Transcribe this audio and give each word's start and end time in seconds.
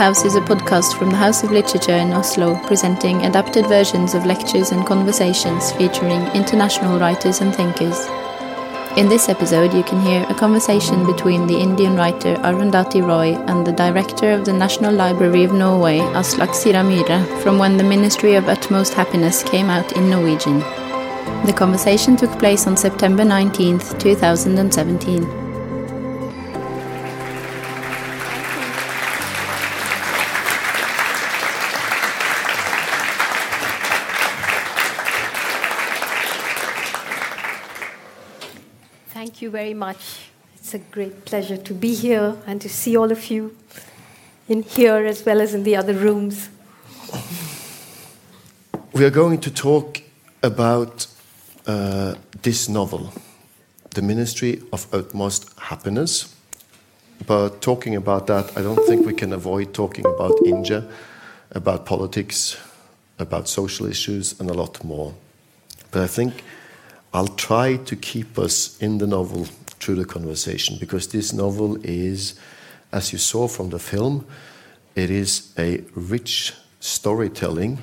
House 0.00 0.24
is 0.24 0.34
a 0.34 0.40
podcast 0.40 0.98
from 0.98 1.10
the 1.10 1.16
House 1.16 1.42
of 1.42 1.52
Literature 1.52 1.92
in 1.92 2.14
Oslo, 2.14 2.58
presenting 2.66 3.26
adapted 3.26 3.66
versions 3.66 4.14
of 4.14 4.24
lectures 4.24 4.72
and 4.72 4.86
conversations 4.86 5.72
featuring 5.72 6.22
international 6.28 6.98
writers 6.98 7.42
and 7.42 7.54
thinkers. 7.54 8.06
In 8.96 9.10
this 9.10 9.28
episode, 9.28 9.74
you 9.74 9.82
can 9.82 10.00
hear 10.00 10.24
a 10.30 10.34
conversation 10.34 11.04
between 11.04 11.46
the 11.46 11.60
Indian 11.60 11.96
writer 11.96 12.34
Arundhati 12.36 13.06
Roy 13.06 13.34
and 13.46 13.66
the 13.66 13.72
director 13.72 14.32
of 14.32 14.46
the 14.46 14.54
National 14.54 14.94
Library 14.94 15.44
of 15.44 15.52
Norway, 15.52 15.98
Aslak 16.20 16.54
Sira 16.54 16.82
Myhre, 16.82 17.20
from 17.42 17.58
when 17.58 17.76
the 17.76 17.84
Ministry 17.84 18.36
of 18.36 18.48
Utmost 18.48 18.94
Happiness 18.94 19.42
came 19.42 19.68
out 19.68 19.92
in 19.98 20.08
Norwegian. 20.08 20.60
The 21.44 21.54
conversation 21.54 22.16
took 22.16 22.30
place 22.38 22.66
on 22.66 22.74
September 22.74 23.22
19, 23.22 23.78
2017. 23.98 25.39
Very 39.70 39.78
much. 39.78 40.30
It's 40.56 40.74
a 40.74 40.78
great 40.78 41.24
pleasure 41.24 41.56
to 41.56 41.74
be 41.74 41.94
here 41.94 42.34
and 42.44 42.60
to 42.60 42.68
see 42.68 42.96
all 42.96 43.12
of 43.12 43.30
you 43.30 43.56
in 44.48 44.62
here 44.62 45.06
as 45.06 45.24
well 45.24 45.40
as 45.40 45.54
in 45.54 45.62
the 45.62 45.76
other 45.76 45.94
rooms. 45.94 46.48
We 48.92 49.04
are 49.04 49.10
going 49.10 49.40
to 49.40 49.50
talk 49.50 50.02
about 50.42 51.06
uh, 51.66 52.14
this 52.42 52.68
novel, 52.68 53.12
The 53.94 54.02
Ministry 54.02 54.60
of 54.72 54.92
Utmost 54.92 55.56
Happiness. 55.56 56.34
But 57.26 57.60
talking 57.60 57.94
about 57.94 58.26
that, 58.26 58.58
I 58.58 58.62
don't 58.62 58.84
think 58.86 59.06
we 59.06 59.14
can 59.14 59.32
avoid 59.32 59.72
talking 59.72 60.04
about 60.04 60.32
India, 60.46 60.82
about 61.52 61.86
politics, 61.86 62.56
about 63.18 63.48
social 63.48 63.86
issues, 63.86 64.40
and 64.40 64.50
a 64.50 64.54
lot 64.54 64.82
more. 64.82 65.14
But 65.92 66.02
I 66.02 66.08
think 66.08 66.42
I'll 67.12 67.36
try 67.36 67.76
to 67.76 67.96
keep 67.96 68.38
us 68.38 68.80
in 68.80 68.98
the 68.98 69.06
novel 69.06 69.46
through 69.80 69.96
the 69.96 70.04
conversation 70.04 70.76
because 70.78 71.08
this 71.08 71.32
novel 71.32 71.78
is, 71.82 72.34
as 72.92 73.12
you 73.12 73.18
saw 73.18 73.48
from 73.48 73.70
the 73.70 73.78
film, 73.78 74.26
it 74.94 75.10
is 75.10 75.52
a 75.58 75.82
rich 75.94 76.54
storytelling, 76.80 77.78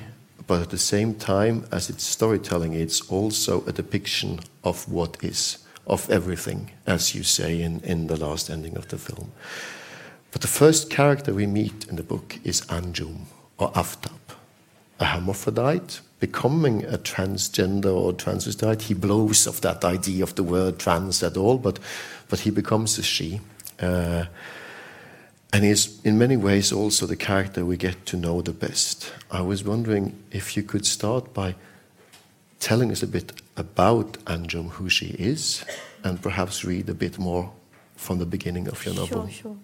but 0.46 0.62
at 0.62 0.70
the 0.70 0.78
same 0.78 1.14
time, 1.14 1.66
as 1.72 1.90
it's 1.90 2.04
storytelling, 2.04 2.72
it's 2.72 3.00
also 3.10 3.64
a 3.66 3.72
depiction 3.72 4.40
of 4.64 4.90
what 4.90 5.16
is, 5.22 5.58
of 5.86 6.08
everything, 6.10 6.70
as 6.86 7.14
you 7.14 7.22
say 7.22 7.60
in, 7.60 7.80
in 7.80 8.06
the 8.06 8.16
last 8.16 8.48
ending 8.48 8.76
of 8.76 8.88
the 8.88 8.98
film. 8.98 9.32
But 10.30 10.42
the 10.42 10.48
first 10.48 10.90
character 10.90 11.34
we 11.34 11.46
meet 11.46 11.86
in 11.88 11.96
the 11.96 12.02
book 12.02 12.38
is 12.44 12.60
Anjum, 12.62 13.24
or 13.58 13.72
Aftab, 13.72 14.20
a 15.00 15.06
hermaphrodite 15.06 16.00
becoming 16.20 16.84
a 16.84 16.98
transgender 16.98 17.94
or 17.94 18.12
transvestite. 18.12 18.82
He 18.82 18.94
blows 18.94 19.46
off 19.46 19.60
that 19.60 19.84
idea 19.84 20.22
of 20.22 20.34
the 20.34 20.42
word 20.42 20.78
trans 20.78 21.22
at 21.22 21.36
all, 21.36 21.58
but, 21.58 21.78
but 22.28 22.40
he 22.40 22.50
becomes 22.50 22.98
a 22.98 23.02
she. 23.02 23.40
Uh, 23.80 24.24
and 25.52 25.64
he's 25.64 26.04
in 26.04 26.18
many 26.18 26.36
ways 26.36 26.72
also 26.72 27.06
the 27.06 27.16
character 27.16 27.64
we 27.64 27.76
get 27.76 28.04
to 28.06 28.16
know 28.16 28.42
the 28.42 28.52
best. 28.52 29.12
I 29.30 29.40
was 29.40 29.64
wondering 29.64 30.14
if 30.30 30.56
you 30.56 30.62
could 30.62 30.84
start 30.84 31.32
by 31.32 31.54
telling 32.60 32.90
us 32.90 33.02
a 33.02 33.06
bit 33.06 33.32
about 33.56 34.12
Anjum, 34.24 34.70
who 34.70 34.88
she 34.88 35.06
is, 35.18 35.64
and 36.04 36.20
perhaps 36.20 36.64
read 36.64 36.88
a 36.88 36.94
bit 36.94 37.18
more 37.18 37.50
from 37.96 38.18
the 38.18 38.26
beginning 38.26 38.68
of 38.68 38.84
your 38.84 38.94
novel. 38.94 39.28
Sure, 39.28 39.30
sure. 39.30 39.56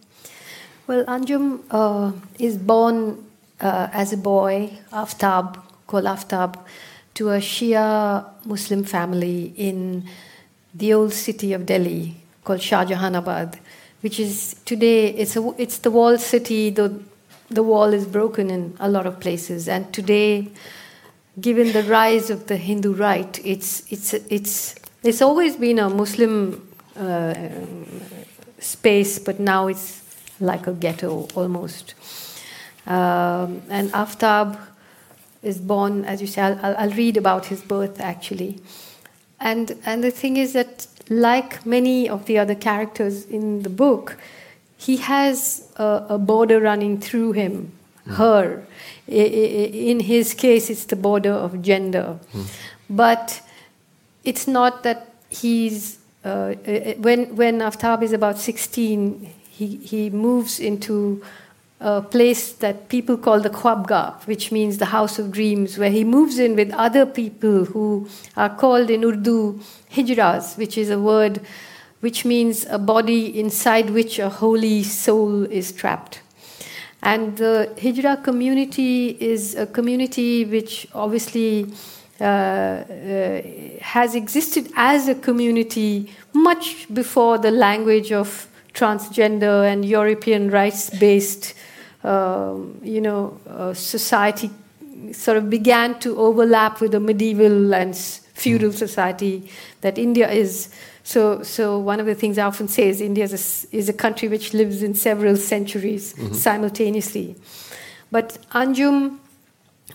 Well, 0.87 1.05
Anjum 1.05 1.61
uh, 1.71 2.13
is 2.39 2.57
born 2.57 3.25
uh, 3.61 3.89
as 3.93 4.13
a 4.13 4.17
boy, 4.17 4.79
Aftab, 4.93 5.64
called 5.87 6.05
Aftab 6.05 6.59
to 7.15 7.31
a 7.31 7.39
Shia 7.39 8.25
Muslim 8.45 8.85
family 8.85 9.53
in 9.57 10.09
the 10.75 10.93
old 10.93 11.13
city 11.13 11.53
of 11.53 11.67
Delhi 11.67 12.17
called 12.43 12.61
Shah 12.61 12.85
Jahanabad, 12.85 13.59
which 14.01 14.21
is 14.21 14.57
today 14.65 15.09
it's 15.09 15.37
a, 15.37 15.55
it's 15.57 15.79
the 15.79 15.91
walled 15.91 16.21
city. 16.21 16.71
The 16.71 17.01
the 17.51 17.63
wall 17.63 17.93
is 17.93 18.07
broken 18.07 18.51
in 18.51 18.77
a 18.81 18.89
lot 18.89 19.07
of 19.07 19.21
places, 19.21 19.69
and 19.69 19.93
today, 19.93 20.49
given 21.41 21.73
the 21.73 21.83
rise 21.85 22.31
of 22.31 22.47
the 22.47 22.57
Hindu 22.57 22.95
right, 22.95 23.41
it's 23.45 23.91
it's 23.93 24.15
it's 24.15 24.75
it's 25.03 25.23
always 25.23 25.57
been 25.57 25.79
a 25.79 25.89
Muslim 25.89 26.67
uh, 26.97 27.35
space, 28.59 29.19
but 29.19 29.39
now 29.39 29.69
it's 29.69 30.03
like 30.41 30.67
a 30.67 30.73
ghetto 30.73 31.29
almost. 31.35 31.95
Um, 32.87 33.63
and 33.71 33.91
Aftab 33.93 34.59
is 35.45 35.59
born, 35.59 36.05
as 36.05 36.21
you 36.21 36.27
say, 36.27 36.43
I'll, 36.43 36.77
I'll, 36.77 36.91
read 36.91 37.17
about 37.17 37.47
his 37.47 37.63
birth 37.63 38.01
actually. 38.01 38.61
And, 39.41 39.77
and 39.85 40.03
the 40.03 40.11
thing 40.11 40.37
is 40.37 40.53
that, 40.55 40.87
like 41.11 41.67
many 41.67 42.09
of 42.09 42.27
the 42.27 42.39
other 42.39 42.55
characters 42.55 43.27
in 43.27 43.63
the 43.63 43.69
book, 43.69 44.17
he 44.77 44.97
has 44.99 45.69
a, 45.77 46.07
a 46.11 46.19
border 46.19 46.61
running 46.61 47.01
through 47.01 47.33
him, 47.33 47.73
mm. 48.07 48.15
her. 48.15 48.67
In 49.07 50.01
his 50.01 50.35
case, 50.35 50.71
it's 50.71 50.85
the 50.87 50.97
border 50.97 51.33
of 51.33 51.61
gender. 51.63 52.19
Mm. 52.33 52.47
But 52.89 53.43
it's 54.25 54.47
not 54.47 54.83
that 54.83 55.13
he's, 55.29 55.99
uh, 56.25 56.55
when, 56.99 57.37
when 57.37 57.59
Aftab 57.59 58.03
is 58.03 58.13
about 58.13 58.39
16, 58.39 59.31
he, 59.49 59.77
he 59.77 60.11
moves 60.11 60.59
into 60.59 61.23
a 61.81 62.01
place 62.01 62.53
that 62.53 62.89
people 62.89 63.17
call 63.17 63.41
the 63.41 63.51
Khwabgah, 63.51 64.27
which 64.27 64.53
means 64.53 64.79
the 64.79 64.87
house 64.87 65.19
of 65.19 65.33
dreams, 65.33 65.77
where 65.77 65.91
he 65.91 66.05
moves 66.05 66.39
in 66.39 66.57
with 66.57 66.73
other 66.73 67.05
people 67.05 67.65
who 67.65 68.09
are 68.37 68.49
called 68.49 68.91
in 68.91 69.05
Urdu 69.05 69.61
hijras, 69.93 70.57
which 70.57 70.79
is 70.79 70.91
a 70.91 70.99
word 70.99 71.41
which 72.01 72.25
means 72.27 72.67
a 72.69 72.79
body 72.79 73.41
inside 73.41 73.89
which 73.89 74.19
a 74.19 74.29
holy 74.29 74.83
soul 74.83 75.45
is 75.45 75.73
trapped. 75.73 76.21
And 77.03 77.39
the 77.39 77.73
hijra 77.77 78.23
community 78.23 79.17
is 79.21 79.55
a 79.55 79.67
community 79.67 80.45
which 80.45 80.87
obviously 80.95 81.73
uh, 82.21 82.25
uh, 82.25 83.43
has 83.81 84.15
existed 84.15 84.71
as 84.77 85.09
a 85.09 85.15
community 85.15 86.11
much 86.33 86.87
before 86.93 87.39
the 87.39 87.51
language 87.51 88.13
of 88.13 88.49
transgender 88.75 89.67
and 89.71 89.85
European 89.85 90.51
rights 90.51 90.91
based 90.91 91.55
um, 92.05 92.79
you 92.83 93.01
know, 93.01 93.41
uh, 93.49 93.73
society 93.73 94.51
sort 95.13 95.39
of 95.39 95.49
began 95.49 95.99
to 96.01 96.19
overlap 96.19 96.81
with 96.81 96.93
the 96.93 97.01
medieval 97.01 97.75
and 97.75 97.97
feudal 97.97 98.71
mm. 98.71 98.75
society 98.75 99.51
that 99.81 99.97
India 99.97 100.31
is. 100.31 100.69
So, 101.03 101.43
so 101.43 101.79
one 101.79 102.01
of 102.01 102.07
the 102.07 102.15
things 102.15 102.37
I 102.37 102.45
often 102.45 102.69
say 102.69 102.89
is 102.89 103.01
India 103.01 103.25
is 103.25 103.33
a, 103.33 103.77
is 103.77 103.89
a 103.89 103.93
country 103.93 104.29
which 104.29 104.53
lives 104.53 104.83
in 104.83 104.95
several 104.95 105.37
centuries 105.37 106.15
mm-hmm. 106.15 106.35
simultaneously. 106.35 107.37
But 108.11 108.39
Anjum 108.53 109.19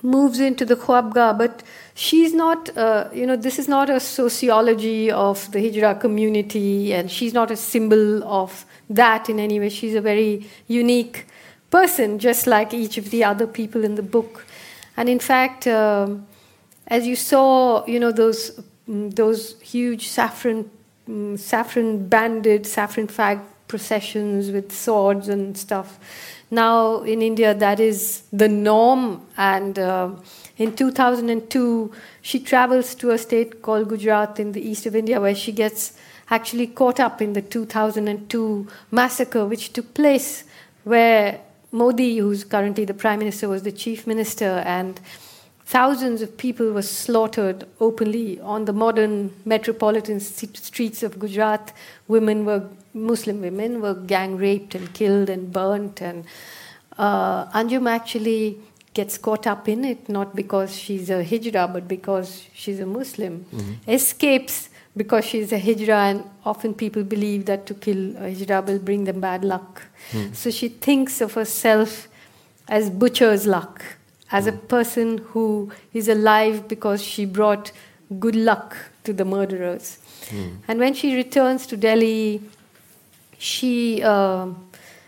moves 0.01 0.39
into 0.39 0.65
the 0.65 0.75
Khwabgah, 0.75 1.37
but 1.37 1.63
she's 1.93 2.33
not, 2.33 2.75
uh, 2.77 3.09
you 3.13 3.25
know, 3.25 3.35
this 3.35 3.59
is 3.59 3.67
not 3.67 3.89
a 3.89 3.99
sociology 3.99 5.11
of 5.11 5.51
the 5.51 5.59
Hijra 5.59 5.99
community, 5.99 6.93
and 6.93 7.11
she's 7.11 7.33
not 7.33 7.51
a 7.51 7.55
symbol 7.55 8.23
of 8.23 8.65
that 8.89 9.29
in 9.29 9.39
any 9.39 9.59
way. 9.59 9.69
She's 9.69 9.95
a 9.95 10.01
very 10.01 10.47
unique 10.67 11.25
person, 11.69 12.19
just 12.19 12.47
like 12.47 12.73
each 12.73 12.97
of 12.97 13.11
the 13.11 13.23
other 13.23 13.47
people 13.47 13.83
in 13.83 13.95
the 13.95 14.03
book. 14.03 14.45
And 14.97 15.07
in 15.07 15.19
fact, 15.19 15.67
um, 15.67 16.27
as 16.87 17.05
you 17.05 17.15
saw, 17.15 17.85
you 17.85 17.99
know 17.99 18.11
those 18.11 18.59
um, 18.87 19.11
those 19.11 19.59
huge 19.61 20.07
saffron 20.07 20.69
um, 21.07 21.37
saffron 21.37 22.07
banded 22.07 22.65
saffron 22.65 23.07
flag 23.07 23.39
processions 23.67 24.51
with 24.51 24.71
swords 24.71 25.29
and 25.29 25.57
stuff. 25.57 25.99
Now 26.51 27.03
in 27.03 27.21
India, 27.21 27.53
that 27.53 27.79
is 27.79 28.23
the 28.33 28.49
norm. 28.49 29.25
And 29.37 29.77
uh, 29.77 30.11
in 30.57 30.75
2002, 30.75 31.91
she 32.21 32.39
travels 32.39 32.95
to 32.95 33.11
a 33.11 33.17
state 33.17 33.61
called 33.61 33.87
Gujarat 33.89 34.39
in 34.39 34.51
the 34.51 34.67
east 34.67 34.85
of 34.85 34.95
India, 34.95 35.21
where 35.21 35.35
she 35.35 35.51
gets 35.51 35.93
actually 36.31 36.67
caught 36.67 36.99
up 36.99 37.21
in 37.21 37.33
the 37.33 37.41
2002 37.41 38.67
massacre, 38.91 39.45
which 39.45 39.73
took 39.73 39.93
place 39.93 40.43
where 40.83 41.41
Modi, 41.71 42.17
who's 42.17 42.43
currently 42.43 42.85
the 42.85 42.93
prime 42.93 43.19
minister, 43.19 43.47
was 43.47 43.63
the 43.63 43.71
chief 43.71 44.07
minister, 44.07 44.63
and 44.65 44.99
thousands 45.65 46.21
of 46.21 46.35
people 46.37 46.71
were 46.71 46.81
slaughtered 46.81 47.65
openly 47.79 48.39
on 48.39 48.65
the 48.65 48.73
modern 48.73 49.31
metropolitan 49.45 50.19
streets 50.19 51.03
of 51.03 51.19
Gujarat. 51.19 51.73
Women 52.07 52.45
were 52.45 52.69
Muslim 52.93 53.41
women 53.41 53.81
were 53.81 53.93
gang 53.93 54.35
raped 54.35 54.73
and 54.73 54.91
killed 54.93 55.29
and 55.29 55.53
burnt, 55.53 56.01
and 56.01 56.25
uh, 56.97 57.45
Anjum 57.51 57.87
actually 57.87 58.59
gets 58.95 59.17
caught 59.17 59.45
up 59.45 59.69
in 59.69 59.85
it 59.85 60.09
not 60.09 60.35
because 60.35 60.75
she's 60.75 61.11
a 61.11 61.23
hijra 61.23 61.71
but 61.71 61.87
because 61.87 62.47
she's 62.53 62.79
a 62.79 62.85
Muslim. 62.85 63.45
Mm-hmm. 63.53 63.91
Escapes 63.91 64.68
because 64.95 65.25
she's 65.25 65.51
a 65.51 65.59
hijra, 65.59 66.11
and 66.11 66.23
often 66.45 66.73
people 66.73 67.03
believe 67.03 67.45
that 67.45 67.65
to 67.67 67.73
kill 67.73 68.15
a 68.17 68.33
hijra 68.33 68.65
will 68.65 68.79
bring 68.79 69.05
them 69.05 69.21
bad 69.21 69.43
luck. 69.43 69.83
Mm. 70.11 70.35
So 70.35 70.51
she 70.51 70.69
thinks 70.69 71.21
of 71.21 71.33
herself 71.33 72.07
as 72.67 72.89
butcher's 72.89 73.45
luck, 73.47 73.83
as 74.31 74.47
a 74.47 74.51
person 74.51 75.19
who 75.29 75.71
is 75.93 76.07
alive 76.07 76.67
because 76.67 77.03
she 77.03 77.25
brought 77.25 77.71
good 78.19 78.35
luck 78.35 78.75
to 79.03 79.13
the 79.13 79.25
murderers. 79.25 79.99
Mm. 80.29 80.57
And 80.67 80.79
when 80.79 80.93
she 80.93 81.15
returns 81.15 81.65
to 81.67 81.77
Delhi, 81.77 82.41
she 83.37 84.03
uh, 84.03 84.47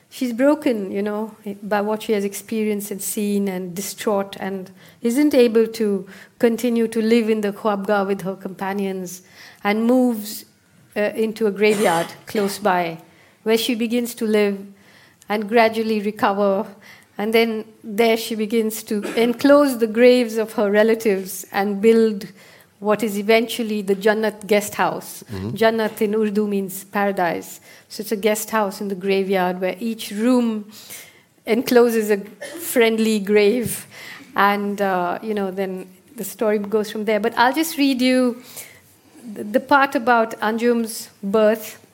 she's 0.09 0.33
broken, 0.33 0.91
you 0.91 1.01
know, 1.01 1.35
by 1.63 1.81
what 1.81 2.03
she 2.03 2.13
has 2.13 2.23
experienced 2.23 2.91
and 2.91 3.01
seen, 3.01 3.47
and 3.47 3.75
distraught, 3.75 4.37
and 4.39 4.71
isn't 5.01 5.33
able 5.33 5.67
to 5.67 6.07
continue 6.39 6.87
to 6.87 7.01
live 7.01 7.29
in 7.29 7.41
the 7.41 7.51
Khwabgah 7.51 8.07
with 8.07 8.21
her 8.21 8.35
companions, 8.35 9.23
and 9.63 9.85
moves 9.85 10.45
uh, 10.95 10.99
into 11.15 11.47
a 11.47 11.51
graveyard 11.51 12.07
close 12.25 12.59
by, 12.59 12.97
where 13.43 13.57
she 13.57 13.75
begins 13.75 14.13
to 14.15 14.25
live 14.25 14.65
and 15.29 15.47
gradually 15.47 16.01
recover. 16.01 16.67
And 17.17 17.33
then 17.33 17.65
there 17.83 18.17
she 18.17 18.35
begins 18.35 18.83
to 18.83 19.03
enclose 19.21 19.77
the 19.77 19.87
graves 19.87 20.37
of 20.37 20.53
her 20.53 20.71
relatives 20.71 21.45
and 21.51 21.81
build 21.81 22.27
what 22.79 23.03
is 23.03 23.17
eventually 23.17 23.83
the 23.83 23.95
Jannat 23.95 24.47
guest 24.47 24.73
house. 24.73 25.23
Mm-hmm. 25.23 25.49
Jannat 25.51 26.01
in 26.01 26.15
Urdu 26.15 26.47
means 26.47 26.83
paradise. 26.83 27.61
So 27.89 28.01
it's 28.01 28.11
a 28.11 28.17
guest 28.17 28.49
house 28.49 28.81
in 28.81 28.87
the 28.87 28.95
graveyard 28.95 29.61
where 29.61 29.75
each 29.79 30.09
room 30.09 30.71
encloses 31.45 32.09
a 32.09 32.17
friendly 32.17 33.19
grave. 33.19 33.85
And, 34.35 34.81
uh, 34.81 35.19
you 35.21 35.35
know, 35.35 35.51
then 35.51 35.87
the 36.15 36.23
story 36.23 36.57
goes 36.57 36.89
from 36.89 37.05
there. 37.05 37.19
But 37.19 37.37
I'll 37.37 37.53
just 37.53 37.77
read 37.77 38.01
you 38.01 38.41
the, 39.23 39.59
part 39.59 39.95
about 39.95 40.39
Anjum's 40.39 41.09
birth. 41.21 41.85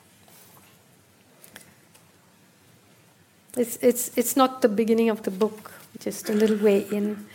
It's, 3.56 3.76
it's, 3.82 4.16
it's 4.16 4.36
not 4.36 4.62
the 4.62 4.68
beginning 4.68 5.10
of 5.10 5.22
the 5.22 5.30
book, 5.30 5.72
just 5.98 6.28
a 6.28 6.32
little 6.32 6.58
way 6.58 6.86
in. 6.90 7.26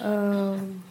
Um, 0.00 0.82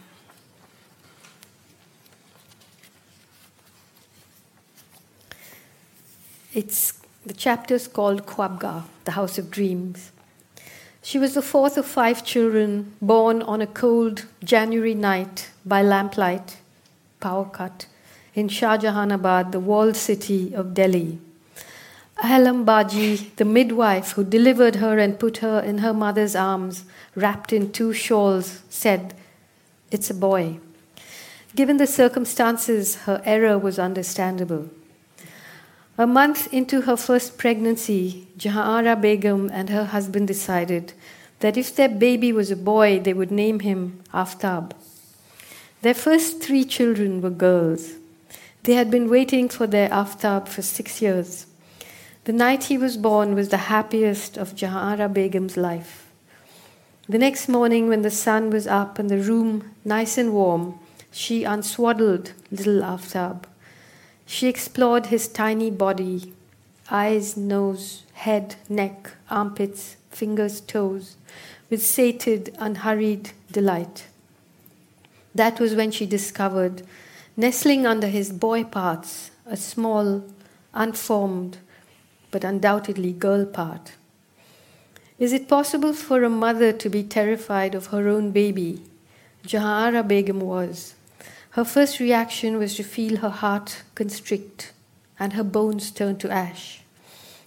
It's 6.54 6.94
the 7.24 7.34
chapter's 7.34 7.86
called 7.86 8.26
Khwabgah, 8.26 8.82
the 9.04 9.12
House 9.12 9.38
of 9.38 9.48
Dreams. 9.48 10.10
She 11.02 11.16
was 11.16 11.34
the 11.34 11.42
fourth 11.42 11.76
of 11.78 11.86
five 11.86 12.24
children 12.24 12.94
born 13.00 13.42
on 13.42 13.60
a 13.60 13.66
cold 13.66 14.24
January 14.42 14.94
night 14.94 15.50
by 15.64 15.82
lamplight, 15.82 16.56
power 17.20 17.44
cut, 17.44 17.86
in 18.38 18.48
Shah 18.48 18.78
Jahanabad, 18.78 19.50
the 19.50 19.58
walled 19.58 19.96
city 19.96 20.54
of 20.54 20.72
Delhi. 20.72 21.18
Ahlam 22.22 22.64
Baji, 22.64 23.32
the 23.36 23.44
midwife 23.44 24.12
who 24.12 24.22
delivered 24.22 24.76
her 24.76 24.96
and 24.98 25.18
put 25.18 25.38
her 25.38 25.58
in 25.60 25.78
her 25.78 25.92
mother's 25.92 26.36
arms, 26.36 26.84
wrapped 27.16 27.52
in 27.52 27.72
two 27.72 27.92
shawls, 27.92 28.62
said, 28.70 29.14
It's 29.90 30.10
a 30.10 30.14
boy. 30.14 30.60
Given 31.56 31.78
the 31.78 31.86
circumstances, 31.86 32.94
her 33.06 33.20
error 33.24 33.58
was 33.58 33.78
understandable. 33.78 34.70
A 35.96 36.06
month 36.06 36.52
into 36.54 36.82
her 36.82 36.96
first 36.96 37.38
pregnancy, 37.38 38.28
Jahanara 38.38 39.00
Begum 39.00 39.50
and 39.52 39.68
her 39.70 39.86
husband 39.86 40.28
decided 40.28 40.92
that 41.40 41.56
if 41.56 41.74
their 41.74 41.88
baby 41.88 42.32
was 42.32 42.52
a 42.52 42.56
boy, 42.56 43.00
they 43.00 43.12
would 43.12 43.32
name 43.32 43.60
him 43.60 44.00
Aftab. 44.14 44.72
Their 45.82 45.94
first 45.94 46.40
three 46.40 46.64
children 46.64 47.20
were 47.20 47.30
girls. 47.30 47.97
They 48.64 48.74
had 48.74 48.90
been 48.90 49.08
waiting 49.08 49.48
for 49.48 49.66
their 49.66 49.88
Aftab 49.88 50.48
for 50.48 50.62
six 50.62 51.00
years. 51.00 51.46
The 52.24 52.32
night 52.32 52.64
he 52.64 52.76
was 52.76 52.96
born 52.96 53.34
was 53.34 53.48
the 53.48 53.68
happiest 53.72 54.36
of 54.36 54.54
Jahanara 54.54 55.12
Begum's 55.12 55.56
life. 55.56 56.10
The 57.08 57.18
next 57.18 57.48
morning, 57.48 57.88
when 57.88 58.02
the 58.02 58.10
sun 58.10 58.50
was 58.50 58.66
up 58.66 58.98
and 58.98 59.08
the 59.08 59.18
room 59.18 59.74
nice 59.84 60.18
and 60.18 60.34
warm, 60.34 60.78
she 61.10 61.44
unswaddled 61.44 62.32
little 62.50 62.82
Aftab. 62.82 63.44
She 64.26 64.46
explored 64.46 65.06
his 65.06 65.26
tiny 65.26 65.70
body 65.70 66.34
eyes, 66.90 67.36
nose, 67.36 68.04
head, 68.14 68.56
neck, 68.68 69.10
armpits, 69.30 69.96
fingers, 70.10 70.60
toes 70.60 71.16
with 71.70 71.84
sated, 71.84 72.54
unhurried 72.58 73.30
delight. 73.52 74.06
That 75.34 75.60
was 75.60 75.74
when 75.74 75.90
she 75.90 76.06
discovered, 76.06 76.82
nestling 77.38 77.86
under 77.86 78.08
his 78.08 78.32
boy 78.32 78.64
parts, 78.64 79.30
a 79.46 79.56
small, 79.56 80.24
unformed, 80.74 81.56
but 82.32 82.42
undoubtedly 82.42 83.12
girl 83.12 83.46
part. 83.46 83.92
Is 85.20 85.32
it 85.32 85.48
possible 85.48 85.92
for 85.92 86.24
a 86.24 86.28
mother 86.28 86.72
to 86.72 86.90
be 86.90 87.04
terrified 87.04 87.76
of 87.76 87.86
her 87.86 88.08
own 88.08 88.32
baby? 88.32 88.82
Jahanara 89.46 90.06
Begum 90.06 90.40
was. 90.40 90.96
Her 91.50 91.64
first 91.64 92.00
reaction 92.00 92.58
was 92.58 92.74
to 92.74 92.82
feel 92.82 93.18
her 93.18 93.30
heart 93.30 93.82
constrict 93.94 94.72
and 95.20 95.34
her 95.34 95.44
bones 95.44 95.92
turn 95.92 96.18
to 96.18 96.30
ash. 96.30 96.82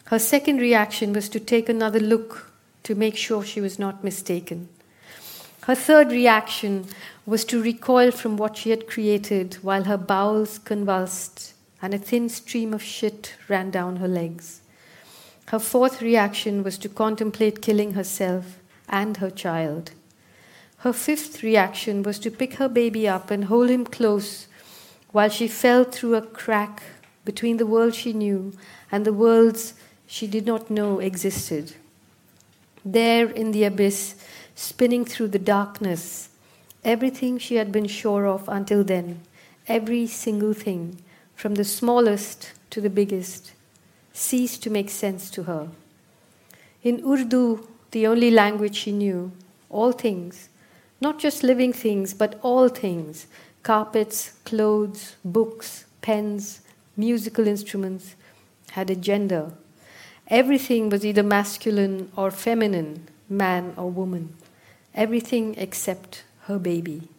Her 0.05 0.19
second 0.19 0.61
reaction 0.61 1.11
was 1.11 1.27
to 1.29 1.39
take 1.39 1.67
another 1.67 1.99
look 1.99 2.49
to 2.83 2.95
make 2.95 3.17
sure 3.17 3.43
she 3.43 3.59
was 3.59 3.77
not 3.77 4.05
mistaken. 4.05 4.69
Her 5.65 5.75
third 5.75 6.11
reaction 6.11 6.87
was 7.25 7.45
to 7.45 7.61
recoil 7.61 8.11
from 8.11 8.37
what 8.37 8.57
she 8.57 8.71
had 8.71 8.87
created 8.87 9.55
while 9.61 9.83
her 9.83 9.97
bowels 9.97 10.57
convulsed 10.59 11.53
and 11.81 11.93
a 11.93 11.97
thin 11.97 12.29
stream 12.29 12.73
of 12.73 12.81
shit 12.81 13.35
ran 13.47 13.69
down 13.69 13.97
her 13.97 14.07
legs. 14.07 14.61
Her 15.47 15.59
fourth 15.59 16.01
reaction 16.01 16.63
was 16.63 16.77
to 16.79 16.89
contemplate 16.89 17.61
killing 17.61 17.93
herself 17.93 18.59
and 18.87 19.17
her 19.17 19.29
child. 19.29 19.91
Her 20.77 20.93
fifth 20.93 21.43
reaction 21.43 22.03
was 22.03 22.17
to 22.19 22.31
pick 22.31 22.55
her 22.55 22.69
baby 22.69 23.07
up 23.07 23.29
and 23.29 23.45
hold 23.45 23.69
him 23.69 23.85
close 23.85 24.47
while 25.11 25.29
she 25.29 25.47
fell 25.47 25.83
through 25.83 26.15
a 26.15 26.21
crack 26.21 26.81
between 27.25 27.57
the 27.57 27.65
world 27.65 27.93
she 27.93 28.13
knew 28.13 28.53
and 28.91 29.05
the 29.05 29.13
worlds 29.13 29.73
she 30.07 30.25
did 30.25 30.45
not 30.45 30.71
know 30.71 30.99
existed. 30.99 31.73
There 32.83 33.29
in 33.29 33.51
the 33.51 33.63
abyss, 33.63 34.15
spinning 34.55 35.05
through 35.05 35.29
the 35.29 35.39
darkness, 35.39 36.29
everything 36.83 37.37
she 37.37 37.55
had 37.55 37.71
been 37.71 37.87
sure 37.87 38.25
of 38.27 38.47
until 38.49 38.83
then, 38.83 39.21
every 39.67 40.07
single 40.07 40.53
thing, 40.53 40.97
from 41.35 41.55
the 41.55 41.63
smallest 41.63 42.53
to 42.69 42.81
the 42.81 42.89
biggest, 42.89 43.53
ceased 44.13 44.63
to 44.63 44.69
make 44.69 44.89
sense 44.89 45.29
to 45.31 45.43
her. 45.43 45.69
In 46.83 47.03
Urdu, 47.05 47.67
the 47.91 48.07
only 48.07 48.31
language 48.31 48.75
she 48.75 48.91
knew, 48.91 49.31
all 49.69 49.91
things, 49.91 50.49
not 50.99 51.19
just 51.19 51.43
living 51.43 51.73
things, 51.73 52.13
but 52.13 52.39
all 52.41 52.69
things 52.69 53.27
carpets, 53.63 54.33
clothes, 54.43 55.15
books, 55.23 55.85
pens, 56.01 56.61
musical 56.97 57.47
instruments 57.47 58.15
had 58.71 58.89
a 58.89 58.95
gender. 58.95 59.51
Everything 60.27 60.89
was 60.89 61.05
either 61.05 61.21
masculine 61.21 62.11
or 62.15 62.31
feminine, 62.31 63.07
man 63.29 63.73
or 63.77 63.91
woman. 63.91 64.35
Everything 64.95 65.53
except 65.57 66.23
her 66.47 66.59
baby. 66.59 67.09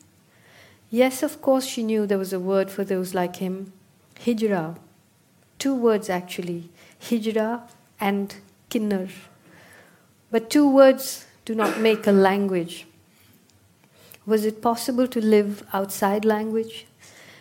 Yes, 0.90 1.22
of 1.22 1.40
course, 1.40 1.64
she 1.64 1.82
knew 1.82 2.06
there 2.06 2.18
was 2.18 2.32
a 2.32 2.40
word 2.40 2.70
for 2.70 2.84
those 2.84 3.14
like 3.14 3.36
him 3.36 3.72
hijra. 4.24 4.76
Two 5.58 5.74
words 5.74 6.10
actually 6.10 6.70
hijra 7.00 7.62
and 8.00 8.36
kinnar. 8.70 9.10
But 10.30 10.50
two 10.50 10.68
words 10.68 11.26
do 11.44 11.54
not 11.54 11.80
make 11.80 12.06
a 12.06 12.12
language. 12.12 12.86
Was 14.24 14.44
it 14.44 14.62
possible 14.62 15.06
to 15.08 15.20
live 15.20 15.64
outside 15.72 16.24
language? 16.24 16.86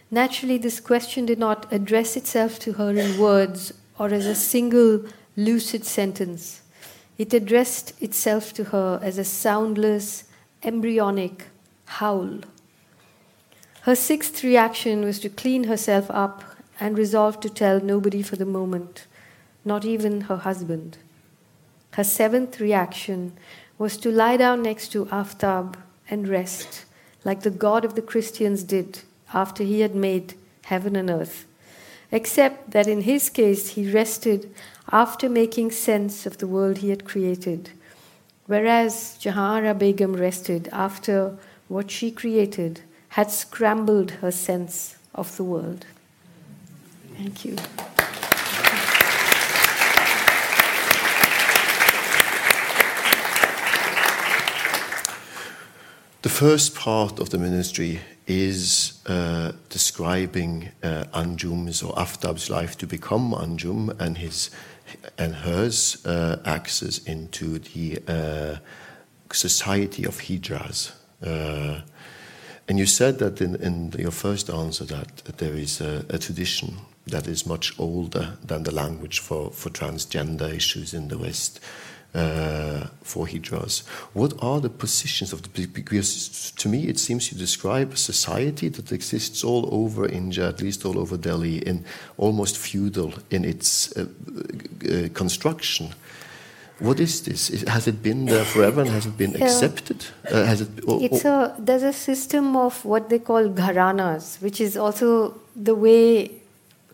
Naturally, 0.09 0.57
this 0.57 0.79
question 0.79 1.25
did 1.25 1.39
not 1.39 1.71
address 1.71 2.17
itself 2.17 2.59
to 2.59 2.73
her 2.73 2.91
in 2.91 3.19
words 3.19 3.73
or 3.99 4.07
as 4.07 4.25
a 4.25 4.35
single 4.35 5.05
lucid 5.37 5.85
sentence. 5.85 6.61
It 7.17 7.33
addressed 7.33 8.01
itself 8.01 8.51
to 8.53 8.65
her 8.65 8.99
as 9.03 9.17
a 9.17 9.23
soundless, 9.23 10.23
embryonic 10.63 11.45
howl. 11.99 12.39
Her 13.81 13.95
sixth 13.95 14.43
reaction 14.43 15.03
was 15.03 15.19
to 15.19 15.29
clean 15.29 15.65
herself 15.65 16.09
up 16.09 16.43
and 16.79 16.97
resolve 16.97 17.39
to 17.41 17.49
tell 17.49 17.79
nobody 17.81 18.21
for 18.21 18.37
the 18.37 18.45
moment, 18.45 19.07
not 19.65 19.83
even 19.85 20.21
her 20.21 20.37
husband. 20.37 20.97
Her 21.91 22.03
seventh 22.03 22.59
reaction 22.59 23.33
was 23.77 23.97
to 23.97 24.11
lie 24.11 24.37
down 24.37 24.63
next 24.63 24.91
to 24.93 25.05
Aftab 25.07 25.75
and 26.09 26.27
rest, 26.27 26.85
like 27.25 27.41
the 27.41 27.57
God 27.65 27.83
of 27.83 27.95
the 27.95 28.01
Christians 28.01 28.63
did 28.63 29.01
after 29.33 29.63
he 29.63 29.81
had 29.81 29.95
made 29.95 30.35
heaven 30.63 30.95
and 30.95 31.09
earth. 31.09 31.45
Except 32.11 32.71
that 32.71 32.87
in 32.87 33.01
his 33.01 33.29
case, 33.29 33.69
he 33.69 33.91
rested 33.91 34.53
after 34.91 35.29
making 35.29 35.71
sense 35.71 36.25
of 36.25 36.37
the 36.37 36.47
world 36.47 36.77
he 36.77 36.89
had 36.89 37.05
created, 37.05 37.71
whereas 38.45 39.17
Jahanara 39.21 39.77
Begum 39.77 40.13
rested 40.13 40.69
after 40.71 41.37
what 41.71 41.89
she 41.89 42.11
created 42.11 42.81
had 43.09 43.31
scrambled 43.31 44.11
her 44.19 44.29
sense 44.29 44.97
of 45.15 45.37
the 45.37 45.43
world. 45.43 45.85
Thank 47.15 47.45
you. 47.45 47.55
The 56.23 56.29
first 56.29 56.75
part 56.75 57.19
of 57.19 57.29
the 57.29 57.37
ministry 57.37 58.01
is 58.27 58.99
uh, 59.07 59.53
describing 59.69 60.69
uh, 60.83 61.05
Anjum's 61.13 61.81
or 61.81 61.93
Aftab's 61.95 62.49
life 62.49 62.77
to 62.79 62.87
become 62.87 63.31
Anjum 63.31 63.97
and 63.99 64.17
his 64.17 64.51
and 65.17 65.33
hers 65.35 66.05
uh, 66.05 66.41
access 66.43 66.97
into 66.99 67.59
the 67.59 67.97
uh, 68.07 68.57
society 69.31 70.03
of 70.03 70.19
hijras. 70.19 70.91
Uh, 71.25 71.81
and 72.67 72.79
you 72.79 72.85
said 72.85 73.19
that 73.19 73.41
in, 73.41 73.55
in, 73.55 73.91
your 73.99 74.11
first 74.11 74.49
answer 74.49 74.85
that, 74.85 75.17
that 75.25 75.37
there 75.37 75.53
is 75.53 75.81
a, 75.81 76.05
a, 76.09 76.17
tradition 76.17 76.77
that 77.05 77.27
is 77.27 77.45
much 77.45 77.77
older 77.79 78.37
than 78.45 78.63
the 78.63 78.73
language 78.73 79.19
for, 79.19 79.51
for 79.51 79.69
transgender 79.69 80.49
issues 80.49 80.93
in 80.93 81.09
the 81.09 81.17
West 81.17 81.59
uh, 82.13 82.87
for 83.03 83.25
hijras. 83.25 83.85
What 84.13 84.33
are 84.41 84.59
the 84.59 84.69
positions 84.69 85.33
of 85.33 85.41
the 85.41 85.65
because 85.67 86.51
to 86.57 86.69
me 86.69 86.87
it 86.87 86.99
seems 86.99 87.31
you 87.31 87.37
describe 87.37 87.93
a 87.93 87.97
society 87.97 88.69
that 88.69 88.91
exists 88.91 89.43
all 89.43 89.67
over 89.73 90.07
India, 90.07 90.47
at 90.47 90.61
least 90.61 90.85
all 90.85 90.99
over 90.99 91.17
Delhi, 91.17 91.57
in 91.57 91.85
almost 92.17 92.57
feudal 92.57 93.13
in 93.29 93.45
its 93.45 93.95
uh, 93.95 94.05
uh, 94.89 95.09
construction. 95.13 95.93
What 96.81 96.99
is 96.99 97.21
this? 97.21 97.63
Has 97.67 97.87
it 97.87 98.01
been 98.01 98.25
there 98.25 98.43
forever 98.43 98.81
and 98.81 98.89
has 98.89 99.05
it 99.05 99.17
been 99.17 99.35
accepted? 99.41 100.05
Uh, 100.29 100.43
has 100.43 100.61
it? 100.61 100.69
Or 100.87 101.01
it's 101.01 101.23
a 101.25 101.55
there's 101.59 101.83
a 101.83 101.93
system 101.93 102.55
of 102.55 102.83
what 102.83 103.09
they 103.09 103.19
call 103.19 103.49
gharanas, 103.49 104.41
which 104.41 104.59
is 104.59 104.75
also 104.77 105.39
the 105.55 105.75
way 105.75 106.41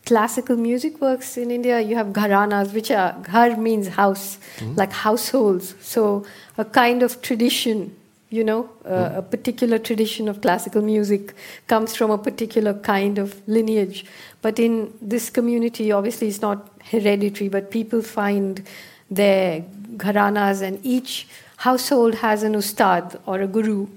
classical 0.08 0.56
music 0.56 1.02
works 1.02 1.38
in 1.38 1.52
India, 1.52 1.82
you 1.82 1.96
have 1.96 2.08
gharanas, 2.08 2.74
which 2.74 2.90
are 2.90 3.14
ghar 3.30 3.58
means 3.58 3.90
house, 3.90 4.38
mm-hmm. 4.58 4.76
like 4.76 4.94
households. 4.94 5.76
So 5.82 6.26
a 6.58 6.64
kind 6.64 7.04
of 7.04 7.22
tradition, 7.22 7.94
you 8.30 8.44
know, 8.46 8.70
uh, 8.86 8.90
mm-hmm. 8.90 9.18
a 9.18 9.22
particular 9.22 9.78
tradition 9.78 10.30
of 10.30 10.42
classical 10.42 10.82
music 10.82 11.34
comes 11.68 11.94
from 11.94 12.10
a 12.10 12.18
particular 12.18 12.74
kind 12.74 13.18
of 13.18 13.36
lineage. 13.48 14.06
But 14.42 14.60
in 14.60 14.94
this 15.02 15.30
community, 15.30 15.92
obviously, 15.92 16.30
it's 16.30 16.42
not 16.42 16.70
hereditary, 16.92 17.50
but 17.50 17.70
people 17.70 18.02
find 18.02 18.66
their 19.12 19.66
gharanas, 19.98 20.62
and 20.62 20.80
each 20.86 21.28
household 21.58 22.16
has 22.16 22.44
an 22.44 22.56
ustad 22.56 23.20
or 23.26 23.42
a 23.42 23.48
guru. 23.48 23.88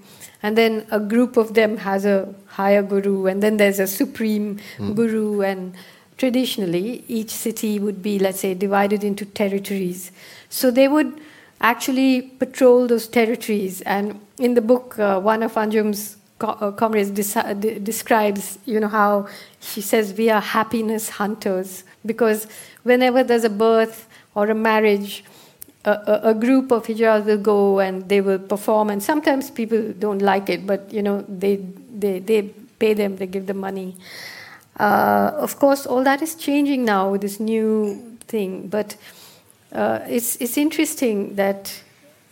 And 0.43 0.57
then 0.57 0.87
a 0.91 0.99
group 0.99 1.37
of 1.37 1.55
them 1.55 1.77
has 1.79 2.05
a 2.07 2.35
higher 2.47 2.83
guru, 2.83 3.27
and 3.27 3.43
then 3.43 3.59
there's 3.59 3.79
a 3.79 3.87
supreme 3.87 4.59
mm. 4.79 4.95
guru, 4.95 5.43
and 5.43 5.75
traditionally, 6.17 7.05
each 7.09 7.31
city 7.31 7.79
would 7.79 8.03
be, 8.03 8.19
let's 8.19 8.41
say, 8.41 8.55
divided 8.55 9.05
into 9.05 9.25
territories. 9.25 10.13
So 10.49 10.71
they 10.71 10.89
would 10.89 11.21
actually 11.61 12.23
patrol 12.23 12.87
those 12.87 13.07
territories. 13.07 13.81
And 13.83 14.21
in 14.39 14.55
the 14.55 14.61
book, 14.61 14.99
uh, 14.99 15.21
one 15.21 15.43
of 15.43 15.55
Anjum's 15.55 16.17
uh, 16.41 16.71
comrades 16.73 17.11
de- 17.11 17.79
describes, 17.81 18.59
you 18.65 18.81
know, 18.81 18.89
how 18.89 19.29
she 19.61 19.81
says 19.81 20.15
we 20.15 20.31
are 20.31 20.41
happiness 20.41 21.11
hunters 21.11 21.85
because 22.07 22.47
whenever 22.83 23.23
there's 23.23 23.45
a 23.45 23.51
birth 23.51 24.09
or 24.35 24.49
a 24.49 24.55
marriage, 24.55 25.23
a, 25.85 25.91
a, 25.91 26.21
a 26.31 26.35
group 26.35 26.71
of 26.71 26.87
hijras 26.87 27.25
will 27.25 27.39
go 27.39 27.81
and 27.81 28.09
they 28.09 28.21
will 28.21 28.39
perform. 28.39 28.91
And 28.91 29.03
sometimes 29.03 29.51
people 29.51 29.93
don't 29.99 30.23
like 30.23 30.49
it, 30.49 30.67
but 30.67 30.93
you 30.93 31.03
know, 31.03 31.25
they 31.29 31.57
they 31.99 32.19
they 32.19 32.43
pay 32.79 32.95
them, 32.95 33.17
they 33.17 33.27
give 33.27 33.47
them 33.47 33.59
money. 33.59 33.97
Uh, 34.79 35.33
of 35.37 35.59
course, 35.59 35.87
all 35.87 36.03
that 36.05 36.23
is 36.23 36.35
changing 36.35 36.85
now 36.85 37.11
with 37.11 37.21
this 37.21 37.39
new 37.39 38.17
thing, 38.27 38.69
but 38.69 38.97
uh, 39.73 40.01
it's, 40.09 40.37
it's 40.37 40.57
interesting 40.57 41.35
that 41.35 41.83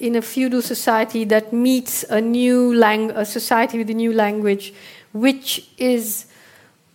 in 0.01 0.17
a 0.17 0.23
feudal 0.23 0.63
society 0.63 1.25
that 1.25 1.53
meets 1.53 2.05
a 2.05 2.21
new 2.21 2.75
lang- 2.75 3.11
a 3.11 3.25
society 3.25 3.79
with 3.79 3.91
a 3.91 3.95
new 3.95 4.13
language, 4.13 4.73
which 5.13 5.69
is 5.77 6.27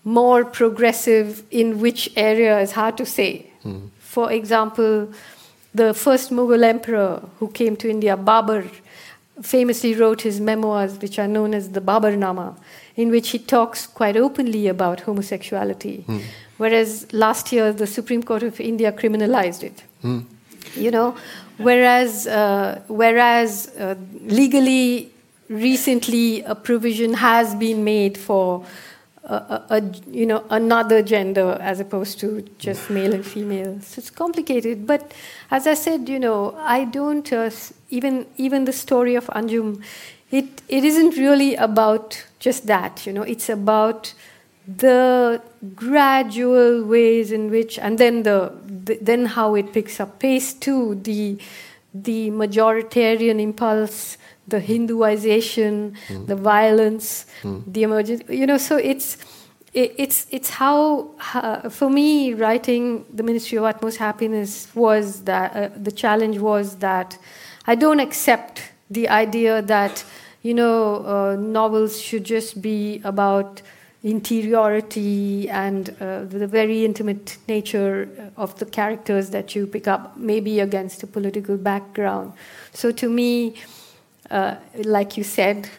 more 0.03 0.43
progressive 0.43 1.43
in 1.51 1.79
which 1.79 2.11
area 2.15 2.59
is 2.59 2.71
hard 2.71 2.97
to 2.97 3.05
say. 3.05 3.45
Mm. 3.63 3.89
For 3.99 4.31
example, 4.31 5.09
the 5.73 5.93
first 5.93 6.31
Mughal 6.31 6.63
emperor 6.63 7.21
who 7.39 7.47
came 7.49 7.75
to 7.77 7.89
India, 7.89 8.15
Babur, 8.15 8.69
famously 9.41 9.95
wrote 9.95 10.21
his 10.21 10.39
memoirs, 10.39 10.99
which 10.99 11.17
are 11.17 11.27
known 11.27 11.53
as 11.53 11.71
the 11.71 11.81
Baburnama 11.81 12.55
in 12.95 13.09
which 13.09 13.29
he 13.29 13.39
talks 13.39 13.87
quite 13.87 14.15
openly 14.15 14.67
about 14.67 15.01
homosexuality. 15.01 16.05
Mm. 16.07 16.21
Whereas 16.57 17.11
last 17.11 17.51
year, 17.51 17.73
the 17.73 17.87
Supreme 17.87 18.21
Court 18.23 18.43
of 18.43 18.59
India 18.59 18.91
criminalized 18.91 19.63
it. 19.63 19.83
Mm. 20.03 20.25
You 20.75 20.91
know, 20.91 21.15
whereas, 21.57 22.27
uh, 22.27 22.81
whereas 22.87 23.67
uh, 23.77 23.95
legally, 24.21 25.11
recently, 25.49 26.41
a 26.41 26.55
provision 26.55 27.15
has 27.15 27.55
been 27.55 27.83
made 27.83 28.17
for 28.17 28.65
a, 29.23 29.61
a, 29.69 29.81
you 30.11 30.25
know 30.25 30.43
another 30.49 31.01
gender 31.01 31.57
as 31.61 31.79
opposed 31.79 32.19
to 32.19 32.41
just 32.57 32.89
male 32.89 33.13
and 33.13 33.25
female. 33.25 33.79
So 33.81 33.99
it's 33.99 34.09
complicated. 34.09 34.85
But 34.85 35.13
as 35.49 35.65
I 35.67 35.75
said, 35.75 36.09
you 36.09 36.19
know, 36.19 36.55
I 36.59 36.85
don't 36.85 37.31
uh, 37.31 37.49
even 37.89 38.25
even 38.37 38.65
the 38.65 38.73
story 38.73 39.15
of 39.15 39.27
Anjum 39.27 39.81
it, 40.33 40.63
it 40.67 40.83
isn't 40.83 41.15
really 41.15 41.55
about 41.55 42.25
just 42.39 42.65
that, 42.65 43.05
you 43.05 43.13
know, 43.13 43.21
it's 43.21 43.49
about 43.49 44.15
the 44.67 45.39
gradual 45.75 46.83
ways 46.83 47.31
in 47.31 47.51
which, 47.51 47.77
and 47.77 47.99
then 47.99 48.23
the, 48.23 48.51
the 48.65 48.97
then 48.99 49.25
how 49.25 49.53
it 49.53 49.71
picks 49.73 49.99
up 49.99 50.17
pace 50.19 50.53
too, 50.55 50.95
the 51.03 51.37
the 51.93 52.31
majoritarian 52.31 53.39
impulse, 53.39 54.17
the 54.47 54.59
Hinduization, 54.59 55.95
mm. 56.07 56.27
the 56.27 56.35
violence, 56.35 57.25
mm. 57.41 57.63
the 57.65 57.83
emergence, 57.83 58.23
you 58.29 58.45
know, 58.45 58.57
so 58.57 58.77
it's 58.77 59.17
it, 59.73 59.95
it's 59.97 60.27
it's 60.29 60.49
how, 60.49 61.09
uh, 61.33 61.69
for 61.69 61.89
me 61.89 62.33
writing 62.33 63.05
the 63.11 63.23
Ministry 63.23 63.57
of 63.57 63.63
Utmost 63.63 63.97
Happiness 63.97 64.67
was 64.75 65.23
that 65.23 65.55
uh, 65.55 65.69
the 65.75 65.91
challenge 65.91 66.37
was 66.37 66.77
that 66.77 67.17
I 67.65 67.75
don't 67.75 67.99
accept 67.99 68.71
the 68.89 69.09
idea 69.09 69.61
that 69.61 70.03
you 70.43 70.53
know, 70.53 71.05
uh, 71.05 71.35
novels 71.39 71.99
should 71.99 72.25
just 72.25 72.61
be 72.61 73.01
about 73.03 73.61
interiority 74.03 75.49
and 75.49 75.95
uh, 76.01 76.25
the 76.25 76.45
very 76.45 76.83
intimate 76.83 77.37
nature 77.47 78.31
of 78.35 78.59
the 78.59 78.65
characters 78.65 79.29
that 79.29 79.55
you 79.55 79.65
pick 79.65 79.87
up, 79.87 80.17
maybe 80.17 80.59
against 80.59 81.01
a 81.01 81.07
political 81.07 81.55
background. 81.55 82.33
So 82.73 82.91
to 82.91 83.09
me, 83.09 83.55
uh, 84.29 84.55
like 84.83 85.17
you 85.17 85.23
said, 85.23 85.69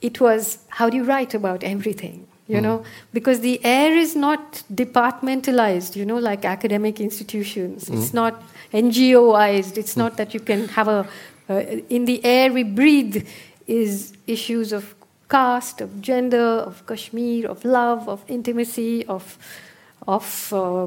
it 0.00 0.20
was 0.20 0.58
how 0.68 0.88
do 0.88 0.96
you 0.96 1.04
write 1.04 1.34
about 1.34 1.62
everything? 1.62 2.26
You 2.48 2.56
mm. 2.56 2.62
know, 2.62 2.84
because 3.12 3.40
the 3.40 3.64
air 3.64 3.96
is 3.96 4.16
not 4.16 4.62
departmentalized, 4.72 5.94
you 5.94 6.04
know, 6.04 6.18
like 6.18 6.44
academic 6.44 7.00
institutions. 7.00 7.88
Mm. 7.88 7.98
It's 7.98 8.12
not 8.12 8.42
NGOized. 8.72 9.78
It's 9.78 9.96
not 9.96 10.16
that 10.16 10.34
you 10.34 10.40
can 10.40 10.68
have 10.68 10.88
a, 10.88 11.08
uh, 11.48 11.54
in 11.88 12.06
the 12.06 12.24
air 12.24 12.52
we 12.52 12.64
breathe 12.64 13.26
is 13.66 14.14
issues 14.26 14.72
of 14.72 14.94
caste, 15.28 15.80
of 15.80 16.00
gender, 16.00 16.64
of 16.70 16.84
Kashmir, 16.86 17.48
of 17.48 17.64
love, 17.64 18.08
of 18.08 18.24
intimacy, 18.28 19.06
of 19.06 19.38
of 20.06 20.52
uh, 20.52 20.86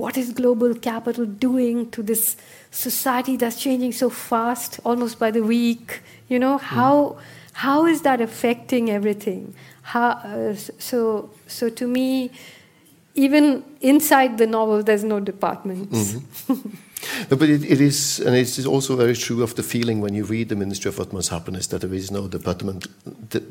what 0.00 0.16
is 0.16 0.32
global 0.32 0.74
capital 0.74 1.24
doing 1.24 1.90
to 1.90 2.02
this 2.02 2.36
society 2.70 3.36
that's 3.36 3.60
changing 3.60 3.92
so 3.92 4.10
fast, 4.10 4.80
almost 4.84 5.18
by 5.18 5.30
the 5.30 5.42
week. 5.42 6.02
You 6.28 6.38
know 6.38 6.58
how 6.58 6.94
mm. 6.94 7.18
how 7.52 7.86
is 7.86 8.02
that 8.02 8.20
affecting 8.20 8.90
everything? 8.90 9.54
How, 9.82 10.10
uh, 10.10 10.54
so 10.54 11.30
so 11.46 11.68
to 11.68 11.86
me, 11.86 12.30
even 13.14 13.64
inside 13.80 14.38
the 14.38 14.46
novel, 14.46 14.82
there's 14.82 15.04
no 15.04 15.20
departments. 15.20 16.14
Mm-hmm. 16.14 16.70
No, 17.30 17.36
but 17.36 17.48
it, 17.48 17.64
it 17.64 17.80
is, 17.80 18.20
and 18.20 18.36
it 18.36 18.58
is 18.58 18.66
also 18.66 18.96
very 18.96 19.16
true 19.16 19.42
of 19.42 19.54
the 19.54 19.62
feeling 19.62 20.00
when 20.00 20.14
you 20.14 20.24
read 20.24 20.48
the 20.48 20.56
Ministry 20.56 20.90
of 20.90 21.00
Utmost 21.00 21.30
Happiness 21.30 21.66
that 21.68 21.80
there 21.80 21.94
is 21.94 22.10
no 22.10 22.28
department, 22.28 22.88
de, 23.30 23.42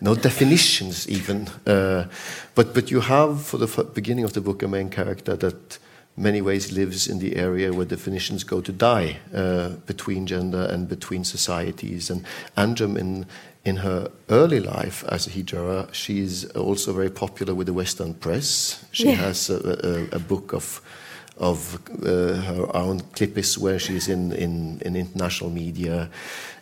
no 0.00 0.14
definitions 0.14 1.08
even. 1.08 1.48
Uh, 1.66 2.06
but 2.54 2.72
but 2.74 2.90
you 2.90 3.00
have 3.00 3.42
for 3.42 3.58
the 3.58 3.84
beginning 3.94 4.24
of 4.24 4.32
the 4.32 4.40
book 4.40 4.62
a 4.62 4.68
main 4.68 4.88
character 4.88 5.36
that 5.36 5.78
many 6.16 6.40
ways 6.40 6.72
lives 6.72 7.06
in 7.06 7.18
the 7.18 7.36
area 7.36 7.72
where 7.72 7.86
definitions 7.86 8.44
go 8.44 8.60
to 8.60 8.72
die 8.72 9.18
uh, 9.34 9.70
between 9.86 10.26
gender 10.26 10.64
and 10.70 10.88
between 10.88 11.24
societies. 11.24 12.10
And 12.10 12.24
Anjum 12.56 12.96
in 12.96 13.26
in 13.64 13.76
her 13.76 14.10
early 14.28 14.60
life 14.60 15.04
as 15.08 15.26
a 15.26 15.30
hijra, 15.30 15.92
she 15.92 16.20
is 16.20 16.44
also 16.54 16.92
very 16.92 17.10
popular 17.10 17.54
with 17.54 17.66
the 17.66 17.72
Western 17.72 18.12
press. 18.12 18.84
She 18.92 19.08
yeah. 19.08 19.14
has 19.14 19.48
a, 19.48 20.08
a, 20.12 20.16
a 20.16 20.18
book 20.18 20.52
of 20.52 20.82
of 21.36 21.80
uh, 22.06 22.40
her 22.42 22.76
own 22.76 23.00
clips 23.00 23.58
where 23.58 23.78
she's 23.78 24.06
in, 24.08 24.32
in, 24.32 24.80
in 24.82 24.94
international 24.94 25.50
media 25.50 26.08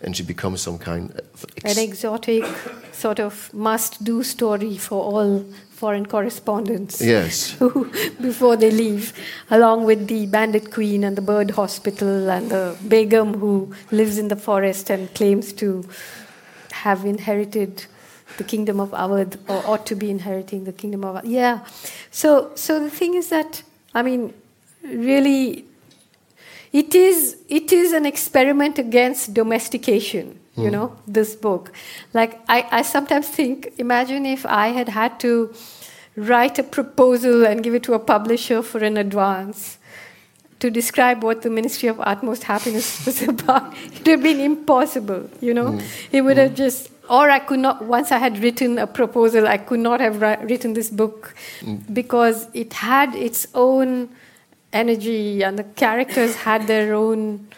and 0.01 0.17
she 0.17 0.23
becomes 0.23 0.63
some 0.63 0.79
kind 0.79 1.11
of 1.11 1.45
an 1.65 1.79
exotic 1.79 2.45
sort 2.91 3.21
of 3.21 3.53
must 3.53 4.03
do 4.03 4.23
story 4.23 4.79
for 4.79 5.03
all 5.03 5.45
foreign 5.83 6.07
correspondents 6.07 7.01
yes 7.01 7.53
who, 7.59 7.71
before 8.29 8.57
they 8.57 8.71
leave 8.71 9.13
along 9.51 9.85
with 9.85 10.07
the 10.09 10.27
bandit 10.35 10.71
queen 10.77 11.05
and 11.05 11.17
the 11.21 11.27
bird 11.31 11.51
hospital 11.63 12.31
and 12.31 12.51
the 12.51 12.77
begum 12.97 13.35
who 13.45 13.55
lives 13.91 14.19
in 14.19 14.29
the 14.35 14.41
forest 14.49 14.91
and 14.91 15.13
claims 15.15 15.53
to 15.53 15.69
have 16.83 17.05
inherited 17.05 17.87
the 18.37 18.45
kingdom 18.45 18.81
of 18.81 18.91
Awadh 18.91 19.37
or 19.49 19.65
ought 19.67 19.87
to 19.87 19.95
be 19.95 20.11
inheriting 20.11 20.65
the 20.65 20.73
kingdom 20.73 21.05
of 21.05 21.25
yeah. 21.25 21.61
So 22.11 22.53
so 22.55 22.81
the 22.83 22.91
thing 22.91 23.15
is 23.15 23.29
that 23.29 23.63
I 23.95 24.03
mean 24.03 24.35
really 24.83 25.65
it 26.73 26.95
is 26.95 27.37
it 27.49 27.73
is 27.73 27.93
an 27.93 28.07
experiment 28.07 28.79
against 28.79 29.35
domestication 29.35 30.39
you 30.57 30.69
mm. 30.69 30.73
know 30.73 30.97
this 31.07 31.35
book 31.35 31.73
like 32.13 32.41
I, 32.49 32.67
I 32.71 32.83
sometimes 32.83 33.29
think 33.29 33.73
imagine 33.79 34.27
if 34.27 34.45
i 34.47 34.69
had 34.69 34.89
had 34.89 35.19
to 35.21 35.55
write 36.17 36.59
a 36.59 36.63
proposal 36.63 37.47
and 37.47 37.63
give 37.63 37.75
it 37.75 37.83
to 37.85 37.95
a 37.95 37.99
publisher 37.99 38.63
for 38.63 38.85
an 38.85 38.97
advance 38.97 39.79
to 40.63 40.71
describe 40.71 41.25
what 41.25 41.43
the 41.43 41.51
Ministry 41.51 41.89
of 41.89 42.01
Utmost 42.01 42.45
Happiness 42.45 43.05
was 43.07 43.21
about. 43.23 43.77
It 43.85 43.99
would 43.99 44.07
have 44.07 44.23
been 44.23 44.41
impossible, 44.41 45.29
you 45.41 45.53
know. 45.53 45.73
Mm. 45.73 45.83
It 46.13 46.21
would 46.23 46.37
have 46.37 46.55
just, 46.55 46.89
or 47.11 47.31
I 47.31 47.41
could 47.41 47.59
not, 47.59 47.85
once 47.85 48.13
I 48.13 48.19
had 48.19 48.39
written 48.39 48.79
a 48.79 48.87
proposal, 48.87 49.49
I 49.49 49.59
could 49.59 49.81
not 49.81 49.99
have 50.01 50.23
written 50.23 50.75
this 50.75 50.89
book 50.89 51.35
mm. 51.61 51.83
because 51.93 52.47
it 52.55 52.75
had 52.75 53.17
its 53.17 53.49
own 53.55 54.11
energy 54.73 55.43
and 55.43 55.59
the 55.59 55.65
characters 55.65 56.37
had 56.37 56.69
their 56.69 56.95
own. 56.95 57.49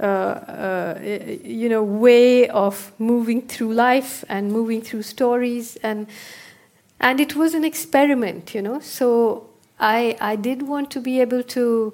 Uh, 0.00 0.06
uh, 0.06 0.98
you 1.44 1.68
know, 1.68 1.82
way 1.82 2.48
of 2.48 2.90
moving 2.98 3.42
through 3.42 3.74
life 3.74 4.24
and 4.30 4.50
moving 4.50 4.80
through 4.80 5.02
stories, 5.02 5.76
and 5.82 6.06
and 7.00 7.20
it 7.20 7.36
was 7.36 7.52
an 7.52 7.64
experiment, 7.64 8.54
you 8.54 8.62
know. 8.62 8.80
So 8.80 9.50
I, 9.78 10.16
I 10.18 10.36
did 10.36 10.62
want 10.62 10.90
to 10.92 11.00
be 11.00 11.20
able 11.20 11.42
to 11.42 11.92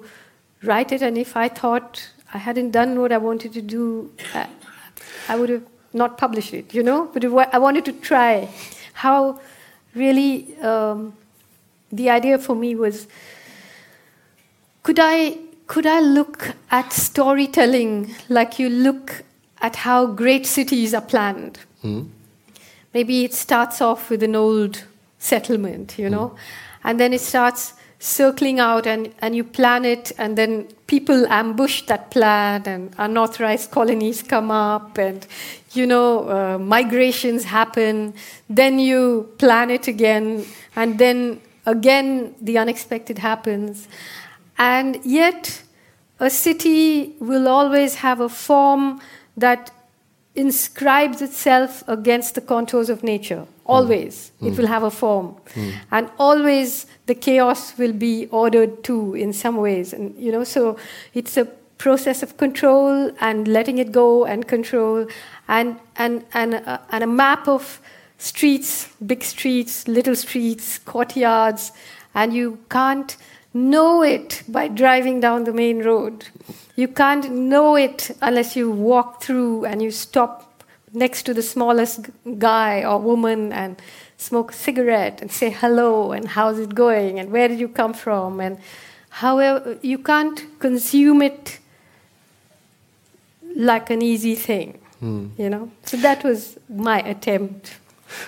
write 0.63 0.93
it, 0.93 1.01
and 1.01 1.17
if 1.17 1.35
I 1.35 1.49
thought 1.49 2.09
I 2.33 2.37
hadn't 2.37 2.71
done 2.71 2.99
what 2.99 3.11
I 3.11 3.17
wanted 3.17 3.53
to 3.53 3.61
do, 3.61 4.11
I, 4.33 4.47
I 5.27 5.35
would 5.35 5.49
have 5.49 5.63
not 5.93 6.17
published 6.17 6.53
it, 6.53 6.73
you 6.73 6.83
know? 6.83 7.09
But 7.13 7.25
I 7.53 7.57
wanted 7.57 7.85
to 7.85 7.93
try 7.93 8.49
how 8.93 9.39
really 9.95 10.57
um, 10.61 11.13
the 11.91 12.09
idea 12.09 12.37
for 12.37 12.55
me 12.55 12.75
was 12.75 13.07
could 14.83 14.99
I, 15.01 15.37
could 15.67 15.85
I 15.85 15.99
look 15.99 16.55
at 16.71 16.93
storytelling 16.93 18.15
like 18.29 18.57
you 18.57 18.69
look 18.69 19.23
at 19.61 19.77
how 19.77 20.05
great 20.07 20.45
cities 20.45 20.93
are 20.93 21.01
planned? 21.01 21.59
Mm. 21.83 22.09
Maybe 22.93 23.25
it 23.25 23.33
starts 23.33 23.81
off 23.81 24.09
with 24.09 24.23
an 24.23 24.35
old 24.35 24.83
settlement, 25.19 25.99
you 25.99 26.09
know, 26.09 26.29
mm. 26.29 26.37
and 26.83 26.99
then 26.99 27.13
it 27.13 27.21
starts 27.21 27.73
circling 27.99 28.59
out 28.59 28.85
and, 28.85 29.13
and 29.19 29.35
you 29.35 29.43
plan 29.43 29.83
it 29.83 30.11
and 30.17 30.37
then 30.37 30.67
people 30.85 31.25
ambush 31.27 31.81
that 31.83 32.11
plan 32.11 32.63
and 32.65 32.93
unauthorized 32.97 33.71
colonies 33.71 34.21
come 34.21 34.51
up 34.51 34.97
and 34.97 35.25
you 35.73 35.85
know 35.85 36.29
uh, 36.29 36.57
migrations 36.59 37.43
happen 37.43 38.13
then 38.49 38.77
you 38.77 39.27
plan 39.39 39.71
it 39.71 39.87
again 39.87 40.45
and 40.75 40.99
then 40.99 41.41
again 41.65 42.35
the 42.39 42.57
unexpected 42.57 43.17
happens 43.17 43.87
and 44.57 44.99
yet 45.03 45.63
a 46.19 46.29
city 46.29 47.15
will 47.19 47.47
always 47.47 47.95
have 47.95 48.19
a 48.19 48.29
form 48.29 48.99
that 49.35 49.71
inscribes 50.35 51.21
itself 51.21 51.83
against 51.87 52.35
the 52.35 52.41
contours 52.41 52.89
of 52.89 53.03
nature. 53.03 53.45
Always. 53.65 54.31
Mm. 54.41 54.47
it 54.47 54.57
will 54.57 54.67
have 54.67 54.83
a 54.83 54.91
form. 54.91 55.35
Mm. 55.55 55.73
and 55.91 56.09
always 56.17 56.85
the 57.07 57.15
chaos 57.15 57.77
will 57.77 57.91
be 57.91 58.27
ordered 58.27 58.83
too 58.83 59.15
in 59.15 59.33
some 59.33 59.57
ways. 59.57 59.93
And 59.93 60.15
you 60.17 60.31
know 60.31 60.43
so 60.43 60.77
it's 61.13 61.37
a 61.37 61.45
process 61.77 62.23
of 62.23 62.37
control 62.37 63.11
and 63.19 63.47
letting 63.47 63.77
it 63.77 63.91
go 63.91 64.25
and 64.25 64.47
control. 64.47 65.07
And 65.47 65.79
and 65.97 66.23
and, 66.33 66.55
uh, 66.55 66.79
and 66.91 67.03
a 67.03 67.07
map 67.07 67.47
of 67.47 67.81
streets 68.17 68.89
big 69.05 69.23
streets 69.23 69.87
little 69.87 70.15
streets 70.15 70.79
courtyards. 70.79 71.71
And 72.13 72.33
you 72.33 72.59
can't 72.69 73.17
know 73.57 74.03
it 74.03 74.43
by 74.47 74.67
driving 74.67 75.19
down 75.19 75.43
the 75.43 75.53
main 75.53 75.83
road. 75.83 76.27
You 76.75 76.87
can't 76.87 77.29
know 77.31 77.75
it 77.75 78.11
unless 78.21 78.55
you 78.55 78.69
walk 78.71 79.23
through 79.23 79.65
and 79.65 79.81
you 79.81 79.91
stop 79.91 80.63
next 80.93 81.23
to 81.23 81.33
the 81.33 81.41
smallest 81.41 82.09
guy 82.37 82.83
or 82.83 82.99
woman 82.99 83.51
and 83.51 83.81
smoke 84.17 84.51
a 84.51 84.55
cigarette 84.55 85.21
and 85.21 85.31
say 85.31 85.49
hello 85.49 86.11
and 86.11 86.27
how's 86.27 86.59
it 86.59 86.73
going 86.73 87.19
and 87.19 87.31
where 87.31 87.47
did 87.47 87.59
you 87.59 87.67
come 87.67 87.93
from 87.93 88.39
and 88.39 88.57
however 89.09 89.77
you 89.81 89.97
can't 89.97 90.45
consume 90.59 91.21
it 91.21 91.59
like 93.55 93.89
an 93.89 94.01
easy 94.01 94.35
thing 94.35 94.79
hmm. 94.99 95.27
you 95.37 95.49
know? 95.49 95.71
So 95.85 95.97
that 95.97 96.23
was 96.23 96.57
my 96.69 96.99
attempt 97.01 97.77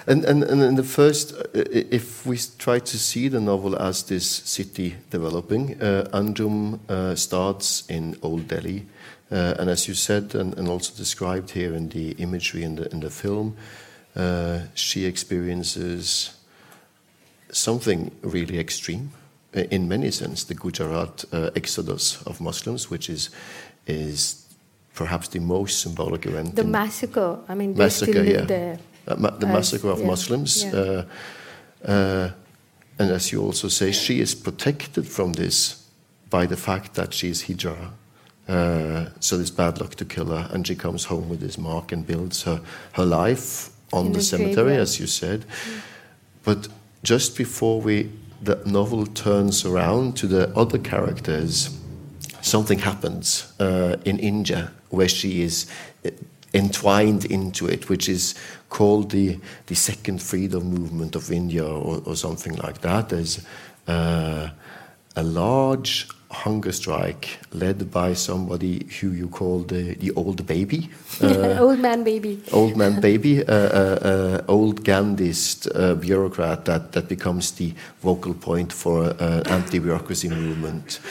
and, 0.08 0.26
and, 0.26 0.44
and 0.44 0.62
in 0.62 0.76
the 0.76 0.84
first, 0.84 1.34
uh, 1.34 1.46
if 1.54 2.26
we 2.26 2.38
try 2.58 2.80
to 2.80 2.98
see 2.98 3.28
the 3.28 3.40
novel 3.40 3.76
as 3.76 4.04
this 4.04 4.28
city 4.28 4.96
developing, 5.10 5.82
uh, 5.82 6.10
Anjum 6.14 6.80
uh, 6.90 7.16
starts 7.16 7.90
in 7.90 8.18
Old 8.22 8.48
Delhi. 8.48 8.86
Uh, 9.32 9.54
and 9.60 9.70
as 9.70 9.88
you 9.88 9.94
said, 9.94 10.34
and, 10.36 10.58
and, 10.58 10.68
also 10.68 10.96
described 10.96 11.52
here 11.52 11.76
in 11.76 11.90
the 11.90 12.12
imagery 12.14 12.64
in 12.64 12.76
the, 12.76 12.92
in 12.92 13.00
the 13.00 13.10
film, 13.10 13.56
uh, 14.16 14.60
she 14.74 15.06
experiences 15.06 16.36
something 17.52 18.12
really 18.22 18.58
extreme 18.58 19.12
uh, 19.56 19.60
in 19.70 19.88
many 19.88 20.10
sense 20.10 20.44
the 20.44 20.56
Gujarat 20.56 21.26
exodus 21.56 22.24
of 22.24 22.42
Muslims, 22.42 22.90
which 22.90 23.08
is, 23.08 23.30
is 23.86 24.48
perhaps 24.96 25.28
the 25.28 25.40
most 25.40 25.80
symbolic 25.80 26.26
event. 26.26 26.56
The 26.56 26.64
massacre, 26.64 27.38
I 27.48 27.54
mean, 27.54 27.76
they 27.76 27.84
massacre, 27.84 28.12
still 28.12 28.24
live 28.24 28.34
yeah. 28.34 28.46
there 28.46 28.80
ma 29.18 29.30
the 29.32 29.48
massacre 29.48 29.90
of 29.90 30.00
yeah. 30.00 30.08
Muslims. 30.08 30.64
Yeah. 30.64 30.72
Uh, 30.74 31.04
uh, 31.86 32.32
and 33.00 33.12
as 33.12 33.32
you 33.32 33.42
also 33.42 33.70
say, 33.70 33.92
she 33.92 34.20
is 34.20 34.36
protected 34.36 35.08
from 35.08 35.34
this 35.34 35.88
by 36.30 36.46
the 36.46 36.58
fact 36.58 36.94
that 36.96 37.14
she 37.14 37.30
is 37.30 37.44
Hijra. 37.44 37.92
Uh, 38.48 39.10
so 39.20 39.40
it's 39.40 39.52
bad 39.52 39.80
luck 39.80 39.96
to 39.96 40.06
kill 40.06 40.26
her, 40.26 40.50
and 40.52 40.68
she 40.68 40.76
comes 40.76 41.06
home 41.06 41.30
with 41.30 41.40
this 41.40 41.58
mark 41.58 41.92
and 41.92 42.06
builds 42.06 42.44
her, 42.44 42.62
her 42.94 43.06
life 43.06 43.70
on 43.94 44.08
In 44.08 44.12
the, 44.12 44.20
the 44.20 44.26
cemetery, 44.26 44.76
as 44.76 45.00
you 45.00 45.08
said. 45.08 45.42
Mm. 45.42 45.82
But 46.44 46.68
just 47.04 47.38
before 47.38 47.80
we 47.82 48.10
the 48.42 48.62
novel 48.66 49.06
turns 49.06 49.66
around 49.66 50.16
to 50.18 50.28
the 50.28 50.50
other 50.58 50.78
characters, 50.78 51.78
something 52.42 52.80
happens 52.80 53.52
uh, 53.60 53.98
in 54.06 54.18
India 54.20 54.72
where 54.90 55.10
she 55.10 55.42
is 55.42 55.70
entwined 56.54 57.26
into 57.26 57.68
it, 57.68 57.90
which 57.90 58.10
is 58.10 58.36
called 58.70 59.12
the, 59.12 59.40
the 59.66 59.76
second 59.76 60.22
freedom 60.22 60.64
movement 60.64 61.16
of 61.16 61.32
India 61.32 61.66
or, 61.66 62.02
or 62.06 62.16
something 62.16 62.56
like 62.58 62.82
that. 62.82 63.10
There's 63.10 63.46
uh, 63.88 64.50
a 65.16 65.24
large 65.24 66.08
hunger 66.32 66.72
strike 66.72 67.40
led 67.52 67.92
by 67.92 68.14
somebody 68.14 68.86
who 69.00 69.12
you 69.12 69.28
call 69.28 69.60
the, 69.64 69.96
the 69.96 70.12
old 70.12 70.46
baby. 70.46 70.90
Uh, 71.22 71.58
old 71.60 71.80
man 71.80 72.04
baby. 72.04 72.42
Old 72.54 72.78
man 72.78 73.02
baby, 73.02 73.44
uh, 73.44 73.54
uh, 73.54 74.00
uh 74.02 74.42
old 74.48 74.86
Gandhist 74.86 75.68
uh, 75.76 75.96
bureaucrat 75.96 76.64
that, 76.64 76.94
that 76.94 77.10
becomes 77.10 77.52
the 77.52 77.74
vocal 78.02 78.34
point 78.34 78.72
for 78.72 79.10
an 79.20 79.46
anti 79.48 79.80
bureaucracy 79.80 80.30
movement. 80.30 81.02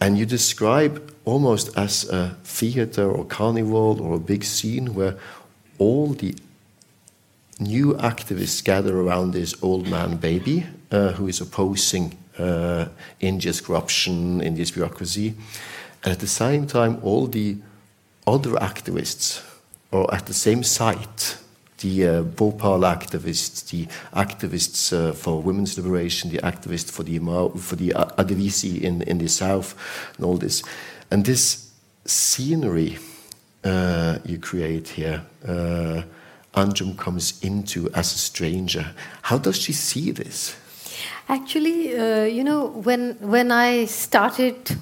And 0.00 0.18
you 0.18 0.26
describe 0.26 1.12
almost 1.24 1.76
as 1.76 2.08
a 2.08 2.36
theater 2.42 3.08
or 3.08 3.24
carnival 3.24 4.00
or 4.00 4.16
a 4.16 4.18
big 4.18 4.42
scene 4.42 4.94
where 4.94 5.14
all 5.78 6.08
the 6.08 6.34
new 7.60 7.94
activists 7.94 8.64
gather 8.64 8.98
around 8.98 9.32
this 9.32 9.54
old 9.62 9.88
man 9.88 10.16
baby 10.16 10.66
uh, 10.90 11.12
who 11.12 11.28
is 11.28 11.40
opposing 11.40 12.16
uh, 12.38 12.86
India's 13.20 13.60
corruption, 13.60 14.40
India's 14.40 14.70
bureaucracy. 14.70 15.34
And 16.02 16.12
at 16.12 16.20
the 16.20 16.26
same 16.26 16.66
time, 16.66 16.98
all 17.02 17.26
the 17.26 17.58
other 18.26 18.52
activists 18.52 19.42
are 19.92 20.12
at 20.12 20.26
the 20.26 20.34
same 20.34 20.62
site 20.62 21.36
the 21.80 22.06
uh, 22.06 22.22
Bhopal 22.22 22.80
activists, 22.80 23.68
the 23.70 23.86
activists 24.14 24.92
uh, 24.92 25.12
for 25.12 25.42
women's 25.42 25.76
liberation, 25.76 26.30
the 26.30 26.38
activists 26.38 26.90
for 26.90 27.02
the 27.02 27.18
for 27.58 27.76
the 27.76 27.90
Adivasi 28.18 28.80
in 28.80 29.02
in 29.02 29.18
the 29.18 29.28
south, 29.28 29.74
and 30.16 30.26
all 30.26 30.36
this. 30.36 30.62
And 31.10 31.24
this 31.24 31.70
scenery 32.04 32.98
uh, 33.64 34.18
you 34.24 34.38
create 34.38 34.88
here, 34.88 35.22
uh, 35.46 36.02
Anjum 36.54 36.96
comes 36.96 37.40
into 37.42 37.90
as 37.92 38.12
a 38.14 38.18
stranger. 38.18 38.94
How 39.22 39.38
does 39.38 39.56
she 39.56 39.72
see 39.72 40.10
this? 40.10 40.56
Actually, 41.28 41.96
uh, 41.96 42.24
you 42.24 42.42
know, 42.42 42.68
when 42.68 43.16
when 43.20 43.52
I 43.52 43.84
started 43.86 44.76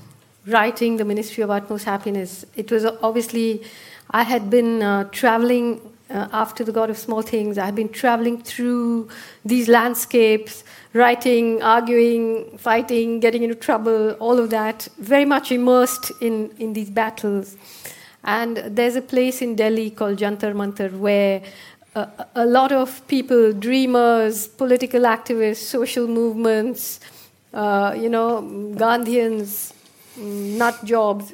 writing 0.47 0.97
the 0.97 1.05
Ministry 1.05 1.43
of 1.43 1.51
Utmost 1.51 1.85
Happiness, 1.85 2.47
it 2.57 2.71
was 2.71 2.87
obviously 3.03 3.63
I 4.11 4.23
had 4.23 4.49
been 4.49 4.83
uh, 4.83 5.05
traveling 5.13 5.81
uh, 6.11 6.29
after 6.33 6.65
the 6.65 6.73
God 6.73 6.89
of 6.89 6.97
Small 6.97 7.23
Things. 7.23 7.59
I 7.59 7.67
had 7.67 7.75
been 7.75 7.91
traveling 7.91 8.43
through 8.43 9.09
these 9.45 9.69
landscapes, 9.69 10.65
writing, 10.95 11.63
arguing, 11.63 12.57
fighting, 12.57 13.21
getting 13.21 13.43
into 13.43 13.55
trouble, 13.55 14.13
all 14.13 14.39
of 14.39 14.49
that, 14.51 14.89
very 14.99 15.27
much 15.27 15.53
immersed 15.53 16.11
in, 16.23 16.51
in 16.59 16.73
these 16.73 16.89
battles. 16.89 17.57
And 18.29 18.59
there's 18.77 18.95
a 18.95 19.01
place 19.01 19.41
in 19.41 19.57
Delhi 19.57 19.89
called 19.89 20.19
Jantar 20.19 20.53
Mantar 20.53 20.93
where 20.93 21.41
a, 21.95 22.27
a 22.35 22.45
lot 22.45 22.73
of 22.73 23.01
people, 23.09 23.55
dreamers, 23.55 24.47
political 24.47 25.01
activists, 25.05 25.63
social 25.65 26.07
movements, 26.07 27.01
uh, 27.55 27.95
you 27.97 28.11
know, 28.11 28.43
Gandhians, 28.77 29.73
nut 30.19 30.85
jobs, 30.85 31.33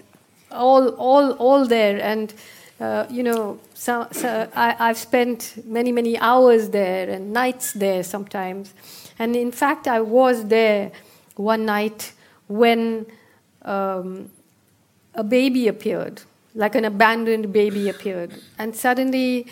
all, 0.53 0.91
all, 0.91 1.33
all 1.33 1.67
there. 1.67 2.01
And, 2.01 2.33
uh, 2.79 3.07
you 3.11 3.25
know, 3.25 3.59
so, 3.75 4.07
so 4.13 4.49
I, 4.55 4.77
I've 4.79 4.99
spent 4.99 5.65
many, 5.67 5.91
many 5.91 6.17
hours 6.19 6.69
there 6.69 7.11
and 7.11 7.33
nights 7.33 7.73
there 7.73 8.05
sometimes. 8.05 8.73
And 9.19 9.35
in 9.35 9.51
fact, 9.51 9.89
I 9.89 10.01
was 10.01 10.47
there 10.47 10.93
one 11.35 11.67
night 11.67 12.13
when 12.47 13.07
um, 13.63 14.31
a 15.13 15.25
baby 15.25 15.67
appeared, 15.67 16.23
like 16.55 16.75
an 16.75 16.85
abandoned 16.85 17.53
baby 17.53 17.89
appeared. 17.89 18.33
And 18.59 18.75
suddenly, 18.77 19.47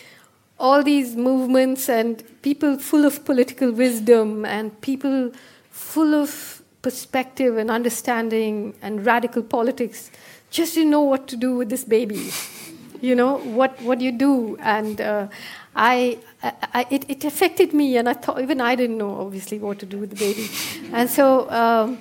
all 0.58 0.82
these 0.82 1.16
movements 1.16 1.88
and 1.88 2.22
people 2.42 2.78
full 2.78 3.04
of 3.04 3.24
political 3.24 3.72
wisdom 3.72 4.44
and 4.44 4.80
people 4.80 5.32
full 5.70 6.14
of 6.14 6.62
perspective 6.82 7.56
and 7.56 7.70
understanding 7.70 8.74
and 8.82 9.04
radical 9.06 9.42
politics 9.42 10.10
just 10.50 10.74
didn't 10.74 10.90
know 10.90 11.02
what 11.02 11.26
to 11.28 11.36
do 11.36 11.56
with 11.56 11.70
this 11.70 11.84
baby. 11.84 12.30
you 13.00 13.14
know, 13.16 13.38
what, 13.38 13.80
what 13.82 13.98
do 13.98 14.04
you 14.04 14.12
do? 14.12 14.56
And 14.60 15.00
uh, 15.00 15.28
I, 15.74 16.18
I, 16.42 16.86
it, 16.90 17.04
it 17.08 17.24
affected 17.24 17.72
me, 17.72 17.96
and 17.96 18.08
I 18.08 18.12
thought, 18.12 18.40
even 18.40 18.60
I 18.60 18.74
didn't 18.74 18.98
know, 18.98 19.20
obviously, 19.20 19.58
what 19.58 19.78
to 19.80 19.86
do 19.86 19.98
with 19.98 20.10
the 20.10 20.16
baby. 20.16 20.48
and 20.92 21.10
so 21.10 21.50
um, 21.50 21.98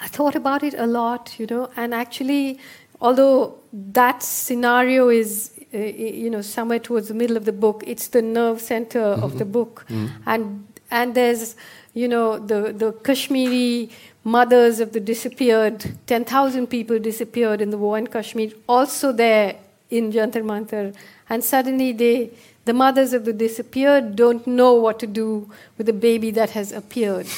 I 0.00 0.06
thought 0.08 0.34
about 0.34 0.62
it 0.62 0.74
a 0.74 0.86
lot, 0.86 1.38
you 1.38 1.46
know, 1.46 1.68
and 1.76 1.92
actually, 1.92 2.58
although 3.00 3.58
that 3.72 4.22
scenario 4.22 5.08
is 5.08 5.52
uh, 5.74 5.78
you 5.78 6.30
know, 6.30 6.42
somewhere 6.42 6.78
towards 6.78 7.08
the 7.08 7.14
middle 7.14 7.36
of 7.36 7.44
the 7.44 7.52
book. 7.52 7.82
It's 7.86 8.08
the 8.08 8.22
nerve 8.22 8.60
center 8.60 9.00
mm-hmm. 9.00 9.22
of 9.22 9.38
the 9.38 9.44
book, 9.44 9.84
mm-hmm. 9.88 10.06
and 10.24 10.66
and 10.90 11.14
there's 11.14 11.56
you 11.92 12.08
know 12.08 12.38
the 12.38 12.72
the 12.72 12.92
Kashmiri 12.92 13.90
mothers 14.22 14.80
of 14.80 14.92
the 14.92 15.00
disappeared. 15.00 15.84
Ten 16.06 16.24
thousand 16.24 16.68
people 16.68 16.98
disappeared 16.98 17.60
in 17.60 17.70
the 17.70 17.78
war 17.78 17.98
in 17.98 18.06
Kashmir. 18.06 18.52
Also 18.68 19.12
there 19.12 19.56
in 19.90 20.12
Jantar 20.12 20.42
Mantar, 20.42 20.94
and 21.28 21.44
suddenly 21.44 21.92
they. 21.92 22.30
The 22.64 22.72
mothers 22.72 23.12
of 23.12 23.24
the 23.24 23.32
disappeared 23.32 24.16
don't 24.16 24.44
know 24.44 24.74
what 24.74 24.98
to 24.98 25.06
do 25.06 25.48
with 25.78 25.86
the 25.86 25.92
baby 25.92 26.32
that 26.32 26.50
has 26.50 26.72
appeared, 26.72 27.28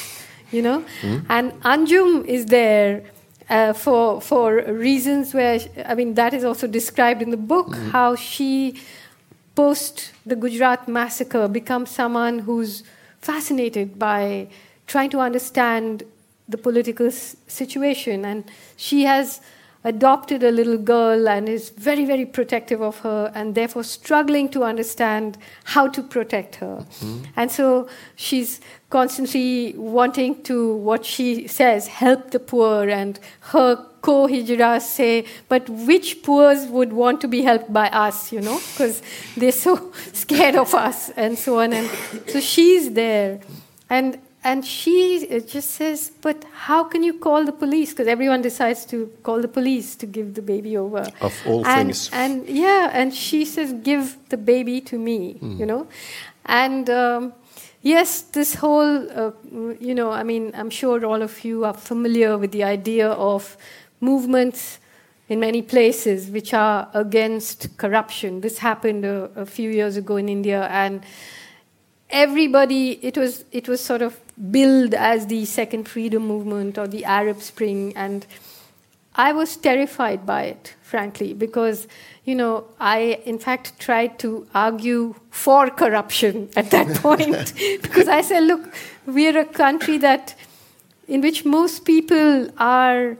you 0.51 0.63
know. 0.63 0.83
Mm-hmm. 1.01 1.31
And 1.31 1.51
Anjum 1.61 2.25
is 2.25 2.47
there 2.47 3.03
uh, 3.49 3.73
for 3.73 4.21
for 4.21 4.61
reasons 4.63 5.33
where 5.33 5.59
I 5.85 5.95
mean 5.95 6.13
that 6.15 6.33
is 6.33 6.43
also 6.43 6.67
described 6.67 7.21
in 7.21 7.31
the 7.31 7.37
book 7.37 7.69
mm-hmm. 7.69 7.89
how 7.89 8.15
she 8.15 8.79
post 9.55 10.11
the 10.25 10.35
Gujarat 10.35 10.87
massacre 10.87 11.47
becomes 11.47 11.89
someone 11.89 12.39
who's 12.39 12.83
fascinated 13.19 13.99
by 13.99 14.47
trying 14.87 15.09
to 15.09 15.19
understand 15.19 16.03
the 16.47 16.57
political 16.57 17.07
s- 17.07 17.35
situation 17.47 18.25
and 18.25 18.43
she 18.77 19.03
has 19.03 19.41
adopted 19.83 20.43
a 20.43 20.51
little 20.51 20.77
girl 20.77 21.29
and 21.29 21.47
is 21.47 21.69
very, 21.69 22.03
very 22.03 22.25
protective 22.25 22.81
of 22.81 22.99
her 22.99 23.31
and 23.33 23.55
therefore 23.55 23.83
struggling 23.83 24.49
to 24.49 24.63
understand 24.63 25.37
how 25.63 25.87
to 25.87 26.03
protect 26.03 26.55
her. 26.55 26.85
Mm-hmm. 26.99 27.23
And 27.37 27.51
so 27.51 27.87
she's 28.15 28.59
constantly 28.89 29.73
wanting 29.77 30.43
to, 30.43 30.75
what 30.75 31.05
she 31.05 31.47
says, 31.47 31.87
help 31.87 32.31
the 32.31 32.39
poor. 32.39 32.89
And 32.89 33.19
her 33.53 33.77
co 34.01 34.27
hijras 34.27 34.81
say, 34.81 35.25
but 35.47 35.69
which 35.69 36.23
poors 36.23 36.65
would 36.67 36.91
want 36.91 37.21
to 37.21 37.27
be 37.29 37.43
helped 37.43 37.71
by 37.71 37.87
us, 37.89 38.33
you 38.33 38.41
know, 38.41 38.59
because 38.73 39.01
they're 39.37 39.51
so 39.53 39.93
scared 40.13 40.55
of 40.55 40.73
us 40.73 41.09
and 41.11 41.37
so 41.37 41.59
on. 41.61 41.71
And 41.71 41.89
so 42.27 42.41
she's 42.41 42.91
there. 42.91 43.39
And 43.89 44.19
and 44.49 44.65
she 44.65 45.27
just 45.45 45.69
says, 45.71 46.11
But 46.21 46.43
how 46.65 46.83
can 46.83 47.03
you 47.03 47.13
call 47.13 47.45
the 47.45 47.51
police? 47.51 47.91
Because 47.91 48.07
everyone 48.07 48.41
decides 48.41 48.83
to 48.87 49.11
call 49.21 49.41
the 49.41 49.47
police 49.47 49.95
to 49.97 50.07
give 50.07 50.33
the 50.33 50.41
baby 50.41 50.75
over. 50.75 51.05
Of 51.21 51.35
all 51.45 51.65
and, 51.67 51.89
things. 51.89 52.09
And 52.11 52.49
yeah, 52.49 52.89
and 52.91 53.13
she 53.13 53.45
says, 53.45 53.73
Give 53.83 54.17
the 54.29 54.37
baby 54.37 54.81
to 54.81 54.97
me, 54.97 55.35
mm. 55.35 55.59
you 55.59 55.67
know? 55.67 55.87
And 56.45 56.89
um, 56.89 57.33
yes, 57.83 58.21
this 58.21 58.55
whole, 58.55 59.11
uh, 59.11 59.31
you 59.79 59.93
know, 59.93 60.09
I 60.09 60.23
mean, 60.23 60.51
I'm 60.55 60.71
sure 60.71 61.05
all 61.05 61.21
of 61.21 61.45
you 61.45 61.63
are 61.65 61.75
familiar 61.75 62.35
with 62.35 62.51
the 62.51 62.63
idea 62.63 63.09
of 63.09 63.55
movements 64.01 64.79
in 65.27 65.39
many 65.39 65.61
places 65.61 66.31
which 66.31 66.55
are 66.55 66.89
against 66.95 67.77
corruption. 67.77 68.41
This 68.41 68.57
happened 68.57 69.05
a, 69.05 69.29
a 69.35 69.45
few 69.45 69.69
years 69.69 69.95
ago 69.95 70.17
in 70.17 70.27
India, 70.27 70.67
and 70.71 71.05
everybody, 72.09 72.93
it 73.05 73.15
was, 73.15 73.45
it 73.51 73.67
was 73.69 73.79
sort 73.79 74.01
of 74.01 74.19
billed 74.51 74.93
as 74.93 75.27
the 75.27 75.45
second 75.45 75.87
freedom 75.87 76.25
movement 76.25 76.77
or 76.77 76.87
the 76.87 77.05
Arab 77.05 77.41
Spring. 77.41 77.93
And 77.95 78.25
I 79.15 79.33
was 79.33 79.57
terrified 79.57 80.25
by 80.25 80.43
it, 80.43 80.75
frankly, 80.81 81.33
because, 81.33 81.87
you 82.23 82.35
know, 82.35 82.65
I, 82.79 83.19
in 83.25 83.37
fact, 83.37 83.79
tried 83.79 84.17
to 84.19 84.47
argue 84.55 85.15
for 85.29 85.69
corruption 85.69 86.49
at 86.55 86.71
that 86.71 86.87
point. 87.01 87.53
because 87.81 88.07
I 88.07 88.21
said, 88.21 88.43
look, 88.43 88.73
we're 89.05 89.37
a 89.37 89.45
country 89.45 89.97
that, 89.97 90.35
in 91.07 91.21
which 91.21 91.43
most 91.43 91.85
people 91.85 92.49
are 92.57 93.17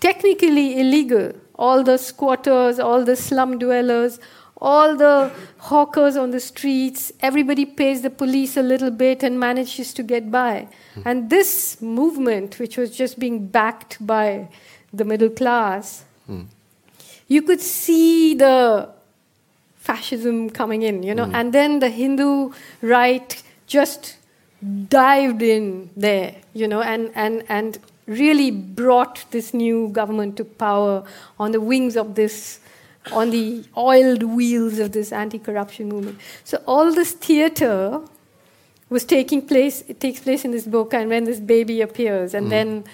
technically 0.00 0.78
illegal. 0.80 1.32
All 1.56 1.82
the 1.82 1.98
squatters, 1.98 2.78
all 2.78 3.04
the 3.04 3.16
slum 3.16 3.58
dwellers, 3.58 4.18
all 4.64 4.96
the 4.96 5.30
hawkers 5.58 6.16
on 6.16 6.30
the 6.30 6.40
streets, 6.40 7.12
everybody 7.20 7.66
pays 7.66 8.00
the 8.00 8.10
police 8.10 8.56
a 8.56 8.62
little 8.62 8.90
bit 8.90 9.22
and 9.22 9.38
manages 9.38 9.92
to 9.92 10.02
get 10.02 10.30
by. 10.30 10.66
And 11.04 11.28
this 11.28 11.82
movement, 11.82 12.58
which 12.58 12.78
was 12.78 12.96
just 12.96 13.18
being 13.18 13.46
backed 13.46 14.04
by 14.04 14.48
the 14.92 15.04
middle 15.04 15.28
class, 15.28 16.04
mm. 16.28 16.46
you 17.28 17.42
could 17.42 17.60
see 17.60 18.34
the 18.34 18.88
fascism 19.76 20.48
coming 20.48 20.80
in, 20.82 21.02
you 21.02 21.14
know, 21.14 21.26
mm. 21.26 21.34
and 21.34 21.52
then 21.52 21.80
the 21.80 21.90
Hindu 21.90 22.52
right 22.80 23.42
just 23.66 24.16
dived 24.88 25.42
in 25.42 25.90
there, 25.94 26.36
you 26.54 26.66
know, 26.66 26.80
and, 26.80 27.10
and, 27.14 27.44
and 27.50 27.78
really 28.06 28.50
brought 28.50 29.24
this 29.30 29.52
new 29.52 29.88
government 29.88 30.38
to 30.38 30.44
power 30.44 31.04
on 31.38 31.52
the 31.52 31.60
wings 31.60 31.96
of 31.98 32.14
this 32.14 32.60
on 33.12 33.30
the 33.30 33.64
oiled 33.76 34.22
wheels 34.22 34.78
of 34.78 34.92
this 34.92 35.12
anti-corruption 35.12 35.88
movement. 35.88 36.18
So 36.44 36.62
all 36.66 36.92
this 36.92 37.12
theater 37.12 38.00
was 38.88 39.04
taking 39.04 39.46
place. 39.46 39.82
It 39.88 40.00
takes 40.00 40.20
place 40.20 40.44
in 40.44 40.50
this 40.50 40.66
book, 40.66 40.94
and 40.94 41.08
when 41.08 41.24
this 41.24 41.40
baby 41.40 41.80
appears, 41.80 42.34
and 42.34 42.46
mm. 42.46 42.50
then 42.50 42.84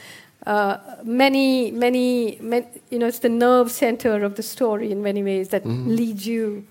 uh, 0.46 0.78
many, 1.04 1.70
many, 1.70 2.38
many, 2.40 2.66
you 2.90 2.98
know, 2.98 3.06
it's 3.06 3.18
the 3.18 3.28
nerve 3.28 3.70
center 3.70 4.24
of 4.24 4.36
the 4.36 4.42
story 4.42 4.90
in 4.90 5.02
many 5.02 5.22
ways 5.22 5.50
that 5.50 5.64
mm. 5.64 5.86
leads 5.86 6.26
you 6.26 6.66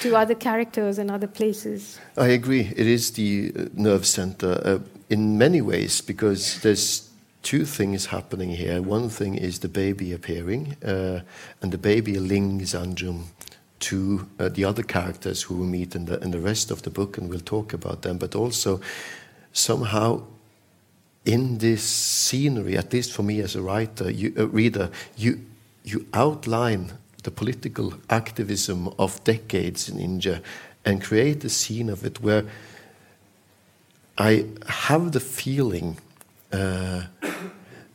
to 0.00 0.16
other 0.16 0.34
characters 0.34 0.98
and 0.98 1.10
other 1.10 1.26
places. 1.26 2.00
I 2.16 2.28
agree. 2.28 2.72
It 2.76 2.86
is 2.86 3.12
the 3.12 3.52
uh, 3.56 3.64
nerve 3.74 4.06
center 4.06 4.60
uh, 4.64 4.78
in 5.10 5.38
many 5.38 5.60
ways 5.60 6.00
because 6.00 6.60
there's 6.62 7.03
two 7.44 7.64
things 7.64 8.06
happening 8.06 8.50
here. 8.50 8.82
One 8.82 9.08
thing 9.08 9.36
is 9.36 9.60
the 9.60 9.68
baby 9.68 10.12
appearing, 10.12 10.76
uh, 10.84 11.20
and 11.62 11.70
the 11.70 11.78
baby 11.78 12.18
links 12.18 12.74
Anjum 12.74 13.26
to 13.80 14.26
uh, 14.38 14.48
the 14.48 14.64
other 14.64 14.82
characters 14.82 15.42
who 15.42 15.56
we 15.58 15.66
meet 15.66 15.94
in 15.94 16.06
the 16.06 16.18
in 16.20 16.30
the 16.30 16.40
rest 16.40 16.70
of 16.70 16.82
the 16.82 16.90
book, 16.90 17.18
and 17.18 17.28
we'll 17.28 17.40
talk 17.40 17.72
about 17.72 18.02
them. 18.02 18.18
But 18.18 18.34
also, 18.34 18.80
somehow, 19.52 20.22
in 21.24 21.58
this 21.58 21.82
scenery, 21.82 22.76
at 22.76 22.92
least 22.92 23.12
for 23.12 23.22
me 23.22 23.40
as 23.40 23.54
a 23.54 23.62
writer, 23.62 24.10
you, 24.10 24.32
a 24.36 24.46
reader, 24.46 24.90
you 25.16 25.38
you 25.84 26.06
outline 26.12 26.92
the 27.22 27.30
political 27.30 27.94
activism 28.08 28.88
of 28.98 29.22
decades 29.24 29.88
in 29.88 29.98
India 29.98 30.42
and 30.84 31.02
create 31.02 31.44
a 31.44 31.48
scene 31.48 31.88
of 31.88 32.04
it 32.04 32.20
where 32.20 32.44
I 34.16 34.46
have 34.66 35.12
the 35.12 35.20
feeling 35.20 35.96
uh, 35.96 36.03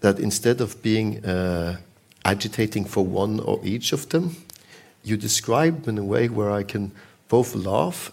that 0.02 0.20
instead 0.20 0.62
of 0.62 0.82
being 0.82 1.24
uh, 1.26 1.78
agitating 2.26 2.86
for 2.86 3.06
one 3.06 3.40
or 3.40 3.60
each 3.64 3.94
of 3.94 4.10
them, 4.10 4.36
you 5.04 5.18
describe 5.18 5.88
in 5.88 5.98
a 5.98 6.04
way 6.04 6.28
where 6.30 6.52
I 6.52 6.64
can 6.64 6.92
both 7.28 7.56
laugh, 7.56 8.12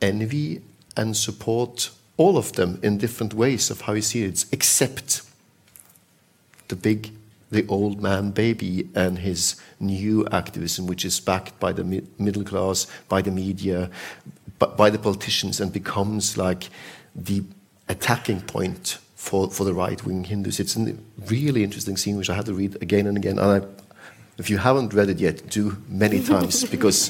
envy, 0.00 0.62
and 0.96 1.16
support 1.16 1.90
all 2.16 2.36
of 2.38 2.52
them 2.52 2.78
in 2.82 2.98
different 2.98 3.34
ways 3.34 3.70
of 3.70 3.82
how 3.82 3.92
you 3.94 4.02
see 4.02 4.24
it, 4.24 4.44
except 4.52 5.22
the 6.68 6.76
big, 6.76 7.10
the 7.50 7.66
old 7.66 8.00
man 8.00 8.30
baby 8.30 8.88
and 8.94 9.18
his 9.18 9.56
new 9.80 10.26
activism, 10.28 10.86
which 10.86 11.04
is 11.04 11.20
backed 11.20 11.58
by 11.58 11.72
the 11.72 11.84
mi 11.84 12.02
middle 12.18 12.44
class, 12.44 12.86
by 13.08 13.20
the 13.20 13.30
media, 13.30 13.90
by 14.58 14.90
the 14.90 14.98
politicians, 14.98 15.60
and 15.60 15.72
becomes 15.72 16.36
like 16.36 16.70
the 17.14 17.42
attacking 17.88 18.40
point 18.40 18.98
for, 19.24 19.50
for 19.50 19.64
the 19.64 19.72
right 19.72 20.04
wing 20.04 20.22
Hindus. 20.22 20.60
It's 20.60 20.76
a 20.76 20.94
really 21.30 21.64
interesting 21.64 21.96
scene 21.96 22.18
which 22.18 22.28
I 22.28 22.34
had 22.34 22.44
to 22.46 22.52
read 22.52 22.76
again 22.82 23.06
and 23.06 23.16
again. 23.16 23.38
And 23.38 23.64
I 23.64 23.66
If 24.36 24.50
you 24.50 24.58
haven't 24.58 24.92
read 24.92 25.08
it 25.08 25.18
yet, 25.18 25.48
do 25.48 25.78
many 25.88 26.22
times 26.32 26.64
because 26.64 27.08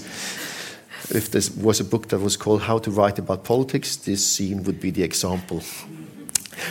if 1.10 1.32
there 1.32 1.42
was 1.60 1.80
a 1.80 1.84
book 1.84 2.08
that 2.08 2.20
was 2.20 2.36
called 2.36 2.62
How 2.62 2.78
to 2.78 2.90
Write 2.90 3.18
About 3.18 3.42
Politics, 3.42 3.96
this 3.96 4.24
scene 4.24 4.62
would 4.62 4.80
be 4.80 4.92
the 4.92 5.02
example. 5.02 5.62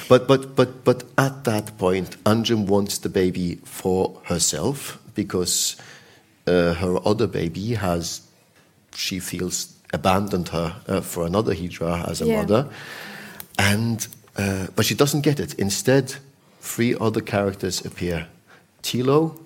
But, 0.07 0.27
but, 0.29 0.55
but, 0.55 0.85
but 0.85 1.03
at 1.17 1.43
that 1.43 1.77
point, 1.77 2.23
Anjum 2.23 2.67
wants 2.67 2.99
the 2.99 3.09
baby 3.09 3.59
for 3.65 4.21
herself 4.23 4.97
because 5.13 5.75
uh, 6.47 6.73
her 6.75 7.05
other 7.05 7.27
baby 7.27 7.73
has, 7.73 8.21
she 8.95 9.19
feels, 9.19 9.75
abandoned 9.91 10.49
her 10.49 10.75
uh, 10.87 11.01
for 11.01 11.25
another 11.25 11.53
Hijra 11.53 12.07
as 12.09 12.21
a 12.21 12.25
yeah. 12.25 12.41
mother. 12.41 12.69
And, 13.59 14.07
uh, 14.37 14.67
but 14.75 14.85
she 14.85 14.95
doesn't 14.95 15.21
get 15.21 15.39
it. 15.39 15.53
Instead, 15.55 16.15
three 16.59 16.95
other 16.99 17.21
characters 17.21 17.85
appear. 17.85 18.27
Tilo, 18.81 19.39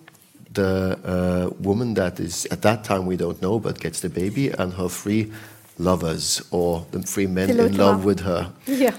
the 0.54 1.00
uh, 1.04 1.54
woman 1.60 1.94
that 1.96 2.20
is, 2.20 2.46
at 2.48 2.62
that 2.62 2.84
time 2.84 3.06
we 3.06 3.18
don't 3.18 3.42
know, 3.42 3.60
but 3.60 3.80
gets 3.80 4.00
the 4.00 4.10
baby, 4.10 4.50
and 4.50 4.74
her 4.74 4.90
three 4.90 5.32
lovers, 5.78 6.42
or 6.52 6.86
the 6.92 7.02
three 7.02 7.28
men 7.28 7.50
Tilo 7.50 7.68
in 7.68 7.78
love 7.78 8.06
with 8.06 8.22
her. 8.22 8.52
Yeah. 8.66 8.96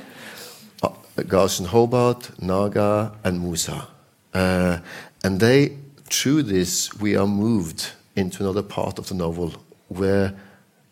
Uh, 0.82 0.90
Garson 1.26 1.66
Hobart, 1.66 2.30
Naga, 2.40 3.12
and 3.24 3.40
Musa. 3.40 3.88
Uh, 4.34 4.78
and 5.24 5.40
they, 5.40 5.76
through 6.04 6.44
this, 6.44 6.94
we 7.00 7.16
are 7.16 7.26
moved 7.26 7.90
into 8.14 8.42
another 8.42 8.62
part 8.62 8.98
of 8.98 9.08
the 9.08 9.14
novel 9.14 9.54
where 9.88 10.34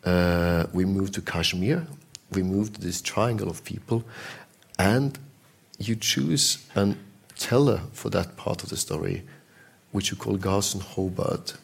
uh, 0.03 0.65
we 0.73 0.85
move 0.85 1.11
to 1.11 1.21
Kashmir, 1.21 1.85
we 2.31 2.43
move 2.43 2.73
to 2.73 2.81
this 2.81 3.01
triangle 3.01 3.49
of 3.49 3.63
people, 3.63 4.03
and 4.77 5.17
you 5.77 5.95
choose 5.95 6.65
a 6.75 6.95
teller 7.37 7.81
for 7.93 8.09
that 8.09 8.35
part 8.37 8.63
of 8.63 8.69
the 8.69 8.77
story, 8.77 9.23
which 9.91 10.11
you 10.11 10.17
call 10.17 10.37
Garson 10.37 10.81
Hobart, 10.81 11.55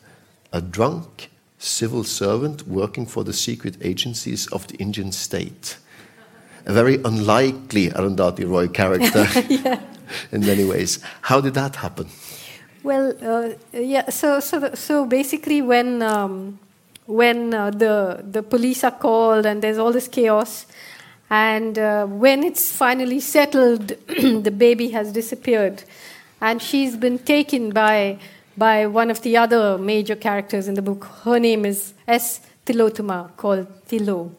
a 0.52 0.62
drunk 0.62 1.30
civil 1.58 2.04
servant 2.04 2.67
working 2.67 3.06
for 3.06 3.23
the 3.23 3.34
secret 3.34 3.78
agencies 3.82 4.47
of 4.47 4.67
the 4.67 4.76
Indian 4.76 5.12
state. 5.12 5.78
A 6.65 6.73
very 6.73 6.95
unlikely 7.04 7.89
Arundhati 7.89 8.47
Roy 8.47 8.67
character 8.67 9.28
yeah. 9.49 9.82
in 10.32 10.41
many 10.41 10.63
ways. 10.63 10.99
How 11.21 11.41
did 11.41 11.54
that 11.56 11.78
happen? 11.78 12.08
Well, 12.84 13.13
uh, 13.21 13.54
yeah. 13.73 14.10
So, 14.10 14.39
so, 14.39 14.73
so 14.73 15.06
basically, 15.06 15.62
when 15.62 16.02
um, 16.02 16.60
when 17.06 17.54
uh, 17.54 17.71
the 17.71 18.23
the 18.30 18.43
police 18.43 18.84
are 18.84 18.91
called 18.91 19.45
and 19.45 19.62
there's 19.62 19.78
all 19.78 19.91
this 19.91 20.08
chaos, 20.08 20.65
and 21.34 21.80
uh, 21.80 22.06
when 22.06 22.43
it's 22.43 22.72
finally 22.72 23.19
settled, 23.19 23.88
the 24.08 24.54
baby 24.56 24.89
has 24.89 25.12
disappeared, 25.12 25.84
and 26.39 26.62
she's 26.62 26.96
been 26.96 27.17
taken 27.17 27.72
by 27.72 28.19
by 28.56 28.86
one 28.86 29.10
of 29.10 29.24
the 29.24 29.36
other 29.36 29.80
major 29.80 30.15
characters 30.15 30.67
in 30.67 30.76
the 30.76 30.82
book. 30.84 31.06
Her 31.24 31.39
name 31.39 31.65
is 31.65 31.96
S. 32.08 32.41
Tilottama, 32.67 33.36
called 33.36 33.65
Tilo, 33.88 34.30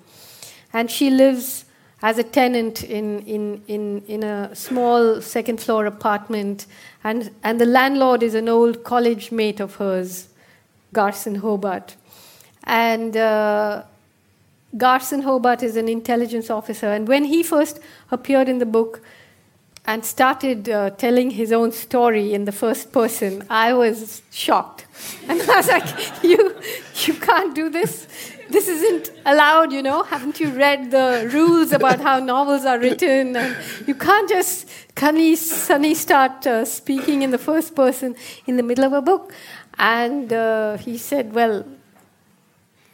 and 0.73 0.89
she 0.89 1.11
lives 1.11 1.65
as 2.01 2.19
a 2.19 2.23
tenant 2.23 2.85
in, 2.85 3.23
in, 3.23 3.63
in, 3.67 4.03
in 4.07 4.23
a 4.23 4.55
small 4.55 5.21
second 5.21 5.61
floor 5.61 5.87
apartment, 5.87 6.67
and, 7.03 7.33
and 7.43 7.61
the 7.61 7.67
landlord 7.67 8.23
is 8.23 8.35
an 8.35 8.49
old 8.49 8.85
college 8.85 9.33
mate 9.33 9.59
of 9.59 9.75
hers, 9.77 10.29
Garson 10.93 11.37
Hobart. 11.37 11.97
And 12.63 13.17
uh, 13.17 13.83
Garson 14.77 15.23
Hobart 15.23 15.63
is 15.63 15.77
an 15.77 15.89
intelligence 15.89 16.51
officer, 16.51 16.93
and 16.93 17.07
when 17.07 17.25
he 17.25 17.43
first 17.43 17.81
appeared 18.11 18.49
in 18.49 18.59
the 18.59 18.67
book 18.67 19.01
and 19.87 20.05
started 20.05 20.69
uh, 20.69 20.91
telling 20.91 21.31
his 21.31 21.53
own 21.53 21.71
story 21.71 22.33
in 22.33 22.47
the 22.47 22.53
first 22.53 22.91
person, 22.91 23.45
I 23.51 23.75
was 23.75 24.23
shocked. 24.31 24.87
And 25.29 25.43
I 25.43 25.57
was 25.57 25.69
like, 25.69 26.23
you, 26.23 26.57
you 27.05 27.15
can't 27.15 27.55
do 27.55 27.69
this 27.69 28.07
this 28.51 28.69
isn't 28.69 29.11
allowed, 29.25 29.73
you 29.73 29.83
know. 29.83 30.03
Haven't 30.03 30.41
you 30.41 30.51
read 30.51 30.91
the 30.91 31.31
rules 31.33 31.73
about 31.73 32.01
how 32.01 32.19
novels 32.19 32.65
are 32.65 32.79
written? 32.79 33.37
And 33.37 33.57
you 33.87 33.95
can't 33.95 34.29
just 34.29 34.69
suddenly, 34.97 35.95
start 35.95 36.47
uh, 36.47 36.65
speaking 36.65 37.23
in 37.23 37.31
the 37.31 37.39
first 37.39 37.75
person 37.75 38.15
in 38.47 38.57
the 38.57 38.63
middle 38.63 38.85
of 38.85 38.93
a 38.93 39.03
book. 39.03 39.33
And 39.79 40.33
uh, 40.33 40.77
he 40.77 40.99
said, 40.99 41.33
well, 41.33 41.65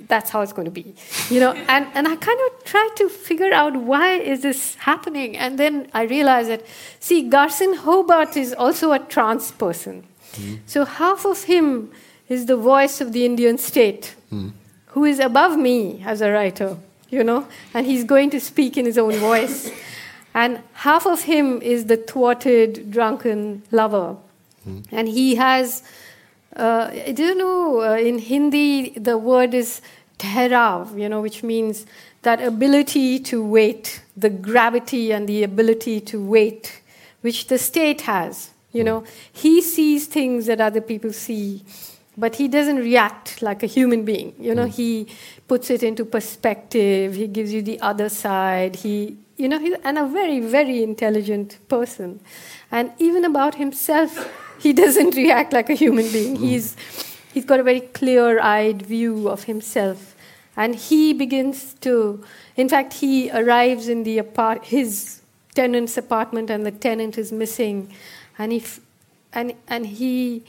that's 0.08 0.30
how 0.30 0.40
it's 0.40 0.52
going 0.52 0.64
to 0.64 0.70
be 0.70 0.94
you 1.28 1.40
know 1.40 1.52
and, 1.68 1.86
and 1.94 2.08
i 2.08 2.16
kind 2.16 2.40
of 2.46 2.64
tried 2.64 2.90
to 2.96 3.08
figure 3.08 3.52
out 3.52 3.76
why 3.76 4.12
is 4.12 4.42
this 4.42 4.74
happening 4.76 5.36
and 5.36 5.58
then 5.58 5.88
i 5.94 6.02
realized 6.02 6.50
that 6.50 6.64
see 6.98 7.28
garson 7.28 7.74
hobart 7.74 8.36
is 8.36 8.52
also 8.54 8.92
a 8.92 8.98
trans 8.98 9.50
person 9.52 10.04
mm. 10.32 10.58
so 10.66 10.84
half 10.84 11.24
of 11.24 11.44
him 11.44 11.90
is 12.28 12.46
the 12.46 12.56
voice 12.56 13.00
of 13.00 13.12
the 13.12 13.24
indian 13.24 13.58
state 13.58 14.14
mm 14.32 14.52
who 14.90 15.04
is 15.04 15.18
above 15.20 15.56
me 15.56 16.02
as 16.04 16.20
a 16.20 16.30
writer, 16.30 16.76
you 17.10 17.22
know, 17.22 17.46
and 17.74 17.86
he's 17.86 18.04
going 18.04 18.30
to 18.30 18.40
speak 18.40 18.76
in 18.76 18.84
his 18.84 18.98
own 18.98 19.14
voice. 19.14 19.70
And 20.32 20.60
half 20.74 21.06
of 21.06 21.22
him 21.22 21.60
is 21.60 21.86
the 21.86 21.96
thwarted, 21.96 22.92
drunken 22.92 23.64
lover. 23.72 24.16
Mm. 24.64 24.86
And 24.92 25.08
he 25.08 25.34
has, 25.34 25.82
uh, 26.56 26.90
I 26.92 27.12
don't 27.12 27.38
know, 27.38 27.82
uh, 27.82 27.96
in 27.96 28.18
Hindi, 28.18 28.90
the 28.90 29.16
word 29.16 29.54
is 29.54 29.80
tehrav, 30.18 30.98
you 30.98 31.08
know, 31.08 31.20
which 31.20 31.42
means 31.42 31.86
that 32.22 32.42
ability 32.42 33.18
to 33.20 33.42
wait, 33.44 34.02
the 34.16 34.30
gravity 34.30 35.12
and 35.12 35.28
the 35.28 35.42
ability 35.42 36.00
to 36.00 36.22
wait, 36.22 36.82
which 37.22 37.46
the 37.46 37.58
state 37.58 38.02
has. 38.02 38.50
You 38.72 38.82
hmm. 38.82 38.86
know, 38.86 39.04
he 39.32 39.62
sees 39.62 40.06
things 40.06 40.46
that 40.46 40.60
other 40.60 40.80
people 40.80 41.12
see 41.12 41.62
but 42.20 42.36
he 42.36 42.48
doesn't 42.48 42.76
react 42.76 43.40
like 43.40 43.62
a 43.62 43.66
human 43.66 44.04
being. 44.04 44.34
You 44.38 44.54
know, 44.54 44.66
mm. 44.66 44.74
he 44.74 45.06
puts 45.48 45.70
it 45.70 45.82
into 45.82 46.04
perspective. 46.04 47.14
He 47.14 47.26
gives 47.26 47.52
you 47.52 47.62
the 47.62 47.80
other 47.80 48.08
side. 48.08 48.76
He, 48.76 49.16
you 49.36 49.48
know, 49.48 49.58
he's 49.58 49.74
and 49.84 49.96
a 49.96 50.06
very, 50.06 50.40
very 50.40 50.82
intelligent 50.82 51.58
person. 51.68 52.20
And 52.70 52.92
even 52.98 53.24
about 53.24 53.54
himself, 53.54 54.30
he 54.62 54.72
doesn't 54.72 55.14
react 55.14 55.52
like 55.52 55.70
a 55.70 55.74
human 55.74 56.10
being. 56.12 56.36
Mm. 56.36 56.40
He's, 56.40 56.76
he's 57.32 57.44
got 57.44 57.60
a 57.60 57.62
very 57.62 57.80
clear-eyed 57.80 58.82
view 58.82 59.28
of 59.28 59.44
himself, 59.44 60.14
and 60.56 60.74
he 60.74 61.12
begins 61.12 61.74
to. 61.80 62.22
In 62.56 62.68
fact, 62.68 62.94
he 62.94 63.30
arrives 63.30 63.88
in 63.88 64.04
the 64.04 64.18
apart- 64.18 64.66
his 64.66 65.22
tenant's 65.54 65.96
apartment, 65.96 66.50
and 66.50 66.66
the 66.66 66.70
tenant 66.70 67.16
is 67.16 67.32
missing, 67.32 67.92
and 68.38 68.52
he, 68.52 68.58
f- 68.58 68.80
and 69.32 69.54
and 69.68 69.86
he 69.86 70.42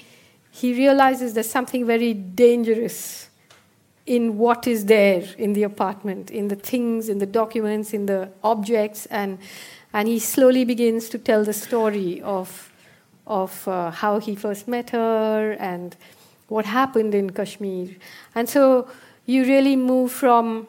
he 0.52 0.74
realizes 0.74 1.34
there's 1.34 1.50
something 1.50 1.86
very 1.86 2.14
dangerous 2.14 3.30
in 4.06 4.38
what 4.38 4.68
is 4.68 4.86
there 4.86 5.24
in 5.38 5.54
the 5.54 5.64
apartment, 5.64 6.30
in 6.30 6.50
the 6.50 6.56
things, 6.56 7.08
in 7.08 7.20
the 7.20 7.26
documents, 7.26 7.94
in 7.94 8.08
the 8.08 8.30
objects, 8.44 9.06
and 9.06 9.38
and 9.94 10.08
he 10.08 10.20
slowly 10.20 10.66
begins 10.66 11.10
to 11.10 11.18
tell 11.18 11.44
the 11.44 11.54
story 11.54 12.22
of 12.22 12.71
of 13.32 13.68
uh, 13.68 13.92
how 13.92 14.20
he 14.20 14.36
first 14.36 14.68
met 14.68 14.90
her 14.92 15.56
and 15.60 15.96
what 16.50 16.66
happened 16.66 17.16
in 17.16 17.30
Kashmir. 17.30 17.96
And 18.36 18.50
so 18.50 18.90
you 19.26 19.44
really 19.46 19.76
move 19.76 20.12
from 20.12 20.68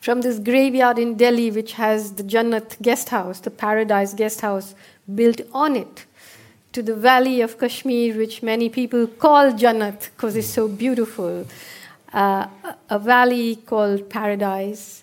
from 0.00 0.20
this 0.20 0.38
graveyard 0.38 0.98
in 1.00 1.16
Delhi, 1.16 1.50
which 1.50 1.72
has 1.72 2.12
the 2.12 2.22
Jannat 2.22 2.80
guest 2.80 3.08
house, 3.08 3.40
the 3.40 3.50
paradise 3.50 4.14
guest 4.14 4.40
house 4.40 4.74
built 5.12 5.40
on 5.52 5.74
it, 5.74 6.04
to 6.72 6.82
the 6.82 6.94
valley 6.94 7.40
of 7.40 7.58
Kashmir, 7.58 8.16
which 8.16 8.40
many 8.40 8.68
people 8.68 9.08
call 9.08 9.50
Jannat 9.52 10.10
because 10.10 10.36
it's 10.36 10.52
so 10.60 10.68
beautiful. 10.68 11.46
Uh, 12.12 12.46
a 12.88 13.00
valley 13.00 13.56
called 13.56 14.08
Paradise, 14.08 15.02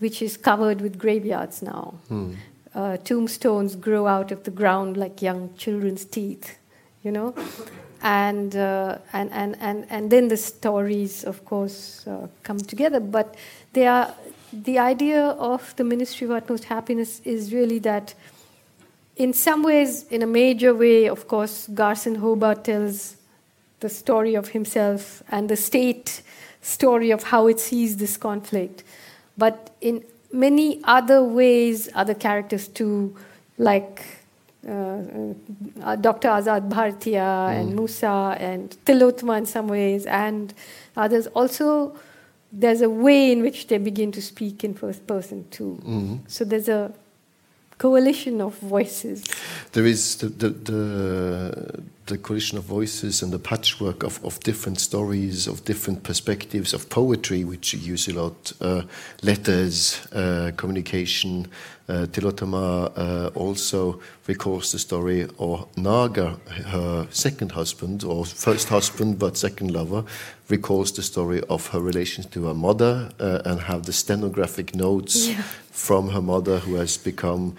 which 0.00 0.20
is 0.20 0.36
covered 0.36 0.82
with 0.82 0.98
graveyards 0.98 1.62
now. 1.62 1.94
Hmm. 2.08 2.34
Uh, 2.74 2.96
tombstones 2.98 3.76
grow 3.76 4.06
out 4.06 4.32
of 4.32 4.44
the 4.44 4.50
ground 4.50 4.96
like 4.96 5.20
young 5.20 5.50
children's 5.56 6.04
teeth, 6.04 6.56
you 7.02 7.12
know? 7.12 7.34
and, 8.02 8.56
uh, 8.56 8.98
and, 9.12 9.30
and, 9.32 9.56
and, 9.60 9.86
and 9.88 10.10
then 10.10 10.28
the 10.28 10.36
stories, 10.36 11.24
of 11.24 11.44
course, 11.44 12.06
uh, 12.06 12.26
come 12.42 12.58
together. 12.58 12.98
But 12.98 13.36
they 13.72 13.86
are, 13.86 14.12
the 14.52 14.78
idea 14.78 15.22
of 15.22 15.74
the 15.76 15.84
Ministry 15.84 16.26
of 16.26 16.32
Utmost 16.32 16.64
Happiness 16.64 17.20
is 17.24 17.52
really 17.52 17.78
that 17.80 18.14
in 19.16 19.32
some 19.32 19.62
ways, 19.62 20.04
in 20.08 20.22
a 20.22 20.26
major 20.26 20.74
way, 20.74 21.06
of 21.06 21.28
course, 21.28 21.68
Garson 21.68 22.16
Hobart 22.16 22.64
tells 22.64 23.16
the 23.80 23.88
story 23.88 24.34
of 24.34 24.48
himself 24.48 25.22
and 25.28 25.48
the 25.48 25.56
state 25.56 26.22
story 26.60 27.10
of 27.10 27.24
how 27.24 27.46
it 27.46 27.60
sees 27.60 27.98
this 27.98 28.16
conflict. 28.16 28.82
But 29.36 29.74
in 29.80 30.04
many 30.32 30.80
other 30.84 31.22
ways, 31.22 31.88
other 31.94 32.14
characters 32.14 32.68
too, 32.68 33.16
like 33.58 34.04
uh, 34.66 34.98
uh, 35.82 35.96
Dr. 35.96 36.28
Azad 36.28 36.68
Bhartiya 36.68 37.50
mm. 37.50 37.60
and 37.60 37.76
Musa 37.76 38.36
and 38.38 38.76
Tilottama 38.84 39.38
in 39.38 39.46
some 39.46 39.68
ways, 39.68 40.06
and 40.06 40.54
others 40.96 41.26
also. 41.28 41.96
There's 42.54 42.82
a 42.82 42.90
way 42.90 43.32
in 43.32 43.40
which 43.40 43.68
they 43.68 43.78
begin 43.78 44.12
to 44.12 44.20
speak 44.20 44.62
in 44.62 44.74
first 44.74 45.06
person 45.06 45.46
too. 45.50 45.80
Mm. 45.86 46.18
So 46.28 46.44
there's 46.44 46.68
a 46.68 46.92
coalition 47.78 48.42
of 48.42 48.58
voices. 48.58 49.24
There 49.72 49.86
is 49.86 50.16
the, 50.16 50.28
the, 50.28 50.48
the, 50.50 51.82
the 52.06 52.18
collision 52.18 52.58
of 52.58 52.64
voices 52.64 53.22
and 53.22 53.32
the 53.32 53.38
patchwork 53.38 54.02
of, 54.02 54.24
of 54.24 54.40
different 54.40 54.80
stories, 54.80 55.46
of 55.46 55.64
different 55.64 56.02
perspectives, 56.02 56.74
of 56.74 56.88
poetry, 56.88 57.44
which 57.44 57.72
you 57.72 57.78
use 57.78 58.08
a 58.08 58.14
lot, 58.14 58.52
uh, 58.60 58.82
letters, 59.22 60.06
uh, 60.12 60.50
communication. 60.56 61.46
Uh, 61.88 62.06
Tilottama 62.06 62.92
uh, 62.96 63.30
also 63.34 64.00
recalls 64.26 64.72
the 64.72 64.78
story 64.78 65.28
of 65.38 65.68
Naga, 65.76 66.38
her 66.66 67.06
second 67.10 67.52
husband, 67.52 68.04
or 68.04 68.24
first 68.24 68.68
husband 68.68 69.18
but 69.18 69.36
second 69.36 69.70
lover, 69.72 70.04
recalls 70.48 70.92
the 70.92 71.02
story 71.02 71.40
of 71.48 71.68
her 71.68 71.80
relations 71.80 72.26
to 72.26 72.46
her 72.46 72.54
mother 72.54 73.10
uh, 73.20 73.42
and 73.44 73.60
have 73.60 73.84
the 73.84 73.92
stenographic 73.92 74.74
notes 74.74 75.28
yeah. 75.28 75.42
from 75.70 76.10
her 76.10 76.22
mother 76.22 76.58
who 76.58 76.74
has 76.74 76.96
become 76.96 77.56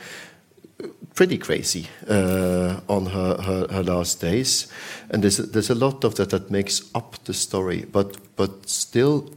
pretty 1.13 1.37
crazy 1.37 1.87
uh, 2.09 2.79
on 2.89 3.05
her, 3.07 3.41
her, 3.41 3.67
her, 3.69 3.83
last 3.83 4.21
days. 4.21 4.67
And 5.09 5.23
there's 5.23 5.37
there's 5.37 5.69
a 5.69 5.75
lot 5.75 6.03
of 6.03 6.15
that 6.15 6.29
that 6.31 6.49
makes 6.49 6.89
up 6.95 7.23
the 7.25 7.33
story. 7.33 7.85
But, 7.91 8.17
but 8.35 8.67
still, 8.69 9.29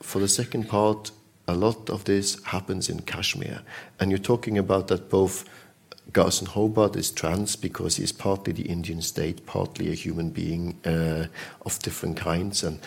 for 0.00 0.18
the 0.20 0.28
second 0.28 0.68
part, 0.68 1.12
a 1.46 1.54
lot 1.54 1.90
of 1.90 2.04
this 2.04 2.42
happens 2.44 2.88
in 2.88 3.00
Kashmir. 3.02 3.60
And 3.98 4.10
you're 4.10 4.18
talking 4.18 4.58
about 4.58 4.88
that 4.88 5.10
both 5.10 5.44
Garson 6.12 6.46
Hobart 6.46 6.96
is 6.96 7.10
trans 7.10 7.56
because 7.56 7.96
he's 7.96 8.12
partly 8.12 8.52
the 8.52 8.68
Indian 8.68 9.02
state, 9.02 9.46
partly 9.46 9.90
a 9.90 9.94
human 9.94 10.30
being 10.30 10.78
uh, 10.84 11.26
of 11.64 11.78
different 11.80 12.16
kinds. 12.16 12.64
And 12.64 12.80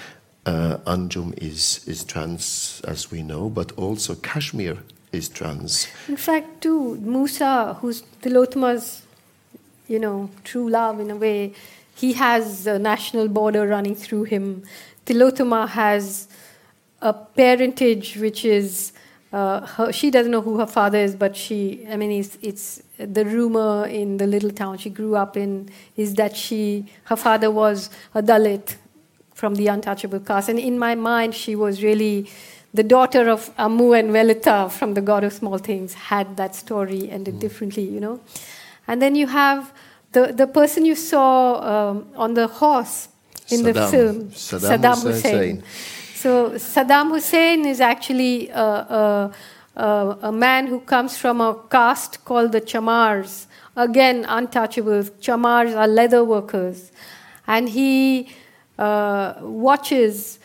uh, 0.45 0.77
Anjum 0.86 1.34
is, 1.38 1.86
is 1.88 2.03
trans, 2.03 2.82
as 2.88 3.12
we 3.12 3.21
know, 3.21 3.49
but 3.49 3.71
also 3.73 4.15
Kashmir 4.15 4.77
is 5.13 5.30
trans. 5.30 5.88
In 6.08 6.17
fact, 6.17 6.62
too, 6.62 6.97
Musa, 6.97 7.78
who's 7.80 8.04
Tilottama's, 8.21 9.04
you 9.88 9.99
know, 9.99 10.30
true 10.43 10.69
love 10.69 10.99
in 10.99 11.12
a 11.12 11.15
way, 11.15 11.54
he 11.95 12.13
has 12.13 12.67
a 12.67 12.80
national 12.80 13.28
border 13.28 13.67
running 13.67 13.95
through 13.95 14.23
him. 14.23 14.63
Tilotama 15.06 15.67
has 15.69 16.28
a 17.02 17.13
parentage 17.13 18.17
which 18.17 18.45
is. 18.45 18.93
Uh, 19.32 19.65
her, 19.65 19.91
she 19.91 20.12
doesn't 20.12 20.32
know 20.32 20.41
who 20.41 20.60
her 20.60 20.67
father 20.67 20.99
is, 20.99 21.15
but 21.15 21.36
she, 21.36 21.88
I 21.89 21.97
mean, 21.97 22.12
it's, 22.12 22.38
it's 22.43 22.84
the 22.99 23.26
rumor 23.26 23.88
in 23.88 24.17
the 24.17 24.28
little 24.28 24.52
town 24.52 24.78
she 24.78 24.91
grew 24.91 25.15
up 25.15 25.36
in 25.36 25.71
is 25.97 26.13
that 26.15 26.38
she, 26.38 26.86
her 27.06 27.15
father 27.15 27.49
was 27.49 27.89
a 28.13 28.21
Dalit 28.21 28.76
from 29.34 29.56
the 29.56 29.67
untouchable 29.67 30.19
caste. 30.19 30.49
And 30.49 30.60
in 30.60 30.78
my 30.78 30.93
mind, 30.93 31.34
she 31.34 31.56
was 31.56 31.82
really 31.82 32.30
the 32.73 32.83
daughter 32.83 33.29
of 33.29 33.55
Ammu 33.57 33.97
and 33.97 34.09
Velutha 34.09 34.71
from 34.71 34.95
the 34.95 35.01
God 35.01 35.23
of 35.23 35.33
Small 35.33 35.57
Things 35.57 35.93
had 35.93 36.38
that 36.38 36.55
story 36.55 37.09
ended 37.09 37.36
mm. 37.36 37.39
differently, 37.39 37.83
you 37.83 37.99
know. 37.99 38.19
And 38.88 39.01
then 39.01 39.15
you 39.15 39.27
have 39.27 39.71
the, 40.12 40.33
the 40.33 40.47
person 40.47 40.86
you 40.86 40.95
saw 40.95 41.62
um, 41.62 42.09
on 42.15 42.33
the 42.33 42.47
horse 42.47 43.09
in 43.49 43.62
Saddam. 43.62 43.73
the 43.73 43.88
film, 43.88 44.29
Saddam, 44.29 44.79
Saddam 44.79 45.03
Hussein. 45.03 45.33
Hussein. 45.33 45.63
So 46.15 46.51
Saddam 46.51 47.09
Hussein 47.09 47.65
is 47.65 47.79
actually 47.81 48.49
a, 48.49 48.62
a, 48.62 49.33
a, 49.75 50.17
a, 50.23 50.31
man 50.31 50.67
who 50.67 50.79
comes 50.79 51.17
from 51.17 51.41
a 51.41 51.55
caste 51.69 52.23
called 52.25 52.53
the 52.53 52.62
Chamars. 52.62 53.47
Again, 53.75 54.23
untouchables. 54.25 55.12
Chamars 55.19 55.75
are 55.75 55.88
leather 55.88 56.23
workers. 56.23 56.91
And 57.45 57.67
he 57.69 58.29
uh, 58.79 59.33
watches 59.41 60.39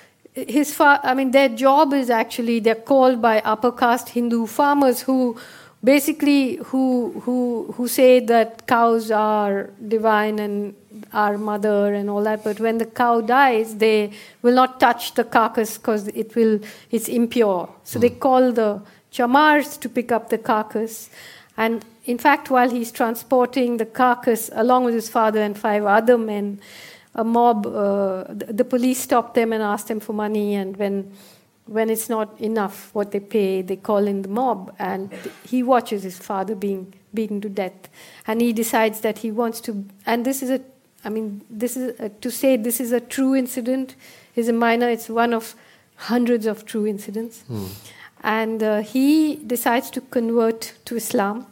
his 0.47 0.75
fa- 0.75 1.01
I 1.03 1.15
mean, 1.15 1.31
their 1.31 1.49
job 1.49 1.93
is 1.93 2.11
actually 2.11 2.61
they're 2.61 2.75
called 2.75 3.21
by 3.21 3.41
upper 3.41 3.73
caste 3.73 4.11
Hindu 4.11 4.47
farmers 4.47 5.03
who 5.03 5.37
basically 5.83 6.57
who 6.57 7.21
who 7.25 7.73
who 7.77 7.87
say 7.87 8.21
that 8.21 8.67
cows 8.67 9.11
are 9.11 9.71
divine 9.87 10.39
and 10.39 10.75
our 11.13 11.39
mother 11.39 11.95
and 11.95 12.11
all 12.11 12.23
that 12.25 12.43
but 12.43 12.59
when 12.59 12.79
the 12.79 12.85
cow 12.85 13.21
dies 13.21 13.77
they 13.77 14.11
will 14.43 14.55
not 14.55 14.81
touch 14.81 15.15
the 15.15 15.23
carcass 15.23 15.79
because 15.79 16.09
it 16.09 16.35
will 16.35 16.59
it's 16.91 17.09
impure 17.09 17.69
so 17.85 17.99
mm. 17.99 18.03
they 18.03 18.11
call 18.11 18.51
the 18.51 18.81
chamars 19.13 19.79
to 19.79 19.89
pick 19.89 20.11
up 20.11 20.31
the 20.31 20.39
carcass 20.39 21.11
and 21.57 21.85
in 22.07 22.19
fact 22.19 22.51
while 22.51 22.71
he's 22.71 22.91
transporting 22.91 23.77
the 23.77 23.87
carcass 23.87 24.51
along 24.55 24.85
with 24.85 24.95
his 24.95 25.09
father 25.09 25.41
and 25.41 25.57
five 25.57 25.85
other 25.85 26.19
men 26.19 26.61
a 27.15 27.25
mob, 27.25 27.67
uh, 27.67 28.25
the, 28.29 28.65
police 28.65 29.01
stop 29.01 29.35
them 29.35 29.53
and 29.53 29.63
ask 29.63 29.87
them 29.87 30.01
for 30.01 30.13
money, 30.13 30.55
and 30.55 30.77
when 30.77 31.13
when 31.67 31.91
it's 31.91 32.09
not 32.09 32.41
enough 32.41 32.89
what 32.95 33.11
they 33.11 33.21
pay, 33.21 33.61
they 33.61 33.77
call 33.77 34.07
in 34.07 34.23
the 34.23 34.29
mob, 34.29 34.75
and 34.79 35.13
he 35.45 35.63
watches 35.63 36.03
his 36.03 36.19
father 36.19 36.55
being 36.55 36.95
beaten 37.13 37.41
to 37.43 37.49
death, 37.49 37.89
and 38.27 38.41
he 38.41 38.53
decides 38.53 39.01
that 39.01 39.19
he 39.19 39.31
wants 39.31 39.61
to. 39.61 39.85
And 40.07 40.25
this 40.25 40.43
is 40.43 40.51
a, 40.51 40.61
I 41.05 41.11
mean, 41.11 41.43
this 41.51 41.77
is 41.77 41.99
a, 42.01 42.09
to 42.09 42.31
say 42.31 42.57
this 42.57 42.81
is 42.81 42.93
a 42.93 43.01
true 43.01 43.35
incident 43.35 43.97
is 44.35 44.49
a 44.49 44.53
minor. 44.53 44.89
It's 44.89 45.09
one 45.09 45.35
of 45.35 45.55
hundreds 45.97 46.47
of 46.47 46.65
true 46.65 46.87
incidents, 46.87 47.45
mm. 47.51 47.69
and 48.23 48.63
uh, 48.63 48.81
he 48.81 49.37
decides 49.37 49.91
to 49.91 50.01
convert 50.01 50.75
to 50.87 50.97
Islam 50.97 51.47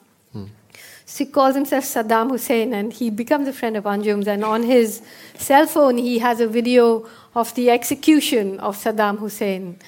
so 1.08 1.24
he 1.24 1.30
calls 1.30 1.54
himself 1.54 1.84
Saddam 1.84 2.30
Hussein 2.30 2.74
and 2.74 2.92
he 2.92 3.10
becomes 3.10 3.46
a 3.46 3.52
friend 3.52 3.76
of 3.76 3.84
Anjum's. 3.84 4.26
And 4.26 4.44
on 4.44 4.64
his 4.64 5.02
cell 5.36 5.66
phone, 5.66 5.98
he 5.98 6.18
has 6.18 6.40
a 6.40 6.48
video 6.48 7.08
of 7.36 7.54
the 7.54 7.70
execution 7.70 8.58
of 8.58 8.76
Saddam 8.76 9.20
Hussein. 9.20 9.78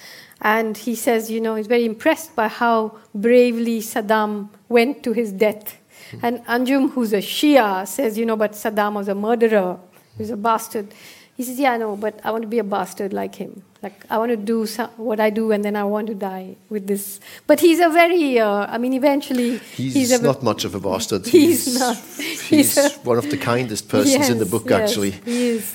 And 0.41 0.77
he 0.77 0.95
says, 0.95 1.29
you 1.29 1.41
know, 1.41 1.57
he's 1.57 1.67
very 1.67 1.85
impressed 1.85 2.37
by 2.37 2.47
how 2.47 2.97
bravely 3.13 3.81
Saddam 3.81 4.51
went 4.69 5.03
to 5.03 5.13
his 5.13 5.33
death. 5.33 5.77
And 6.23 6.39
Anjum, 6.47 6.93
who's 6.93 7.13
a 7.13 7.19
Shia, 7.19 7.87
says, 7.89 8.17
you 8.17 8.25
know, 8.25 8.37
but 8.37 8.53
Saddam 8.53 8.95
was 8.95 9.09
a 9.09 9.15
murderer, 9.17 9.77
he 10.17 10.23
was 10.23 10.31
a 10.31 10.37
bastard. 10.37 10.95
He 11.37 11.43
says, 11.43 11.59
yeah, 11.59 11.73
I 11.73 11.77
know, 11.79 11.97
but 11.97 12.21
I 12.25 12.31
want 12.31 12.43
to 12.43 12.49
be 12.49 12.61
a 12.61 12.65
bastard 12.65 13.13
like 13.13 13.35
him. 13.35 13.65
Like, 13.81 14.05
I 14.11 14.19
want 14.19 14.31
to 14.31 14.37
do 14.37 14.67
some, 14.67 14.91
what 14.97 15.21
I 15.21 15.31
do 15.31 15.53
and 15.53 15.65
then 15.65 15.77
I 15.77 15.85
want 15.85 16.09
to 16.09 16.15
die 16.15 16.57
with 16.69 16.89
this. 16.89 17.21
But 17.47 17.61
he's 17.61 17.79
a 17.79 17.89
very, 17.89 18.39
uh, 18.41 18.67
I 18.69 18.77
mean, 18.79 18.93
eventually. 18.93 19.59
He's, 19.59 19.95
he's 19.95 20.23
not 20.23 20.43
much 20.43 20.65
of 20.65 20.75
a 20.75 20.81
bastard. 20.81 21.27
He's, 21.39 21.65
he's 21.65 21.79
not. 21.79 21.97
He's, 22.49 22.75
he's 22.75 22.97
one 23.05 23.19
of 23.19 23.31
the 23.31 23.37
kindest 23.37 23.89
persons 23.89 24.15
yes, 24.15 24.31
in 24.31 24.39
the 24.39 24.47
book, 24.47 24.65
yes, 24.69 24.91
actually. 24.91 25.13
He 25.13 25.49
is. 25.49 25.75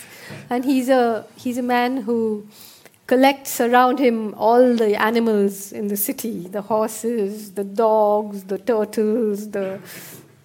And 0.49 0.65
he's 0.65 0.89
a, 0.89 1.25
he's 1.35 1.57
a 1.57 1.61
man 1.61 1.97
who 1.97 2.47
collects 3.07 3.59
around 3.61 3.99
him 3.99 4.33
all 4.35 4.75
the 4.75 4.99
animals 4.99 5.71
in 5.71 5.87
the 5.87 5.97
city 5.97 6.47
the 6.47 6.61
horses, 6.61 7.53
the 7.53 7.63
dogs, 7.63 8.43
the 8.45 8.57
turtles, 8.57 9.49
the 9.51 9.79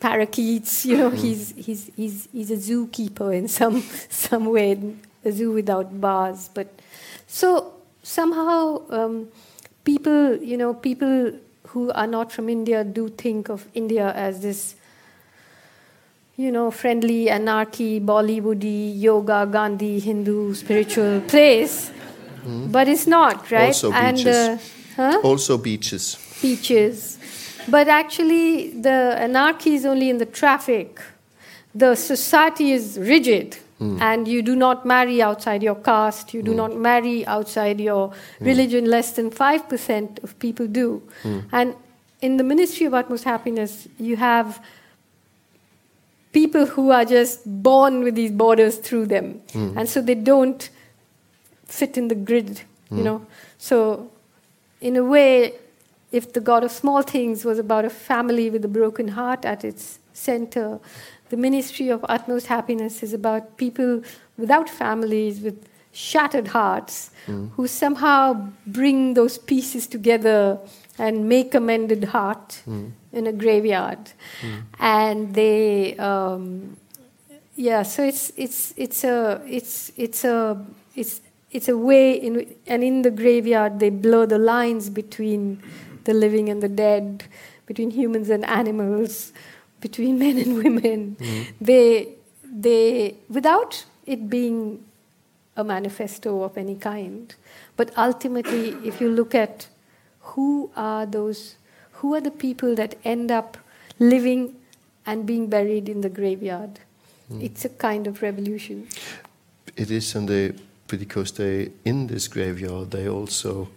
parakeets. 0.01 0.85
You 0.85 0.97
know, 0.99 1.11
mm. 1.11 1.18
he's, 1.18 1.55
he's, 1.57 1.90
he's, 1.97 2.29
he's 2.33 2.51
a 2.51 2.57
zookeeper 2.57 3.35
in 3.35 3.49
some, 3.49 3.81
some 4.11 4.47
way, 4.47 4.94
a 5.25 5.33
zoo 5.33 5.53
without 5.53 6.01
bars. 6.01 6.51
But 6.53 6.68
so 7.29 7.75
somehow 8.03 8.83
um, 8.88 9.29
people, 9.85 10.37
you 10.43 10.57
know, 10.57 10.73
people 10.73 11.33
who 11.69 11.93
are 11.93 12.07
not 12.07 12.33
from 12.33 12.49
India 12.49 12.83
do 12.83 13.11
think 13.11 13.51
of 13.51 13.67
India 13.75 14.12
as 14.14 14.41
this, 14.41 14.75
you 16.37 16.51
know, 16.51 16.71
friendly, 16.71 17.29
anarchy, 17.29 18.01
Bollywoody, 18.01 18.99
yoga, 18.99 19.47
Gandhi, 19.47 20.01
Hindu, 20.01 20.55
spiritual 20.55 21.21
place. 21.21 21.91
Mm. 22.47 22.73
But 22.73 22.88
it's 22.88 23.07
not, 23.07 23.51
right? 23.51 23.67
Also 23.67 23.93
and, 23.93 24.17
beaches. 24.17 24.37
Uh, 24.37 24.59
huh? 24.97 25.21
Also 25.23 25.59
beaches. 25.59 26.38
Beaches. 26.41 27.19
But 27.69 27.88
actually, 27.88 28.71
the 28.81 29.17
anarchy 29.19 29.75
is 29.75 29.85
only 29.85 30.09
in 30.09 30.17
the 30.17 30.25
traffic. 30.25 30.99
The 31.75 31.95
society 31.95 32.73
is 32.73 32.98
rigid 32.98 33.59
Mm. 33.81 34.00
And 34.00 34.29
you 34.29 34.42
do 34.42 34.56
not 34.56 34.85
marry 34.85 35.22
outside 35.22 35.62
your 35.62 35.76
caste, 35.76 36.35
you 36.35 36.42
do 36.42 36.52
mm. 36.52 36.56
not 36.56 36.76
marry 36.76 37.24
outside 37.26 37.81
your 37.81 38.08
hmm. 38.38 38.44
religion, 38.44 38.87
less 38.87 39.12
than 39.12 39.31
5% 39.31 40.24
of 40.24 40.37
people 40.40 40.66
do. 40.66 41.00
Hmm. 41.22 41.40
And 41.52 41.76
in 42.20 42.38
the 42.38 42.44
Ministry 42.44 42.87
of 42.87 42.94
Utmost 42.94 43.22
Happiness, 43.22 43.87
you 43.98 44.16
have 44.16 44.60
people 46.33 46.66
who 46.66 46.90
are 46.90 47.04
just 47.04 47.40
born 47.44 48.02
with 48.02 48.16
these 48.16 48.33
borders 48.33 48.79
through 48.79 49.06
them. 49.06 49.40
Hmm. 49.52 49.79
And 49.79 49.88
so 49.88 50.02
they 50.02 50.16
don't 50.16 50.68
fit 51.66 51.96
in 51.96 52.08
the 52.08 52.14
grid, 52.14 52.62
you 52.90 53.02
know. 53.04 53.26
So, 53.58 54.10
in 54.81 54.96
a 54.96 55.04
way, 55.04 55.52
if 56.10 56.33
the 56.33 56.40
God 56.40 56.64
of 56.64 56.72
Small 56.72 57.02
Things 57.02 57.44
was 57.44 57.58
about 57.58 57.85
a 57.85 57.90
family 57.90 58.50
with 58.50 58.64
a 58.64 58.68
broken 58.68 59.08
heart 59.08 59.44
at 59.44 59.64
its 59.64 59.98
center, 60.12 60.81
the 61.31 61.37
Ministry 61.37 61.88
of 61.88 62.04
Utmost 62.08 62.46
Happiness 62.46 63.02
is 63.02 63.12
about 63.12 63.56
people 63.56 64.02
without 64.37 64.68
families, 64.68 65.40
with 65.40 65.68
shattered 65.92 66.48
hearts, 66.48 67.10
mm. 67.26 67.50
who 67.52 67.66
somehow 67.66 68.50
bring 68.66 69.14
those 69.14 69.38
pieces 69.38 69.87
together 69.87 70.58
and 70.98 71.29
make 71.29 71.54
a 71.54 71.60
mended 71.60 72.04
heart 72.04 72.62
mm. 72.66 72.90
in 73.12 73.26
a 73.26 73.33
graveyard. 73.33 74.12
Mm. 74.40 74.62
And 74.79 75.35
they, 75.35 75.96
um, 75.96 76.76
yeah, 77.56 77.83
so 77.83 78.04
it's, 78.04 78.33
it's, 78.37 78.72
it's, 78.76 79.04
a, 79.04 79.42
it's, 79.46 79.92
it's, 79.96 80.24
a, 80.24 80.64
it's, 80.94 81.20
it's 81.50 81.68
a 81.68 81.76
way, 81.76 82.12
in, 82.12 82.54
and 82.66 82.85
in 82.85 83.02
the 83.02 83.10
graveyard, 83.10 83.81
they 83.81 83.90
blur 83.90 84.26
the 84.26 84.38
lines 84.38 84.90
between 84.90 85.62
the 86.04 86.14
living 86.14 86.48
and 86.48 86.62
the 86.62 86.68
dead, 86.68 87.24
between 87.66 87.90
humans 87.90 88.31
and 88.31 88.44
animals 88.46 89.33
between 89.81 90.18
men 90.24 90.38
and 90.38 90.56
women. 90.58 91.16
Mm. 91.18 91.46
They 91.60 92.18
they, 92.50 93.14
without 93.29 93.85
it 94.06 94.29
being 94.29 94.85
a 95.56 95.64
manifesto 95.64 96.42
of 96.42 96.56
any 96.56 96.74
kind, 96.74 97.35
but 97.76 97.96
ultimately, 97.96 98.70
if 98.85 99.00
you 99.00 99.10
look 99.10 99.35
at 99.35 99.68
who 100.20 100.70
are 100.76 101.06
those, 101.06 101.56
who 101.92 102.14
are 102.14 102.20
the 102.20 102.31
people 102.31 102.74
that 102.74 102.96
end 103.04 103.31
up 103.31 103.58
living 103.98 104.56
and 105.06 105.26
being 105.26 105.48
buried 105.48 105.88
in 105.88 106.00
the 106.00 106.08
graveyard, 106.08 106.81
mm. 107.33 107.42
it's 107.42 107.64
a 107.64 107.68
kind 107.68 108.06
of 108.06 108.22
revolution. 108.22 108.88
It 109.76 109.90
is, 109.90 110.14
and 110.14 110.29
they, 110.29 110.54
because 110.87 111.33
they, 111.33 111.70
in 111.85 112.06
this 112.06 112.29
graveyard, 112.29 112.90
they 112.90 113.08
also 113.08 113.68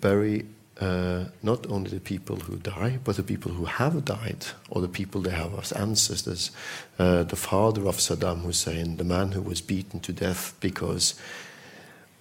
bury 0.00 0.46
uh, 0.82 1.24
not 1.42 1.66
only 1.70 1.90
the 1.90 2.00
people 2.00 2.36
who 2.36 2.56
die, 2.56 2.98
but 3.04 3.16
the 3.16 3.22
people 3.22 3.52
who 3.52 3.66
have 3.66 4.04
died, 4.04 4.42
or 4.70 4.80
the 4.80 4.88
people 4.88 5.20
they 5.20 5.30
have 5.30 5.56
as 5.58 5.72
ancestors. 5.72 6.50
Uh, 6.98 7.22
the 7.22 7.36
father 7.36 7.86
of 7.86 7.96
Saddam 7.98 8.40
Hussein, 8.42 8.96
the 8.96 9.04
man 9.04 9.32
who 9.32 9.42
was 9.42 9.60
beaten 9.60 10.00
to 10.00 10.12
death 10.12 10.54
because, 10.60 11.14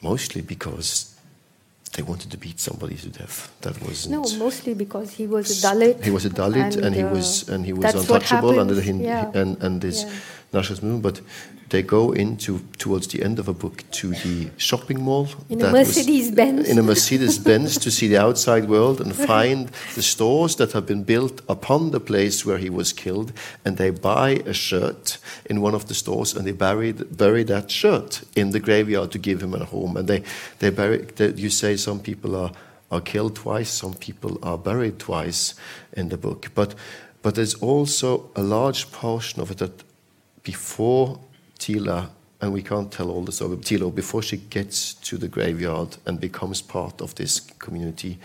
mostly 0.01 0.41
because 0.41 1.15
they 1.93 2.03
wanted 2.03 2.29
to 2.31 2.37
beat 2.37 2.59
somebody 2.59 2.95
to 2.95 3.09
death. 3.09 3.51
That 3.61 3.81
was 3.81 4.07
no, 4.07 4.21
mostly 4.37 4.73
because 4.73 5.11
he 5.11 5.25
was 5.27 5.45
a 5.51 5.67
Dalit. 5.67 6.03
He 6.03 6.11
was 6.11 6.25
a 6.25 6.29
Dalit, 6.29 6.75
and, 6.75 6.85
and 6.85 6.95
he 6.95 7.03
uh, 7.03 7.13
was 7.13 7.49
and 7.49 7.65
he 7.65 7.73
was 7.73 7.95
untouchable 7.95 8.59
under 8.59 8.75
the 8.75 8.81
Hindu 8.81 9.05
yeah. 9.05 9.31
and 9.33 9.61
and 9.63 9.81
this 9.81 10.03
yeah. 10.03 10.11
But 10.51 11.21
they 11.71 11.81
go 11.81 12.11
into 12.11 12.59
towards 12.77 13.07
the 13.07 13.23
end 13.23 13.39
of 13.39 13.47
a 13.47 13.53
book 13.53 13.83
to 13.91 14.09
the 14.09 14.49
shopping 14.57 15.01
mall 15.01 15.29
in 15.49 15.61
a 15.61 15.71
Mercedes 15.71 16.29
Benz. 16.31 16.67
in 16.67 16.77
a 16.77 16.83
Mercedes 16.83 17.39
Benz 17.39 17.77
to 17.77 17.89
see 17.89 18.09
the 18.09 18.17
outside 18.17 18.67
world 18.67 18.99
and 18.99 19.15
find 19.33 19.69
the 19.95 20.01
stores 20.01 20.57
that 20.57 20.73
have 20.73 20.85
been 20.85 21.03
built 21.03 21.41
upon 21.47 21.91
the 21.91 21.99
place 21.99 22.45
where 22.45 22.57
he 22.57 22.69
was 22.69 22.91
killed. 22.93 23.31
And 23.63 23.77
they 23.77 23.91
buy 23.91 24.41
a 24.45 24.53
shirt 24.53 25.17
in 25.45 25.61
one 25.61 25.73
of 25.73 25.85
the 25.87 25.93
stores 25.93 26.35
and 26.35 26.45
they 26.45 26.51
bury 26.51 26.91
bury 26.91 27.43
that 27.43 27.71
shirt 27.71 28.23
in 28.35 28.51
the 28.51 28.59
graveyard 28.59 29.11
to 29.11 29.17
give 29.17 29.41
him 29.41 29.53
a 29.53 29.63
home. 29.63 29.95
And 29.95 30.07
they 30.07 30.23
they 30.59 30.69
bury 30.69 30.97
they, 31.15 31.31
you 31.31 31.49
say 31.49 31.77
some 31.77 31.99
people 31.99 32.35
are 32.35 32.51
are 32.91 33.01
killed 33.01 33.35
twice 33.35 33.69
some 33.69 33.93
people 33.93 34.37
are 34.43 34.57
buried 34.57 34.99
twice 34.99 35.55
in 35.93 36.09
the 36.09 36.17
book. 36.17 36.51
But 36.53 36.75
but 37.21 37.35
there's 37.35 37.53
also 37.55 38.29
a 38.35 38.41
large 38.41 38.91
portion 38.91 39.41
of 39.41 39.51
it 39.51 39.57
that 39.59 39.83
before 40.43 41.19
Tilo, 41.59 42.09
and 42.41 42.51
we 42.51 42.63
can't 42.63 42.91
tell 42.91 43.09
all 43.09 43.23
the 43.23 43.31
story, 43.31 43.55
but 43.55 43.65
Tilo, 43.65 43.93
before 43.93 44.21
she 44.21 44.37
gets 44.37 44.95
to 44.95 45.17
the 45.17 45.27
graveyard 45.27 45.97
and 46.05 46.19
becomes 46.19 46.61
part 46.61 47.01
of 47.01 47.13
this 47.15 47.39
community, 47.39 48.17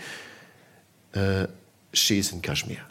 uh, 1.13 1.47
she's 1.93 2.33
in 2.33 2.41
Kashmir. 2.41 2.81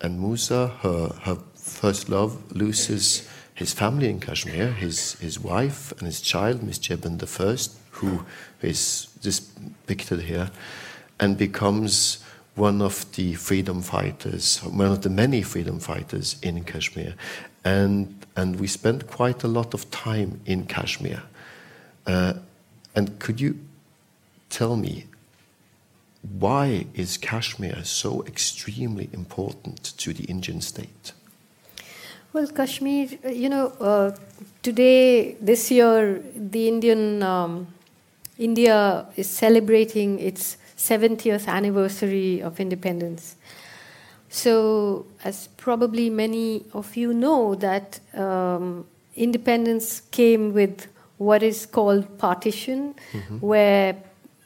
And 0.00 0.20
Musa, 0.20 0.68
her, 0.82 1.08
her 1.22 1.38
first 1.54 2.08
love, 2.08 2.52
loses 2.54 3.28
his 3.54 3.72
family 3.72 4.08
in 4.08 4.20
Kashmir, 4.20 4.70
his, 4.72 5.14
his 5.14 5.40
wife 5.40 5.92
and 5.98 6.02
his 6.02 6.20
child, 6.20 6.62
Miss 6.62 6.78
Jebin 6.78 7.20
I, 7.20 7.56
who 7.90 8.24
is 8.62 9.08
depicted 9.20 10.22
here, 10.22 10.50
and 11.18 11.36
becomes 11.36 12.22
one 12.54 12.80
of 12.80 13.10
the 13.16 13.34
freedom 13.34 13.82
fighters, 13.82 14.58
one 14.58 14.92
of 14.92 15.02
the 15.02 15.10
many 15.10 15.42
freedom 15.42 15.80
fighters 15.80 16.36
in 16.42 16.62
Kashmir. 16.62 17.14
And 17.64 18.17
and 18.38 18.60
we 18.60 18.68
spent 18.68 19.08
quite 19.08 19.42
a 19.42 19.48
lot 19.48 19.74
of 19.74 19.90
time 19.90 20.40
in 20.46 20.64
Kashmir. 20.64 21.22
Uh, 22.06 22.34
and 22.94 23.18
could 23.18 23.40
you 23.40 23.58
tell 24.48 24.76
me 24.76 25.06
why 26.38 26.86
is 26.94 27.16
Kashmir 27.16 27.84
so 27.84 28.22
extremely 28.26 29.08
important 29.12 29.82
to 29.98 30.12
the 30.12 30.24
Indian 30.24 30.60
state? 30.60 31.12
Well, 32.32 32.46
Kashmir, 32.46 33.08
you 33.28 33.48
know, 33.48 33.72
uh, 33.80 34.16
today, 34.62 35.34
this 35.40 35.70
year, 35.70 36.22
the 36.36 36.68
Indian 36.68 37.22
um, 37.22 37.66
India 38.38 39.06
is 39.16 39.28
celebrating 39.28 40.20
its 40.20 40.58
70th 40.76 41.48
anniversary 41.48 42.40
of 42.40 42.60
independence. 42.60 43.34
So, 44.28 45.06
as 45.24 45.48
probably 45.56 46.10
many 46.10 46.64
of 46.74 46.96
you 46.96 47.14
know, 47.14 47.54
that 47.56 48.00
um, 48.14 48.86
independence 49.16 50.02
came 50.10 50.52
with 50.52 50.86
what 51.16 51.42
is 51.42 51.66
called 51.66 52.18
partition, 52.18 52.94
mm-hmm. 53.12 53.36
where 53.38 53.96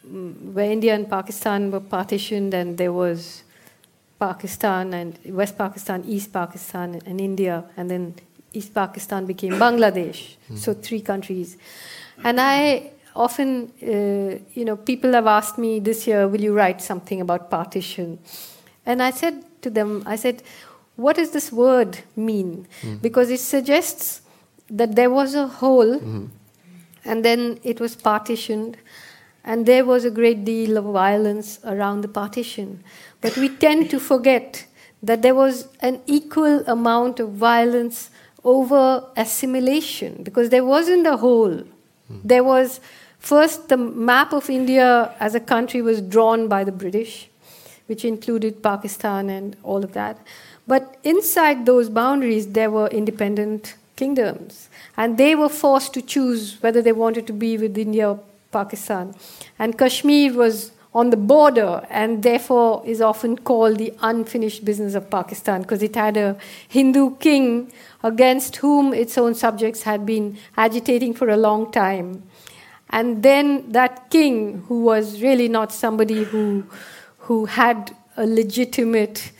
mm, 0.06 0.52
where 0.52 0.70
India 0.70 0.94
and 0.94 1.08
Pakistan 1.08 1.70
were 1.70 1.80
partitioned, 1.80 2.54
and 2.54 2.78
there 2.78 2.92
was 2.92 3.42
Pakistan 4.18 4.94
and 4.94 5.18
West 5.26 5.58
Pakistan, 5.58 6.04
East 6.06 6.32
Pakistan, 6.32 7.00
and 7.04 7.20
India, 7.20 7.64
and 7.76 7.90
then 7.90 8.14
East 8.52 8.72
Pakistan 8.72 9.26
became 9.26 9.54
Bangladesh. 9.54 10.36
Mm-hmm. 10.36 10.56
So 10.56 10.74
three 10.74 11.00
countries, 11.00 11.56
and 12.22 12.40
I 12.40 12.92
often, 13.14 13.72
uh, 13.82 14.38
you 14.54 14.64
know, 14.64 14.76
people 14.76 15.12
have 15.12 15.26
asked 15.26 15.58
me 15.58 15.80
this 15.80 16.06
year, 16.06 16.28
will 16.28 16.40
you 16.40 16.54
write 16.54 16.80
something 16.80 17.20
about 17.20 17.50
partition? 17.50 18.18
And 18.86 19.02
I 19.02 19.10
said 19.10 19.44
to 19.62 19.70
them, 19.70 20.02
I 20.06 20.16
said, 20.16 20.42
what 20.96 21.16
does 21.16 21.30
this 21.30 21.50
word 21.50 21.98
mean? 22.16 22.66
Mm. 22.82 23.00
Because 23.00 23.30
it 23.30 23.40
suggests 23.40 24.22
that 24.68 24.94
there 24.94 25.10
was 25.10 25.34
a 25.34 25.46
hole 25.46 25.98
mm. 25.98 26.28
and 27.04 27.24
then 27.24 27.58
it 27.62 27.80
was 27.80 27.96
partitioned 27.96 28.76
and 29.44 29.66
there 29.66 29.84
was 29.84 30.04
a 30.04 30.10
great 30.10 30.44
deal 30.44 30.76
of 30.76 30.84
violence 30.84 31.58
around 31.64 32.02
the 32.02 32.08
partition. 32.08 32.84
But 33.20 33.36
we 33.36 33.48
tend 33.48 33.90
to 33.90 33.98
forget 33.98 34.66
that 35.02 35.22
there 35.22 35.34
was 35.34 35.68
an 35.80 36.00
equal 36.06 36.64
amount 36.66 37.18
of 37.18 37.32
violence 37.32 38.10
over 38.44 39.04
assimilation 39.16 40.22
because 40.22 40.50
there 40.50 40.64
wasn't 40.64 41.06
a 41.06 41.16
hole. 41.16 41.62
Mm. 42.10 42.20
There 42.24 42.44
was 42.44 42.80
first 43.18 43.68
the 43.68 43.76
map 43.76 44.32
of 44.32 44.48
India 44.50 45.14
as 45.18 45.34
a 45.34 45.40
country 45.40 45.82
was 45.82 46.00
drawn 46.00 46.48
by 46.48 46.64
the 46.64 46.72
British 46.72 47.28
which 47.92 48.04
included 48.06 48.62
Pakistan 48.62 49.28
and 49.28 49.54
all 49.62 49.84
of 49.84 49.92
that. 49.92 50.16
But 50.66 50.96
inside 51.04 51.66
those 51.66 51.90
boundaries, 51.90 52.46
there 52.58 52.70
were 52.70 52.86
independent 52.88 53.74
kingdoms, 53.96 54.68
and 54.96 55.18
they 55.18 55.34
were 55.34 55.50
forced 55.50 55.92
to 55.94 56.00
choose 56.00 56.56
whether 56.62 56.80
they 56.80 56.92
wanted 56.92 57.26
to 57.26 57.34
be 57.34 57.58
with 57.58 57.76
India 57.76 58.08
or 58.12 58.20
Pakistan. 58.50 59.14
And 59.58 59.76
Kashmir 59.76 60.32
was 60.32 60.72
on 60.94 61.10
the 61.10 61.16
border 61.16 61.86
and 61.90 62.22
therefore 62.22 62.82
is 62.94 63.00
often 63.00 63.36
called 63.50 63.78
the 63.78 63.92
unfinished 64.00 64.64
business 64.64 64.94
of 64.94 65.08
Pakistan 65.10 65.62
because 65.62 65.82
it 65.82 65.94
had 65.96 66.16
a 66.16 66.36
Hindu 66.68 67.16
king 67.16 67.72
against 68.02 68.56
whom 68.56 68.92
its 68.92 69.16
own 69.16 69.34
subjects 69.34 69.82
had 69.82 70.04
been 70.06 70.38
agitating 70.56 71.14
for 71.14 71.28
a 71.28 71.36
long 71.36 71.70
time. 71.72 72.22
And 72.90 73.22
then 73.22 73.72
that 73.72 74.10
king, 74.10 74.64
who 74.68 74.82
was 74.84 75.22
really 75.22 75.48
not 75.48 75.72
somebody 75.72 76.24
who 76.24 76.64
who 77.22 77.46
had 77.46 77.94
a 78.16 78.26
legitimate 78.26 79.32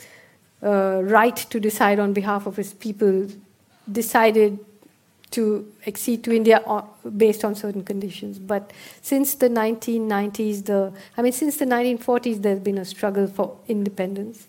uh, 0.62 1.00
right 1.02 1.36
to 1.36 1.58
decide 1.58 1.98
on 1.98 2.12
behalf 2.12 2.46
of 2.46 2.56
his 2.56 2.72
people, 2.74 3.26
decided 3.90 4.58
to 5.32 5.66
accede 5.86 6.22
to 6.22 6.32
India 6.32 6.62
based 7.16 7.44
on 7.44 7.54
certain 7.54 7.82
conditions. 7.82 8.38
But 8.38 8.70
since 9.00 9.34
the 9.34 9.48
1990s, 9.48 10.66
the 10.66 10.92
I 11.16 11.22
mean, 11.22 11.32
since 11.32 11.56
the 11.56 11.64
1940s, 11.64 12.42
there's 12.42 12.60
been 12.60 12.78
a 12.78 12.84
struggle 12.84 13.26
for 13.26 13.56
independence, 13.66 14.46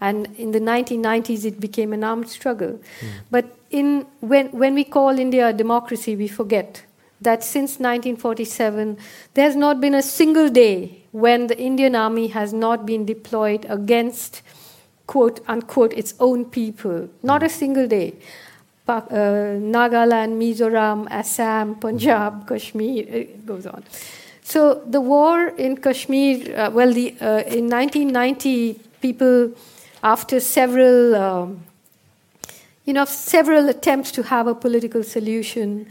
and 0.00 0.26
in 0.36 0.50
the 0.50 0.60
1990s, 0.60 1.44
it 1.44 1.60
became 1.60 1.92
an 1.92 2.04
armed 2.04 2.28
struggle. 2.28 2.80
Mm. 3.00 3.08
But 3.30 3.56
in 3.70 4.06
when 4.20 4.48
when 4.48 4.74
we 4.74 4.84
call 4.84 5.18
India 5.18 5.48
a 5.48 5.52
democracy, 5.52 6.16
we 6.16 6.28
forget 6.28 6.82
that 7.20 7.42
since 7.42 7.78
1947, 7.78 8.98
there's 9.32 9.56
not 9.56 9.80
been 9.80 9.94
a 9.94 10.02
single 10.02 10.50
day 10.50 11.03
when 11.14 11.46
the 11.46 11.56
Indian 11.56 11.94
army 11.94 12.26
has 12.26 12.52
not 12.52 12.84
been 12.84 13.06
deployed 13.06 13.64
against, 13.68 14.42
quote 15.06 15.38
unquote, 15.46 15.92
its 15.92 16.12
own 16.18 16.44
people. 16.44 17.08
Not 17.22 17.44
a 17.44 17.48
single 17.48 17.86
day. 17.86 18.14
Uh, 18.88 19.02
Nagaland, 19.74 20.34
Mizoram, 20.42 21.06
Assam, 21.08 21.76
Punjab, 21.76 22.48
Kashmir, 22.48 23.06
it 23.06 23.46
goes 23.46 23.64
on. 23.64 23.84
So 24.42 24.82
the 24.86 25.00
war 25.00 25.50
in 25.50 25.76
Kashmir, 25.76 26.58
uh, 26.58 26.70
well, 26.70 26.92
the, 26.92 27.14
uh, 27.20 27.44
in 27.46 27.68
1990, 27.68 28.80
people, 29.00 29.52
after 30.02 30.40
several, 30.40 31.14
um, 31.14 31.62
you 32.84 32.92
know, 32.92 33.04
several 33.04 33.68
attempts 33.68 34.10
to 34.10 34.24
have 34.24 34.48
a 34.48 34.54
political 34.54 35.04
solution, 35.04 35.86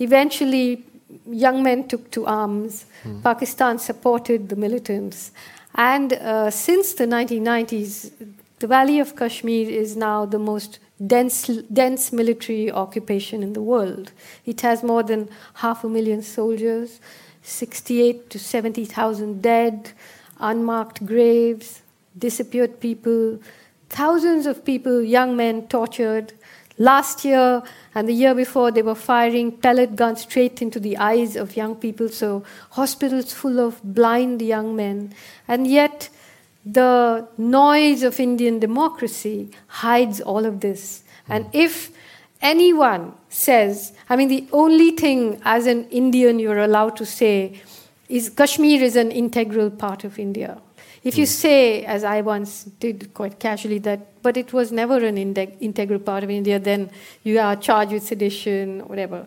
Eventually, 0.00 0.84
young 1.30 1.62
men 1.62 1.88
took 1.88 2.10
to 2.12 2.26
arms. 2.26 2.86
Mm. 3.04 3.22
Pakistan 3.22 3.78
supported 3.78 4.48
the 4.48 4.56
militants. 4.56 5.32
And 5.74 6.12
uh, 6.14 6.50
since 6.50 6.94
the 6.94 7.06
1990s, 7.06 8.10
the 8.58 8.66
Valley 8.66 8.98
of 8.98 9.14
Kashmir 9.14 9.68
is 9.68 9.96
now 9.96 10.26
the 10.26 10.38
most 10.38 10.78
dense, 11.06 11.46
dense 11.72 12.12
military 12.12 12.70
occupation 12.70 13.42
in 13.42 13.52
the 13.52 13.62
world. 13.62 14.12
It 14.44 14.62
has 14.62 14.82
more 14.82 15.02
than 15.02 15.28
half 15.54 15.84
a 15.84 15.88
million 15.88 16.22
soldiers, 16.22 17.00
68 17.42 18.30
to 18.30 18.38
70,000 18.38 19.40
dead, 19.40 19.92
unmarked 20.40 21.06
graves, 21.06 21.82
disappeared 22.18 22.80
people, 22.80 23.38
thousands 23.88 24.46
of 24.46 24.64
people, 24.64 25.02
young 25.02 25.36
men 25.36 25.66
tortured, 25.68 26.32
last 26.78 27.24
year 27.24 27.62
and 27.94 28.08
the 28.08 28.12
year 28.12 28.34
before, 28.34 28.70
they 28.70 28.82
were 28.82 28.94
firing 28.94 29.52
pellet 29.52 29.96
guns 29.96 30.22
straight 30.22 30.62
into 30.62 30.80
the 30.80 30.96
eyes 30.96 31.36
of 31.36 31.56
young 31.56 31.74
people, 31.74 32.08
so 32.08 32.44
hospitals 32.70 33.32
full 33.32 33.60
of 33.60 33.80
blind 33.82 34.40
young 34.40 34.76
men. 34.76 35.12
And 35.46 35.66
yet, 35.66 36.08
the 36.64 37.26
noise 37.36 38.02
of 38.02 38.20
Indian 38.20 38.58
democracy 38.58 39.50
hides 39.66 40.20
all 40.20 40.44
of 40.44 40.60
this. 40.60 41.02
And 41.28 41.44
hmm. 41.46 41.50
if 41.52 41.90
anyone 42.40 43.14
says, 43.28 43.92
I 44.08 44.16
mean, 44.16 44.28
the 44.28 44.46
only 44.52 44.92
thing 44.92 45.40
as 45.44 45.66
an 45.66 45.88
Indian 45.88 46.38
you're 46.38 46.58
allowed 46.58 46.96
to 46.96 47.06
say 47.06 47.60
is 48.08 48.30
Kashmir 48.30 48.82
is 48.82 48.96
an 48.96 49.10
integral 49.10 49.70
part 49.70 50.04
of 50.04 50.18
India. 50.18 50.60
If 51.04 51.16
you 51.16 51.24
hmm. 51.24 51.30
say, 51.30 51.84
as 51.84 52.04
I 52.04 52.20
once 52.20 52.64
did 52.64 53.14
quite 53.14 53.38
casually, 53.38 53.78
that 53.80 54.22
but 54.22 54.36
it 54.36 54.52
was 54.52 54.72
never 54.72 54.98
an 54.98 55.16
integral 55.16 55.98
part 55.98 56.24
of 56.24 56.30
India, 56.30 56.58
then 56.58 56.90
you 57.22 57.38
are 57.38 57.56
charged 57.56 57.92
with 57.92 58.02
sedition, 58.02 58.80
whatever. 58.80 59.26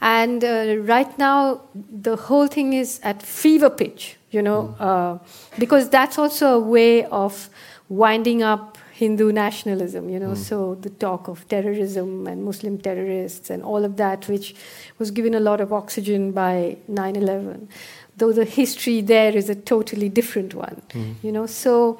And 0.00 0.44
uh, 0.44 0.76
right 0.82 1.18
now, 1.18 1.62
the 1.74 2.16
whole 2.16 2.46
thing 2.46 2.74
is 2.74 3.00
at 3.02 3.22
fever 3.22 3.70
pitch, 3.70 4.16
you 4.30 4.42
know, 4.42 4.76
mm. 4.78 4.80
uh, 4.80 5.18
because 5.58 5.88
that's 5.88 6.18
also 6.18 6.54
a 6.54 6.60
way 6.60 7.04
of 7.06 7.48
winding 7.88 8.42
up 8.42 8.78
Hindu 8.92 9.30
nationalism, 9.32 10.08
you 10.08 10.18
know, 10.18 10.30
mm. 10.30 10.36
so 10.36 10.74
the 10.76 10.90
talk 10.90 11.28
of 11.28 11.46
terrorism 11.48 12.26
and 12.26 12.44
Muslim 12.44 12.78
terrorists 12.78 13.50
and 13.50 13.62
all 13.62 13.84
of 13.84 13.96
that, 13.96 14.26
which 14.28 14.54
was 14.98 15.10
given 15.10 15.34
a 15.34 15.40
lot 15.40 15.60
of 15.60 15.72
oxygen 15.72 16.32
by 16.32 16.76
9 16.88 17.16
11 17.16 17.68
though 18.16 18.32
the 18.32 18.44
history 18.44 19.00
there 19.00 19.36
is 19.36 19.50
a 19.50 19.54
totally 19.54 20.08
different 20.08 20.54
one. 20.54 20.82
Mm. 20.90 21.14
You 21.22 21.32
know, 21.32 21.46
so 21.46 21.98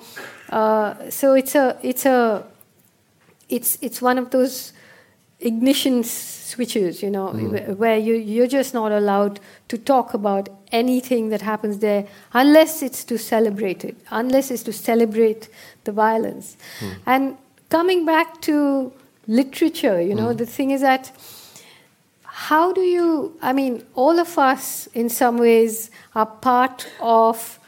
uh, 0.50 1.10
so 1.10 1.34
it's 1.34 1.54
a 1.54 1.78
it's 1.82 2.06
a 2.06 2.44
it's 3.48 3.78
it's 3.80 4.02
one 4.02 4.18
of 4.18 4.30
those 4.30 4.72
ignition 5.40 6.02
switches, 6.02 7.02
you 7.02 7.10
know, 7.10 7.28
mm. 7.28 7.76
where 7.76 7.98
you 7.98 8.14
you're 8.14 8.46
just 8.46 8.72
not 8.74 8.92
allowed 8.92 9.40
to 9.68 9.78
talk 9.78 10.14
about 10.14 10.48
anything 10.72 11.28
that 11.28 11.42
happens 11.42 11.78
there 11.78 12.06
unless 12.32 12.82
it's 12.82 13.04
to 13.04 13.18
celebrate 13.18 13.84
it, 13.84 13.96
unless 14.10 14.50
it's 14.50 14.62
to 14.62 14.72
celebrate 14.72 15.48
the 15.84 15.92
violence. 15.92 16.56
Mm. 16.80 16.94
And 17.06 17.36
coming 17.68 18.06
back 18.06 18.40
to 18.42 18.92
literature, 19.26 20.00
you 20.00 20.14
know, 20.14 20.28
mm. 20.28 20.38
the 20.38 20.46
thing 20.46 20.70
is 20.70 20.80
that 20.80 21.12
how 22.36 22.70
do 22.70 22.82
you, 22.82 23.34
I 23.40 23.54
mean, 23.54 23.82
all 23.94 24.18
of 24.20 24.38
us 24.38 24.88
in 24.88 25.08
some 25.08 25.38
ways 25.38 25.90
are 26.14 26.26
part 26.26 26.86
of 27.00 27.58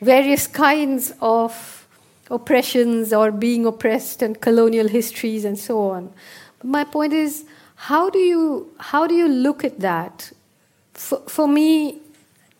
various 0.00 0.46
kinds 0.46 1.12
of 1.20 1.86
oppressions 2.30 3.12
or 3.12 3.30
being 3.30 3.66
oppressed 3.66 4.22
and 4.22 4.40
colonial 4.40 4.88
histories 4.88 5.44
and 5.44 5.58
so 5.58 5.90
on. 5.90 6.10
But 6.58 6.68
my 6.68 6.84
point 6.84 7.12
is, 7.12 7.44
how 7.74 8.08
do 8.08 8.18
you, 8.18 8.72
how 8.78 9.06
do 9.06 9.14
you 9.14 9.28
look 9.28 9.62
at 9.62 9.78
that? 9.80 10.32
For, 10.94 11.18
for 11.28 11.46
me, 11.46 12.00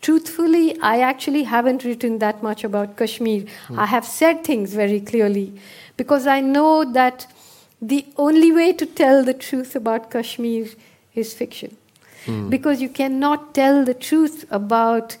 truthfully, 0.01 0.79
I 0.81 0.99
actually 0.99 1.43
haven't 1.43 1.83
written 1.83 2.19
that 2.19 2.43
much 2.43 2.63
about 2.63 2.95
Kashmir. 2.95 3.45
Mm. 3.69 3.79
I 3.79 3.87
have 3.87 4.05
said 4.05 4.43
things 4.43 4.75
very 4.75 5.01
clearly 5.01 5.59
because 5.97 6.27
I 6.27 6.41
know 6.41 6.85
that 6.93 7.25
the 7.81 8.05
only 8.17 8.51
way 8.51 8.71
to 8.73 8.85
tell 8.85 9.23
the 9.23 9.33
truth 9.33 9.75
about 9.75 10.11
Kashmir 10.11 10.67
is 11.19 11.33
fiction. 11.33 11.77
Mm. 12.25 12.49
Because 12.49 12.81
you 12.81 12.89
cannot 12.89 13.53
tell 13.53 13.85
the 13.85 13.93
truth 13.93 14.45
about 14.49 15.17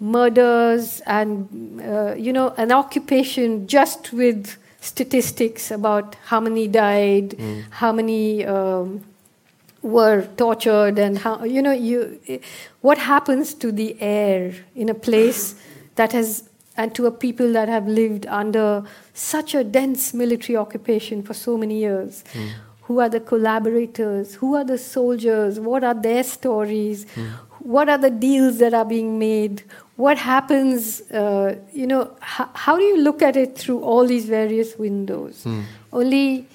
murders 0.00 1.00
and, 1.06 1.80
uh, 1.82 2.14
you 2.14 2.32
know, 2.32 2.54
an 2.56 2.72
occupation 2.72 3.66
just 3.66 4.12
with 4.12 4.56
statistics 4.80 5.70
about 5.70 6.16
how 6.26 6.40
many 6.40 6.66
died, 6.66 7.30
mm. 7.30 7.64
how 7.70 7.92
many 7.92 8.44
um, 8.46 9.04
were 9.82 10.26
tortured, 10.36 10.98
and 10.98 11.18
how, 11.18 11.44
you 11.44 11.60
know, 11.60 11.72
you, 11.72 12.18
what 12.80 12.98
happens 12.98 13.54
to 13.54 13.70
the 13.70 13.96
air 14.00 14.54
in 14.74 14.88
a 14.88 14.94
place 14.94 15.54
that 15.96 16.12
has, 16.12 16.48
and 16.76 16.94
to 16.94 17.06
a 17.06 17.10
people 17.10 17.52
that 17.52 17.68
have 17.68 17.86
lived 17.86 18.26
under 18.26 18.82
such 19.12 19.54
a 19.54 19.62
dense 19.62 20.14
military 20.14 20.56
occupation 20.56 21.22
for 21.22 21.34
so 21.34 21.58
many 21.58 21.78
years. 21.78 22.24
Mm 22.32 22.50
who 22.90 22.98
are 22.98 23.08
the 23.08 23.20
collaborators, 23.20 24.34
who 24.34 24.56
are 24.56 24.64
the 24.64 24.76
soldiers, 24.76 25.60
what 25.60 25.84
are 25.84 25.94
their 25.94 26.24
stories, 26.24 27.04
mm. 27.14 27.30
what 27.60 27.88
are 27.88 27.98
the 27.98 28.10
deals 28.10 28.58
that 28.58 28.74
are 28.74 28.84
being 28.84 29.16
made, 29.16 29.62
what 29.94 30.18
happens, 30.18 31.00
uh, 31.12 31.54
you 31.72 31.86
know, 31.86 32.10
h- 32.20 32.48
how 32.54 32.76
do 32.76 32.82
you 32.82 32.96
look 32.96 33.22
at 33.22 33.36
it 33.36 33.56
through 33.56 33.80
all 33.80 34.04
these 34.04 34.24
various 34.24 34.76
windows? 34.76 35.44
Mm. 35.44 35.62
Only 35.92 36.48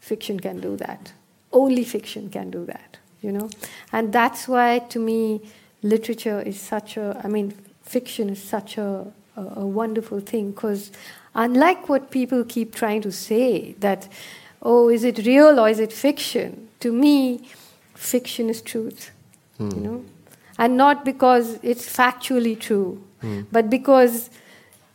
fiction 0.00 0.40
can 0.40 0.60
do 0.60 0.78
that. 0.78 1.12
Only 1.52 1.84
fiction 1.84 2.30
can 2.30 2.50
do 2.50 2.64
that, 2.64 2.96
you 3.20 3.30
know? 3.30 3.50
And 3.92 4.14
that's 4.14 4.48
why, 4.48 4.78
to 4.78 4.98
me, 4.98 5.42
literature 5.82 6.40
is 6.40 6.58
such 6.58 6.96
a, 6.96 7.20
I 7.22 7.28
mean, 7.28 7.52
fiction 7.82 8.30
is 8.30 8.42
such 8.42 8.78
a, 8.78 9.12
a, 9.36 9.42
a 9.56 9.66
wonderful 9.66 10.20
thing 10.20 10.52
because 10.52 10.90
unlike 11.34 11.90
what 11.90 12.10
people 12.10 12.44
keep 12.44 12.74
trying 12.74 13.02
to 13.02 13.12
say, 13.12 13.74
that 13.80 14.08
oh, 14.66 14.88
is 14.88 15.04
it 15.04 15.24
real 15.24 15.60
or 15.60 15.68
is 15.68 15.78
it 15.78 15.92
fiction? 15.92 16.68
To 16.80 16.92
me, 16.92 17.48
fiction 17.94 18.50
is 18.50 18.60
truth, 18.60 19.10
mm. 19.60 19.74
you 19.74 19.80
know, 19.80 20.04
and 20.58 20.76
not 20.76 21.04
because 21.04 21.58
it's 21.62 21.86
factually 21.96 22.58
true, 22.58 23.02
mm. 23.22 23.46
but 23.52 23.70
because 23.70 24.28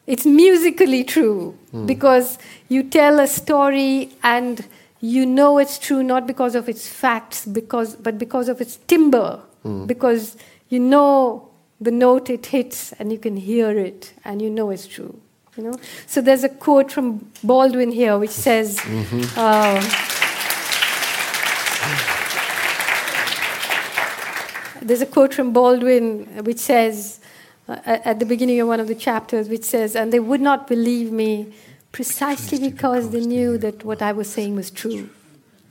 it's 0.07 0.25
musically 0.25 1.03
true. 1.03 1.57
Mm. 1.73 1.87
Because 1.87 2.37
you 2.67 2.83
tell 2.83 3.19
a 3.19 3.27
story 3.27 4.11
and 4.23 4.65
you 4.99 5.25
know 5.25 5.57
it's 5.57 5.79
true 5.79 6.03
not 6.03 6.27
because 6.27 6.53
of 6.53 6.69
its 6.69 6.87
facts, 6.87 7.45
because 7.45 7.95
but 7.95 8.19
because 8.19 8.49
of 8.49 8.61
its 8.61 8.75
timbre, 8.75 9.39
hmm. 9.63 9.85
because 9.87 10.37
you 10.69 10.79
know 10.79 11.49
the 11.79 11.89
note 11.89 12.29
it 12.29 12.45
hits 12.45 12.93
and 12.99 13.11
you 13.11 13.17
can 13.17 13.35
hear 13.35 13.71
it 13.71 14.13
and 14.23 14.41
you 14.41 14.49
know 14.49 14.69
it's 14.69 14.85
true. 14.85 15.19
You 15.57 15.63
know, 15.63 15.73
so 16.07 16.21
there's 16.21 16.43
a 16.43 16.49
quote 16.49 16.91
from 16.91 17.29
Baldwin 17.43 17.91
here 17.91 18.17
which 18.17 18.31
says. 18.31 18.77
Mm-hmm. 18.77 19.39
Uh, 19.39 19.81
there's 24.81 25.01
a 25.01 25.05
quote 25.05 25.33
from 25.33 25.53
Baldwin 25.53 26.43
which 26.43 26.57
says, 26.57 27.19
uh, 27.67 27.77
at 27.85 28.19
the 28.19 28.25
beginning 28.25 28.59
of 28.59 28.67
one 28.67 28.79
of 28.79 28.87
the 28.87 28.95
chapters, 28.95 29.47
which 29.47 29.63
says, 29.63 29.95
And 29.95 30.11
they 30.11 30.19
would 30.19 30.41
not 30.41 30.67
believe 30.67 31.11
me 31.11 31.53
precisely 31.91 32.59
because 32.59 33.11
they 33.11 33.21
knew 33.21 33.57
that 33.57 33.83
what 33.85 34.01
I 34.01 34.11
was 34.11 34.29
saying 34.29 34.55
was 34.55 34.71
true. 34.71 35.09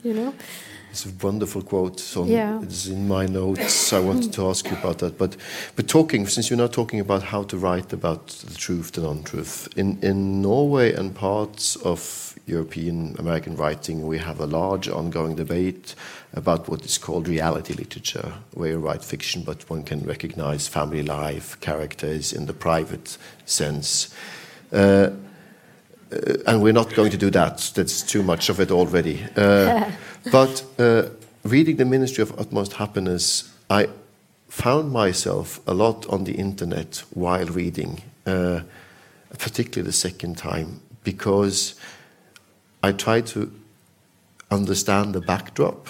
You 0.03 0.15
know? 0.15 0.35
It's 0.91 1.07
a 1.07 1.11
wonderful 1.23 1.63
quote. 1.63 2.01
So 2.01 2.25
yeah. 2.25 2.61
It's 2.63 2.87
in 2.87 3.07
my 3.07 3.27
notes. 3.27 3.93
I 3.93 4.01
wanted 4.01 4.33
to 4.33 4.49
ask 4.49 4.69
you 4.69 4.77
about 4.77 4.99
that. 4.99 5.17
But, 5.19 5.37
but 5.77 5.89
talking, 5.89 6.27
since 6.27 6.51
you're 6.51 6.59
now 6.59 6.67
talking 6.67 7.01
about 7.01 7.23
how 7.23 7.45
to 7.45 7.57
write 7.57 7.93
about 7.93 8.29
the 8.29 8.55
truth, 8.55 8.93
the 8.93 9.03
non-truth, 9.03 9.69
in, 9.77 9.99
in 10.03 10.43
Norway 10.43 10.93
and 10.93 11.15
parts 11.15 11.77
of 11.77 12.35
European 12.47 13.15
American 13.19 13.57
writing, 13.57 14.07
we 14.07 14.19
have 14.19 14.41
a 14.41 14.47
large 14.47 14.89
ongoing 14.89 15.37
debate 15.37 15.95
about 16.35 16.69
what 16.69 16.85
is 16.85 16.99
called 16.99 17.29
reality 17.29 17.75
literature, 17.75 18.33
where 18.53 18.71
you 18.71 18.79
write 18.79 19.05
fiction, 19.05 19.43
but 19.43 19.69
one 19.71 19.85
can 19.85 20.01
recognize 20.01 20.67
family 20.67 21.03
life, 21.03 21.59
characters 21.61 22.33
in 22.33 22.47
the 22.47 22.53
private 22.53 23.17
sense. 23.45 24.13
Uh, 24.73 25.11
uh, 26.13 26.35
and 26.47 26.63
we're 26.63 26.73
not 26.73 26.95
going 26.95 27.11
to 27.11 27.17
do 27.17 27.31
that. 27.31 27.71
That's 27.75 28.03
too 28.03 28.23
much 28.23 28.49
of 28.49 28.61
it 28.61 28.71
already. 28.71 29.25
Uh, 29.37 29.91
but 30.33 30.65
uh, 30.79 31.09
reading 31.45 31.77
the 31.77 31.85
Ministry 31.85 32.23
of 32.23 32.39
Utmost 32.39 32.75
Happiness, 32.75 33.53
I 33.69 33.89
found 34.49 34.91
myself 34.91 35.61
a 35.67 35.75
lot 35.75 36.07
on 36.09 36.25
the 36.25 36.33
internet 36.33 37.05
while 37.15 37.47
reading, 37.47 38.03
uh, 38.27 38.61
particularly 39.39 39.87
the 39.87 39.93
second 39.93 40.37
time, 40.37 40.81
because 41.05 41.75
I 42.83 42.93
tried 42.93 43.27
to 43.29 43.53
understand 44.51 45.15
the 45.15 45.21
backdrop 45.21 45.89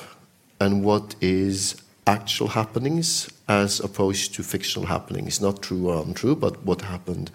and 0.60 0.84
what 0.84 1.14
is 1.20 1.80
actual 2.06 2.48
happenings 2.48 3.30
as 3.48 3.80
opposed 3.80 4.34
to 4.34 4.42
fictional 4.42 4.86
happenings, 4.86 5.40
not 5.40 5.62
true 5.62 5.88
or 5.88 6.02
untrue, 6.02 6.36
but 6.36 6.62
what 6.64 6.82
happened. 6.82 7.30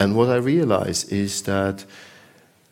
And 0.00 0.16
what 0.16 0.28
I 0.28 0.36
realized 0.36 1.12
is 1.12 1.42
that 1.42 1.84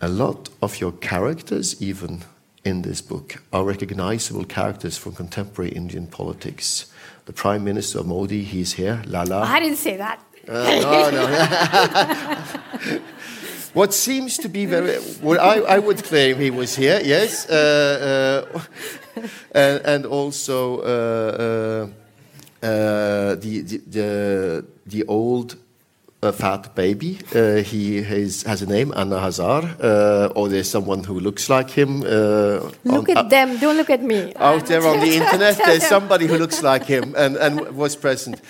a 0.00 0.08
lot 0.08 0.48
of 0.62 0.80
your 0.80 0.92
characters, 0.92 1.80
even 1.82 2.22
in 2.64 2.82
this 2.82 3.00
book, 3.00 3.42
are 3.52 3.64
recognizable 3.64 4.44
characters 4.44 4.96
from 4.96 5.14
contemporary 5.14 5.70
Indian 5.72 6.06
politics. 6.06 6.86
The 7.26 7.32
Prime 7.32 7.64
Minister 7.64 8.02
Modi, 8.02 8.42
he's 8.42 8.72
here, 8.72 9.02
Lala. 9.06 9.42
I 9.42 9.60
didn't 9.60 9.78
say 9.78 9.96
that. 9.96 10.20
Uh, 10.48 10.80
no, 10.82 11.10
no. 11.10 13.00
what 13.74 13.92
seems 13.94 14.38
to 14.38 14.48
be 14.48 14.66
very, 14.66 14.98
well, 15.22 15.38
I, 15.40 15.74
I, 15.76 15.78
would 15.78 16.02
claim 16.02 16.38
he 16.38 16.50
was 16.50 16.74
here, 16.74 17.00
yes, 17.04 17.48
uh, 17.48 18.46
uh, 18.52 18.60
and, 19.52 19.80
and, 19.84 20.06
also 20.06 20.80
uh, 20.80 21.86
uh, 22.62 22.66
uh, 22.66 23.34
the, 23.36 23.60
the, 23.60 23.76
the, 23.86 24.64
the 24.86 25.04
old 25.04 25.56
a 26.22 26.32
fat 26.32 26.74
baby. 26.74 27.18
Uh, 27.34 27.56
he 27.56 28.02
has, 28.02 28.42
has, 28.42 28.62
a 28.62 28.66
name, 28.66 28.92
Anna 28.94 29.16
Hazare, 29.16 29.74
uh, 29.82 30.32
or 30.34 30.48
there's 30.48 30.68
someone 30.68 31.02
who 31.02 31.18
looks 31.18 31.48
like 31.48 31.70
him. 31.70 32.02
Uh, 32.02 32.70
look 32.84 33.08
on, 33.08 33.16
at 33.16 33.16
uh, 33.16 33.22
them, 33.28 33.58
don't 33.58 33.76
look 33.76 33.90
at 33.90 34.02
me. 34.02 34.34
Out 34.36 34.66
there 34.66 34.86
on 34.86 35.00
the 35.00 35.14
internet, 35.20 35.56
there's 35.56 35.86
somebody 35.86 36.26
who 36.26 36.36
looks 36.36 36.62
like 36.62 36.84
him 36.84 37.14
and, 37.16 37.36
and 37.36 37.74
was 37.76 37.96
present. 37.96 38.40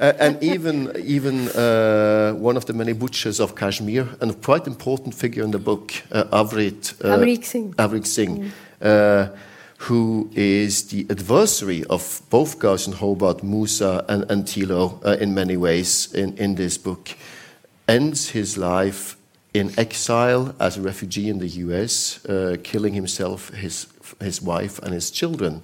Uh, 0.00 0.12
and 0.18 0.42
even, 0.42 0.90
even 1.04 1.48
uh, 1.50 2.32
one 2.32 2.56
of 2.56 2.64
the 2.64 2.72
many 2.72 2.94
butchers 2.94 3.40
of 3.40 3.54
Kashmir, 3.54 4.08
and 4.20 4.30
a 4.30 4.34
quite 4.34 4.66
important 4.66 5.14
figure 5.14 5.44
in 5.44 5.50
the 5.50 5.58
book, 5.58 5.92
Avrit, 6.10 6.94
Avrik 7.00 7.44
Singh. 7.44 7.74
Avrik 7.74 8.06
Singh 8.06 8.52
mm 8.80 9.32
who 9.78 10.28
is 10.34 10.88
the 10.88 11.06
adversary 11.08 11.84
of 11.84 12.20
both 12.30 12.58
Garson 12.58 12.92
Hobart, 12.92 13.42
Musa 13.42 14.04
and, 14.08 14.44
Tilo 14.44 15.00
uh, 15.04 15.16
in 15.20 15.34
many 15.34 15.56
ways 15.56 16.12
in, 16.12 16.36
in 16.36 16.56
this 16.56 16.76
book, 16.76 17.10
ends 17.86 18.30
his 18.30 18.58
life 18.58 19.16
in 19.54 19.72
exile 19.78 20.54
as 20.60 20.76
a 20.76 20.82
refugee 20.82 21.30
in 21.30 21.38
the 21.38 21.48
US, 21.48 22.24
uh, 22.26 22.56
killing 22.62 22.92
himself, 22.92 23.50
his, 23.50 23.86
his 24.20 24.42
wife, 24.42 24.78
and 24.80 24.92
his 24.92 25.10
children. 25.10 25.62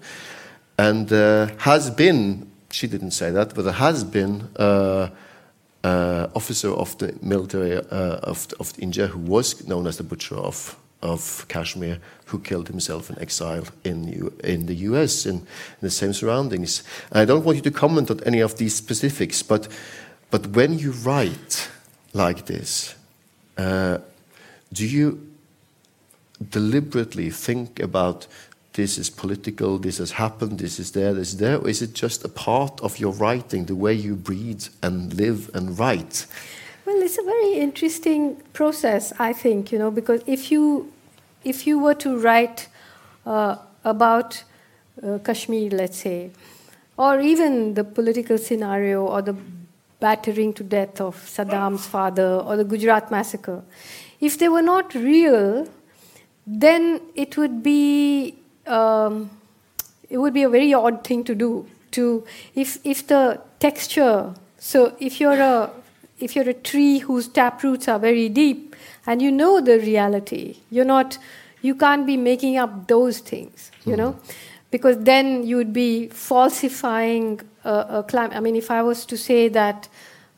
And 0.78 1.12
uh, 1.12 1.48
has 1.58 1.90
been, 1.90 2.50
she 2.70 2.86
didn't 2.86 3.12
say 3.12 3.30
that, 3.32 3.54
but 3.54 3.64
has 3.74 4.04
been 4.04 4.48
uh, 4.56 5.08
uh, 5.82 6.28
officer 6.34 6.72
of 6.72 6.96
the 6.98 7.14
military 7.20 7.76
uh, 7.76 8.18
of, 8.22 8.46
of 8.60 8.72
India 8.78 9.08
who 9.08 9.18
was 9.18 9.66
known 9.66 9.86
as 9.86 9.96
the 9.96 10.04
butcher 10.04 10.36
of 10.36 10.76
of 11.04 11.46
Kashmir 11.48 11.98
who 12.26 12.40
killed 12.40 12.68
himself 12.68 13.10
in 13.10 13.18
exile 13.20 13.64
in, 13.84 14.08
U 14.08 14.32
in 14.42 14.66
the 14.66 14.74
US 14.90 15.26
in, 15.26 15.36
in, 15.36 15.46
the 15.82 15.90
same 15.90 16.12
surroundings. 16.12 16.82
And 17.10 17.20
I 17.20 17.24
don't 17.24 17.44
want 17.44 17.56
you 17.56 17.62
to 17.62 17.70
comment 17.70 18.10
on 18.10 18.20
any 18.24 18.40
of 18.40 18.56
these 18.56 18.74
specifics, 18.74 19.42
but, 19.42 19.68
but 20.30 20.48
when 20.48 20.78
you 20.78 20.92
write 20.92 21.68
like 22.14 22.46
this, 22.46 22.94
uh, 23.58 23.98
do 24.72 24.86
you 24.86 25.30
deliberately 26.50 27.30
think 27.30 27.78
about 27.78 28.26
this 28.72 28.98
is 28.98 29.08
political, 29.08 29.78
this 29.78 29.98
has 29.98 30.12
happened, 30.12 30.58
this 30.58 30.80
is 30.80 30.90
there, 30.92 31.14
this 31.14 31.28
is 31.28 31.36
there, 31.36 31.58
or 31.58 31.68
is 31.68 31.80
it 31.80 31.94
just 31.94 32.24
a 32.24 32.28
part 32.28 32.80
of 32.80 32.98
your 32.98 33.12
writing, 33.12 33.66
the 33.66 33.76
way 33.76 33.94
you 33.94 34.16
breathe 34.16 34.66
and 34.82 35.14
live 35.14 35.48
and 35.54 35.78
write? 35.78 36.26
Well, 36.84 37.00
it's 37.00 37.16
a 37.16 37.22
very 37.22 37.54
interesting 37.54 38.36
process, 38.52 39.12
I 39.18 39.32
think, 39.32 39.70
you 39.70 39.78
know, 39.78 39.92
because 39.92 40.22
if 40.26 40.50
you 40.50 40.92
if 41.44 41.66
you 41.66 41.78
were 41.78 41.94
to 41.94 42.18
write 42.18 42.68
uh, 43.26 43.56
about 43.84 44.42
uh, 45.02 45.18
Kashmir, 45.18 45.70
let's 45.70 45.98
say, 45.98 46.30
or 46.96 47.20
even 47.20 47.74
the 47.74 47.84
political 47.84 48.38
scenario 48.38 49.04
or 49.04 49.22
the 49.22 49.36
battering 50.00 50.52
to 50.54 50.62
death 50.62 51.00
of 51.00 51.16
Saddam's 51.16 51.86
father 51.86 52.36
or 52.46 52.56
the 52.56 52.64
Gujarat 52.64 53.10
massacre, 53.10 53.62
if 54.20 54.38
they 54.38 54.48
were 54.48 54.62
not 54.62 54.94
real, 54.94 55.68
then 56.46 57.00
it 57.14 57.36
would 57.36 57.62
be 57.62 58.36
um, 58.66 59.30
it 60.08 60.18
would 60.18 60.34
be 60.34 60.42
a 60.42 60.48
very 60.48 60.72
odd 60.72 61.04
thing 61.04 61.24
to 61.24 61.34
do. 61.34 61.66
To 61.92 62.26
if 62.54 62.78
if 62.84 63.06
the 63.06 63.40
texture, 63.60 64.34
so 64.58 64.94
if 64.98 65.20
you're 65.20 65.40
a 65.40 65.70
if 66.18 66.36
you're 66.36 66.48
a 66.48 66.54
tree 66.54 66.98
whose 66.98 67.28
tap 67.28 67.62
roots 67.62 67.88
are 67.88 67.98
very 67.98 68.28
deep, 68.28 68.74
and 69.06 69.20
you 69.22 69.30
know 69.30 69.60
the 69.60 69.78
reality. 69.78 70.58
You're 70.70 70.84
not, 70.84 71.18
you 71.62 71.74
can't 71.74 72.06
be 72.06 72.16
making 72.16 72.56
up 72.56 72.88
those 72.88 73.18
things, 73.18 73.70
you 73.84 73.92
mm-hmm. 73.92 74.00
know, 74.00 74.16
because 74.70 74.98
then 74.98 75.46
you 75.46 75.56
would 75.56 75.72
be 75.72 76.08
falsifying 76.08 77.40
a, 77.64 77.86
a 77.98 78.02
climate. 78.02 78.36
I 78.36 78.40
mean, 78.40 78.56
if 78.56 78.70
I 78.70 78.82
was 78.82 79.06
to 79.06 79.16
say 79.16 79.48
that. 79.48 79.88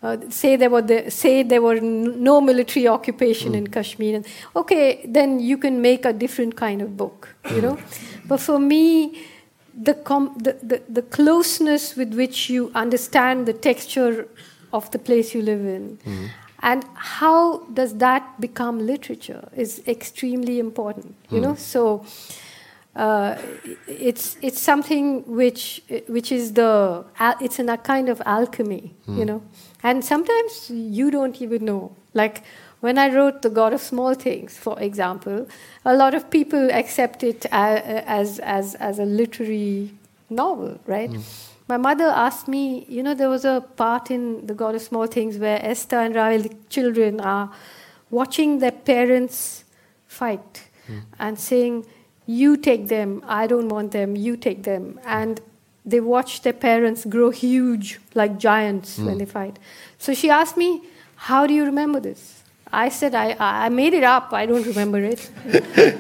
Uh, 0.03 0.19
say 0.29 0.57
there 0.57 0.69
were 0.69 0.83
the, 0.83 1.11
say 1.11 1.43
there 1.43 1.63
were 1.63 1.81
no 1.81 2.41
military 2.41 2.87
occupation 2.87 3.53
mm. 3.53 3.57
in 3.57 3.67
Kashmir. 3.67 4.17
And, 4.17 4.27
okay, 4.55 5.01
then 5.07 5.41
you 5.41 5.57
can 5.57 5.81
make 5.81 6.05
a 6.05 6.13
different 6.13 6.55
kind 6.55 6.83
of 6.83 6.99
book, 6.99 7.35
you 7.51 7.63
know. 7.63 7.79
but 8.29 8.39
for 8.39 8.59
me, 8.59 9.25
the, 9.75 9.95
com- 9.95 10.37
the, 10.39 10.53
the, 10.63 10.83
the 10.89 11.03
closeness 11.03 11.97
with 11.97 12.15
which 12.15 12.51
you 12.51 12.71
understand 12.75 13.47
the 13.47 13.55
texture 13.55 14.29
of 14.73 14.91
the 14.91 14.99
place 14.99 15.35
you 15.35 15.43
live 15.43 15.61
in, 15.61 15.99
mm. 16.07 16.29
And 16.67 16.85
how 16.95 17.61
does 17.73 17.95
that 17.99 18.41
become 18.41 18.85
literature 18.85 19.49
is 19.57 19.83
extremely 19.87 20.59
important, 20.59 21.15
you 21.31 21.39
mm. 21.39 21.43
know. 21.43 21.55
So 21.55 22.05
uh, 22.97 23.37
it's 23.87 24.37
it's 24.43 24.61
something 24.61 25.23
which 25.27 25.83
which 26.09 26.33
is 26.33 26.55
the 26.55 27.05
it's 27.41 27.61
in 27.61 27.69
a 27.69 27.79
kind 27.79 28.09
of 28.09 28.21
alchemy, 28.27 28.95
mm. 29.07 29.17
you 29.17 29.25
know. 29.25 29.43
And 29.85 30.05
sometimes 30.05 30.69
you 30.69 31.13
don't 31.13 31.41
even 31.41 31.65
know. 31.65 31.95
Like 32.15 32.43
when 32.81 32.99
I 32.99 33.15
wrote 33.15 33.43
The 33.43 33.51
God 33.51 33.73
of 33.73 33.81
Small 33.81 34.15
Things, 34.15 34.59
for 34.59 34.81
example, 34.81 35.47
a 35.85 35.95
lot 35.95 36.15
of 36.15 36.31
people 36.31 36.71
accept 36.73 37.23
it 37.23 37.47
as 37.53 37.81
as 38.07 38.39
as, 38.41 38.75
as 38.75 38.99
a 38.99 39.05
literary 39.05 39.93
novel, 40.31 40.81
right? 40.85 41.11
Mm. 41.11 41.23
My 41.69 41.77
mother 41.77 42.05
asked 42.05 42.47
me, 42.47 42.87
you 42.89 43.03
know, 43.03 43.15
there 43.15 43.29
was 43.29 43.45
a 43.45 43.65
part 43.77 44.11
in 44.11 44.47
The 44.47 44.55
God 44.55 44.75
of 44.77 44.83
Small 44.83 45.07
Things 45.07 45.37
where 45.37 45.59
Estha 45.59 46.05
and 46.05 46.15
Rahel, 46.15 46.43
the 46.43 46.55
children, 46.69 47.21
are 47.21 47.51
watching 48.11 48.61
their 48.61 48.71
parents 48.71 49.65
fight 50.07 50.69
mm. 50.89 51.03
and 51.19 51.39
saying, 51.39 51.87
You 52.25 52.57
take 52.57 52.87
them, 52.87 53.25
I 53.27 53.47
don't 53.49 53.69
want 53.69 53.91
them, 53.91 54.15
you 54.15 54.37
take 54.37 54.63
them. 54.63 55.01
And 55.05 55.41
they 55.85 56.01
watch 56.01 56.43
their 56.43 56.53
parents 56.53 57.05
grow 57.05 57.31
huge 57.31 57.99
like 58.15 58.39
giants 58.39 58.99
mm. 58.99 59.07
when 59.07 59.19
they 59.19 59.27
fight. 59.27 59.59
So 59.99 60.15
she 60.15 60.31
asked 60.31 60.57
me, 60.57 60.83
How 61.17 61.49
do 61.49 61.55
you 61.55 61.65
remember 61.65 61.99
this? 61.99 62.45
I 62.73 62.89
said, 62.91 63.15
I, 63.15 63.37
I 63.39 63.69
made 63.71 63.95
it 63.95 64.05
up, 64.05 64.33
I 64.33 64.47
don't 64.47 64.67
remember 64.67 64.99
it. 64.99 65.31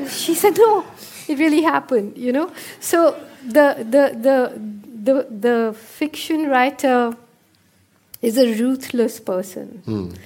she 0.11 0.35
said, 0.35 0.57
No, 0.57 0.85
it 1.27 1.39
really 1.39 1.63
happened, 1.63 2.17
you 2.17 2.33
know? 2.33 2.53
So 2.79 3.21
the, 3.45 3.77
the, 3.79 4.17
the, 4.21 4.61
the, 5.07 5.27
the 5.31 5.75
fiction 5.79 6.49
writer 6.49 7.17
is 8.21 8.37
a 8.37 8.55
ruthless 8.61 9.21
person 9.21 9.83
mm. 9.87 10.17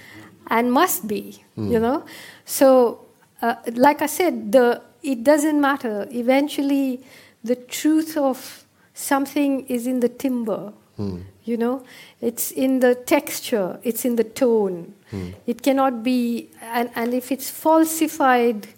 and 0.49 0.72
must 0.72 1.07
be, 1.07 1.45
mm. 1.57 1.70
you 1.70 1.78
know. 1.78 2.05
So, 2.45 3.05
uh, 3.43 3.57
like 3.74 4.03
I 4.03 4.07
said, 4.07 4.53
the, 4.53 4.83
it 5.03 5.22
doesn't 5.22 5.61
matter. 5.61 6.07
Eventually, 6.11 7.01
the 7.45 7.57
truth 7.57 8.16
of 8.16 8.64
something 8.95 9.66
is 9.66 9.87
in 9.87 10.01
the 10.01 10.09
timbre, 10.09 10.72
mm. 10.99 11.22
you 11.45 11.57
know. 11.57 11.85
It's 12.20 12.51
in 12.51 12.81
the 12.81 12.95
texture, 12.95 13.78
it's 13.83 14.05
in 14.05 14.16
the 14.16 14.24
tone. 14.24 14.95
Hmm. 15.11 15.31
It 15.47 15.62
cannot 15.62 16.05
be, 16.05 16.51
and, 16.62 16.89
and 16.95 17.12
if 17.14 17.33
it's 17.33 17.51
falsified, 17.51 18.68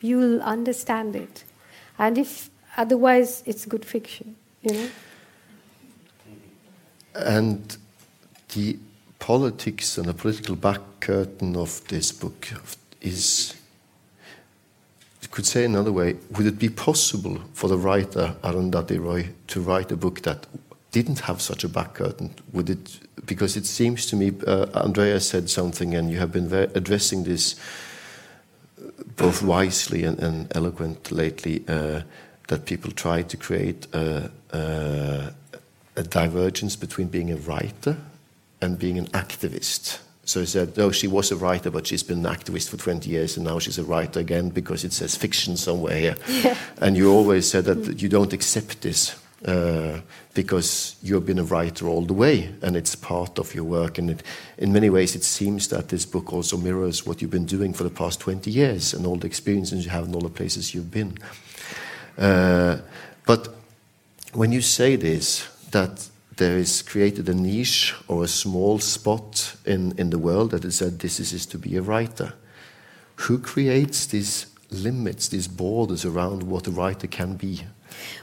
you'll 0.00 0.40
understand 0.40 1.16
it. 1.16 1.42
And 1.98 2.16
if 2.16 2.50
otherwise, 2.76 3.42
it's 3.44 3.66
good 3.66 3.84
fiction, 3.84 4.36
you 4.62 4.72
know. 4.72 4.88
And 7.18 7.76
the 8.54 8.78
politics 9.18 9.98
and 9.98 10.06
the 10.06 10.14
political 10.14 10.56
back 10.56 10.80
curtain 11.00 11.56
of 11.56 11.86
this 11.88 12.12
book 12.12 12.48
is, 13.00 13.54
you 15.22 15.28
could 15.28 15.46
say 15.46 15.64
another 15.64 15.92
way, 15.92 16.16
would 16.36 16.46
it 16.46 16.58
be 16.58 16.68
possible 16.68 17.38
for 17.52 17.68
the 17.68 17.76
writer 17.76 18.36
Arundhati 18.42 18.98
Roy 19.00 19.30
to 19.48 19.60
write 19.60 19.92
a 19.92 19.96
book 19.96 20.22
that 20.22 20.46
didn't 20.92 21.20
have 21.20 21.42
such 21.42 21.64
a 21.64 21.68
back 21.68 21.94
curtain? 21.94 22.34
Would 22.52 22.70
it? 22.70 22.98
Because 23.26 23.56
it 23.56 23.66
seems 23.66 24.06
to 24.06 24.16
me, 24.16 24.32
uh, 24.46 24.66
Andrea 24.74 25.20
said 25.20 25.50
something, 25.50 25.94
and 25.94 26.10
you 26.10 26.18
have 26.18 26.32
been 26.32 26.52
addressing 26.52 27.24
this 27.24 27.56
both 29.16 29.42
wisely 29.42 30.04
and, 30.04 30.18
and 30.20 30.56
eloquent 30.56 31.12
lately. 31.12 31.62
Uh, 31.68 32.02
that 32.48 32.64
people 32.64 32.90
try 32.90 33.22
to 33.22 33.36
create 33.36 33.86
a, 33.94 34.30
a, 34.52 35.32
a 35.98 36.02
divergence 36.02 36.76
between 36.76 37.08
being 37.08 37.30
a 37.32 37.36
writer 37.36 37.96
and 38.60 38.78
being 38.78 38.98
an 38.98 39.06
activist. 39.08 39.98
So 40.24 40.40
he 40.40 40.46
said, 40.46 40.76
no, 40.76 40.92
she 40.92 41.08
was 41.08 41.32
a 41.32 41.36
writer, 41.36 41.70
but 41.70 41.86
she's 41.86 42.02
been 42.02 42.24
an 42.24 42.32
activist 42.32 42.68
for 42.68 42.76
20 42.76 43.10
years, 43.10 43.36
and 43.36 43.46
now 43.46 43.58
she's 43.58 43.78
a 43.78 43.84
writer 43.84 44.20
again 44.20 44.50
because 44.50 44.84
it 44.84 44.92
says 44.92 45.16
fiction 45.16 45.56
somewhere 45.56 45.96
here. 45.96 46.16
Yeah. 46.28 46.56
And 46.80 46.96
you 46.96 47.10
always 47.10 47.50
said 47.50 47.64
that 47.64 48.00
you 48.00 48.08
don't 48.08 48.32
accept 48.32 48.82
this 48.82 49.16
uh, 49.44 50.00
because 50.34 50.96
you've 51.02 51.24
been 51.26 51.38
a 51.38 51.44
writer 51.44 51.88
all 51.88 52.02
the 52.02 52.12
way, 52.12 52.52
and 52.62 52.76
it's 52.76 52.94
part 52.94 53.38
of 53.38 53.54
your 53.54 53.64
work. 53.64 53.98
And 53.98 54.10
it, 54.10 54.22
in 54.58 54.72
many 54.72 54.90
ways, 54.90 55.16
it 55.16 55.24
seems 55.24 55.68
that 55.68 55.88
this 55.88 56.04
book 56.04 56.32
also 56.32 56.56
mirrors 56.56 57.06
what 57.06 57.22
you've 57.22 57.30
been 57.30 57.46
doing 57.46 57.72
for 57.72 57.84
the 57.84 57.90
past 57.90 58.20
20 58.20 58.50
years 58.50 58.94
and 58.94 59.06
all 59.06 59.16
the 59.16 59.26
experiences 59.26 59.84
you 59.84 59.90
have 59.90 60.06
in 60.06 60.14
all 60.14 60.20
the 60.20 60.28
places 60.28 60.74
you've 60.74 60.90
been. 60.90 61.16
Uh, 62.18 62.78
but 63.24 63.48
when 64.34 64.52
you 64.52 64.60
say 64.60 64.96
this, 64.96 65.48
that 65.70 66.08
there 66.36 66.56
is 66.56 66.82
created 66.82 67.28
a 67.28 67.34
niche 67.34 67.94
or 68.06 68.24
a 68.24 68.28
small 68.28 68.78
spot 68.78 69.56
in, 69.64 69.92
in 69.98 70.10
the 70.10 70.18
world 70.18 70.52
that 70.52 70.64
is 70.64 70.76
said 70.76 71.00
this 71.00 71.20
is, 71.20 71.32
is 71.32 71.46
to 71.46 71.58
be 71.58 71.76
a 71.76 71.82
writer. 71.82 72.32
Who 73.16 73.38
creates 73.38 74.06
these 74.06 74.46
limits, 74.70 75.28
these 75.28 75.48
borders 75.48 76.04
around 76.04 76.44
what 76.44 76.66
a 76.66 76.70
writer 76.70 77.06
can 77.06 77.34
be? 77.34 77.64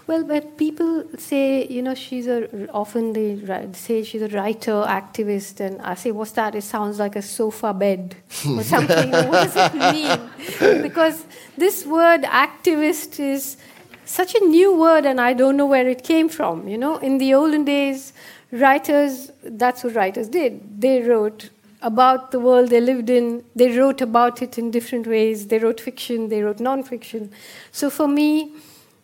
Well, 0.07 0.23
but 0.23 0.57
people 0.57 1.03
say, 1.17 1.67
you 1.67 1.81
know, 1.81 1.95
she's 1.95 2.27
a, 2.27 2.69
often 2.71 3.13
they 3.13 3.41
say 3.73 4.03
she's 4.03 4.21
a 4.21 4.29
writer, 4.29 4.85
activist, 4.87 5.59
and 5.59 5.81
I 5.81 5.95
say, 5.95 6.11
what's 6.11 6.31
that? 6.31 6.55
It 6.55 6.63
sounds 6.63 6.99
like 6.99 7.15
a 7.15 7.21
sofa 7.21 7.73
bed 7.73 8.15
or 8.47 8.63
something. 8.75 9.11
what 9.11 9.51
does 9.51 9.55
it 9.55 9.73
mean? 9.93 10.81
Because 10.81 11.25
this 11.57 11.85
word 11.85 12.23
activist 12.23 13.19
is 13.19 13.57
such 14.05 14.35
a 14.35 14.45
new 14.45 14.75
word, 14.75 15.05
and 15.05 15.19
I 15.19 15.33
don't 15.33 15.57
know 15.57 15.65
where 15.65 15.87
it 15.87 16.03
came 16.03 16.29
from. 16.29 16.67
You 16.67 16.77
know, 16.77 16.97
in 16.97 17.17
the 17.17 17.33
olden 17.33 17.65
days, 17.65 18.13
writers, 18.51 19.31
that's 19.43 19.83
what 19.83 19.95
writers 19.95 20.29
did. 20.29 20.81
They 20.81 21.01
wrote 21.01 21.49
about 21.81 22.31
the 22.31 22.39
world 22.39 22.69
they 22.69 22.81
lived 22.81 23.09
in, 23.09 23.43
they 23.55 23.77
wrote 23.77 24.01
about 24.01 24.41
it 24.41 24.57
in 24.57 24.71
different 24.71 25.05
ways. 25.05 25.47
They 25.47 25.59
wrote 25.59 25.79
fiction, 25.79 26.29
they 26.29 26.41
wrote 26.41 26.59
non-fiction. 26.59 27.31
So 27.71 27.89
for 27.89 28.07
me, 28.07 28.53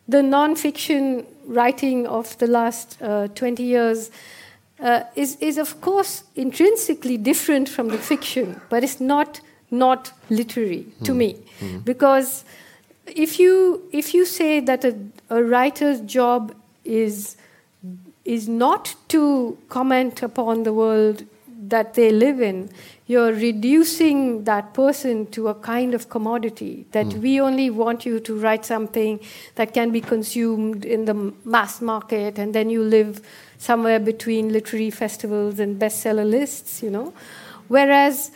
the 0.08 0.24
non-fiction 0.24 1.26
writing 1.45 2.08
of 2.08 2.38
the 2.39 2.47
last 2.47 3.02
uh, 3.02 3.28
20 3.30 3.62
years 3.64 4.10
uh, 4.80 5.04
is, 5.16 5.38
is, 5.39 5.58
of 5.58 5.80
course, 5.82 6.24
intrinsically 6.36 7.18
different 7.18 7.70
from 7.70 7.89
the 7.89 7.99
fiction, 7.99 8.60
but 8.70 8.84
it's 8.84 8.99
not 8.99 9.41
not 9.72 10.12
literary 10.30 10.86
to 11.04 11.14
mm. 11.14 11.16
me, 11.16 11.38
mm. 11.62 11.84
because 11.86 12.43
if 13.16 13.39
you 13.39 13.88
if 13.91 14.14
you 14.14 14.26
say 14.26 14.59
that 14.59 14.86
a, 14.86 14.97
a 15.30 15.43
writer's 15.43 16.01
job 16.01 16.53
is 16.84 17.38
is 18.24 18.47
not 18.47 18.95
to 19.09 19.57
comment 19.70 20.22
upon 20.22 20.64
the 20.64 20.74
world 20.74 21.26
that 21.68 21.93
they 21.93 22.12
live 22.12 22.41
in, 22.41 22.70
you're 23.07 23.34
reducing 23.34 24.43
that 24.43 24.74
person 24.74 25.26
to 25.28 25.47
a 25.47 25.55
kind 25.55 25.93
of 25.93 26.09
commodity 26.09 26.86
that 26.91 27.05
mm. 27.07 27.22
we 27.22 27.41
only 27.41 27.70
want 27.70 28.05
you 28.05 28.20
to 28.20 28.38
write 28.38 28.66
something 28.66 29.20
that 29.55 29.74
can 29.74 29.91
be 29.91 30.01
consumed 30.01 30.86
in 30.86 31.05
the 31.05 31.34
mass 31.45 31.82
market 31.82 32.38
and 32.38 32.53
then 32.53 32.70
you 32.70 32.84
live 32.84 33.22
somewhere 33.57 33.99
between 33.99 34.51
literary 34.51 34.89
festivals 34.89 35.59
and 35.59 35.80
bestseller 35.80 36.30
lists, 36.30 36.82
you 36.84 36.89
know. 36.89 37.14
Whereas, 37.68 38.32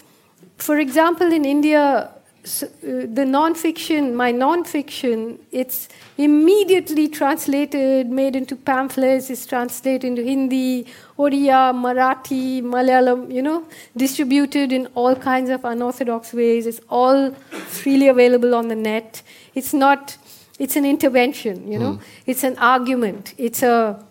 for 0.58 0.78
example, 0.78 1.32
in 1.32 1.46
India, 1.46 2.12
so, 2.46 2.68
uh, 2.68 2.70
the 2.82 3.26
nonfiction, 3.26 4.14
my 4.14 4.32
nonfiction, 4.32 5.40
it's 5.52 5.90
immediately 6.18 7.08
translated, 7.08 8.10
made 8.10 8.36
into 8.36 8.56
pamphlets, 8.56 9.30
it's 9.32 9.46
translated 9.48 10.04
into 10.04 10.22
Hindi, 10.22 10.86
Odia, 11.18 11.74
Marathi, 11.74 12.62
Malayalam, 12.62 13.34
you 13.34 13.42
know, 13.42 13.66
distributed 13.98 14.72
in 14.72 14.86
all 14.94 15.16
kinds 15.16 15.50
of 15.50 15.66
unorthodox 15.66 16.34
ways. 16.34 16.68
It's 16.68 16.82
all 16.90 17.32
freely 17.32 18.08
available 18.08 18.54
on 18.54 18.68
the 18.68 18.76
net. 18.76 19.24
It's 19.56 19.74
not, 19.74 20.18
it's 20.60 20.76
an 20.76 20.86
intervention, 20.86 21.72
you 21.72 21.80
know, 21.80 21.94
mm. 21.94 22.02
it's 22.28 22.44
an 22.44 22.58
argument, 22.60 23.34
it's 23.38 23.64
a 23.64 24.04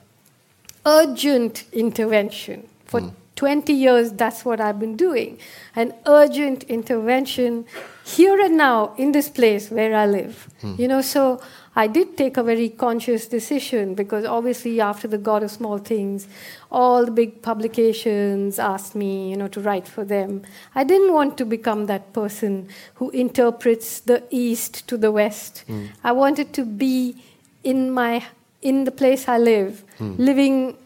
urgent 0.85 1.65
intervention 1.73 2.69
for 2.85 3.01
mm. 3.01 3.13
20 3.37 3.73
years, 3.73 4.13
that's 4.13 4.45
what 4.45 4.61
I've 4.61 4.79
been 4.79 4.97
doing. 4.97 5.39
An 5.75 5.95
urgent 6.07 6.65
intervention 6.65 7.67
here 8.05 8.39
and 8.39 8.57
now 8.57 8.95
in 8.99 9.13
this 9.13 9.29
place 9.29 9.71
where 9.71 9.95
I 9.97 10.07
live. 10.07 10.49
Hmm. 10.61 10.75
You 10.77 10.89
know, 10.89 11.01
so 11.01 11.41
I 11.75 11.87
did 11.87 12.17
take 12.17 12.37
a 12.37 12.43
very 12.43 12.69
conscious 12.69 13.27
decision 13.27 13.95
because 13.95 14.27
obviously 14.27 14.81
after 14.81 15.09
the 15.09 15.17
God 15.17 15.43
of 15.43 15.51
Small 15.51 15.79
Things, 15.79 16.29
all 16.71 17.07
the 17.07 17.11
big 17.11 17.41
publications 17.41 18.59
asked 18.59 18.95
me, 18.95 19.31
you 19.31 19.37
know, 19.37 19.49
to 19.49 19.61
write 19.61 19.89
for 19.89 20.05
them. 20.05 20.43
I 20.75 20.85
didn't 20.85 21.15
want 21.15 21.39
to 21.39 21.47
become 21.47 21.87
that 21.87 22.13
person 22.13 22.69
who 22.97 23.09
interprets 23.11 24.01
the 24.01 24.23
East 24.31 24.87
to 24.89 24.99
the 24.99 25.11
West. 25.11 25.65
Hmm. 25.67 25.87
I 26.05 26.13
wanted 26.13 26.53
to 26.55 26.65
be 26.65 27.17
in 27.63 27.91
my 27.91 28.25
in 28.61 28.85
the 28.85 28.91
place 28.91 29.29
I 29.29 29.39
live, 29.39 29.83
hmm. 29.99 30.15
living 30.17 30.77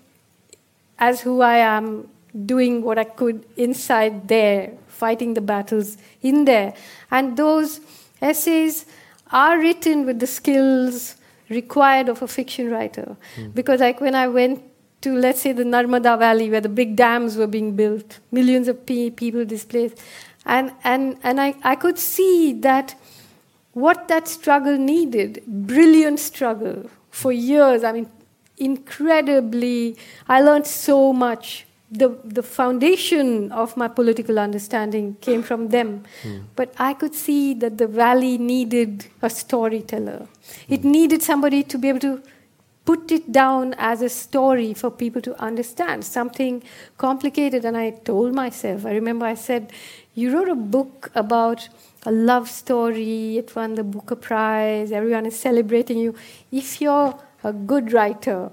as 0.98 1.20
who 1.20 1.40
I 1.42 1.58
am 1.58 2.08
doing 2.46 2.82
what 2.82 2.98
I 2.98 3.04
could 3.04 3.44
inside 3.56 4.28
there, 4.28 4.72
fighting 5.02 5.34
the 5.34 5.40
battles 5.40 5.96
in 6.20 6.44
there. 6.44 6.74
And 7.10 7.36
those 7.36 7.80
essays 8.20 8.86
are 9.30 9.58
written 9.58 10.06
with 10.06 10.18
the 10.18 10.26
skills 10.26 11.14
required 11.48 12.08
of 12.08 12.22
a 12.22 12.28
fiction 12.28 12.70
writer. 12.70 13.16
Mm. 13.36 13.54
Because, 13.54 13.80
like, 13.80 14.00
when 14.00 14.14
I 14.14 14.26
went 14.28 14.62
to, 15.02 15.14
let's 15.14 15.40
say, 15.40 15.52
the 15.52 15.64
Narmada 15.64 16.18
Valley, 16.18 16.50
where 16.50 16.60
the 16.60 16.68
big 16.68 16.96
dams 16.96 17.36
were 17.36 17.46
being 17.46 17.76
built, 17.76 18.18
millions 18.32 18.68
of 18.68 18.84
pe- 18.84 19.10
people 19.10 19.44
displaced, 19.44 20.02
and, 20.44 20.72
and, 20.82 21.18
and 21.22 21.40
I, 21.40 21.54
I 21.62 21.76
could 21.76 21.98
see 21.98 22.52
that 22.60 22.94
what 23.72 24.08
that 24.08 24.26
struggle 24.26 24.76
needed, 24.76 25.42
brilliant 25.46 26.18
struggle 26.18 26.90
for 27.10 27.30
years, 27.30 27.84
I 27.84 27.92
mean, 27.92 28.10
incredibly, 28.56 29.96
I 30.26 30.40
learned 30.40 30.66
so 30.66 31.12
much 31.12 31.67
the, 31.90 32.18
the 32.22 32.42
foundation 32.42 33.50
of 33.50 33.76
my 33.76 33.88
political 33.88 34.38
understanding 34.38 35.16
came 35.20 35.42
from 35.42 35.68
them. 35.68 36.04
Mm. 36.22 36.44
But 36.54 36.74
I 36.78 36.92
could 36.92 37.14
see 37.14 37.54
that 37.54 37.78
the 37.78 37.86
valley 37.86 38.36
needed 38.36 39.06
a 39.22 39.30
storyteller. 39.30 40.26
Mm. 40.26 40.64
It 40.68 40.84
needed 40.84 41.22
somebody 41.22 41.62
to 41.62 41.78
be 41.78 41.88
able 41.88 42.00
to 42.00 42.22
put 42.84 43.10
it 43.12 43.32
down 43.32 43.74
as 43.78 44.02
a 44.02 44.08
story 44.08 44.72
for 44.74 44.90
people 44.90 45.20
to 45.22 45.38
understand, 45.40 46.04
something 46.04 46.62
complicated. 46.98 47.64
And 47.64 47.76
I 47.76 47.90
told 47.90 48.34
myself, 48.34 48.84
I 48.84 48.92
remember 48.92 49.24
I 49.26 49.34
said, 49.34 49.72
You 50.14 50.32
wrote 50.32 50.48
a 50.48 50.54
book 50.54 51.10
about 51.14 51.68
a 52.04 52.12
love 52.12 52.48
story, 52.50 53.38
it 53.38 53.54
won 53.56 53.74
the 53.74 53.84
Booker 53.84 54.16
Prize, 54.16 54.92
everyone 54.92 55.26
is 55.26 55.38
celebrating 55.38 55.98
you. 55.98 56.14
If 56.52 56.80
you're 56.80 57.18
a 57.44 57.52
good 57.52 57.92
writer, 57.92 58.50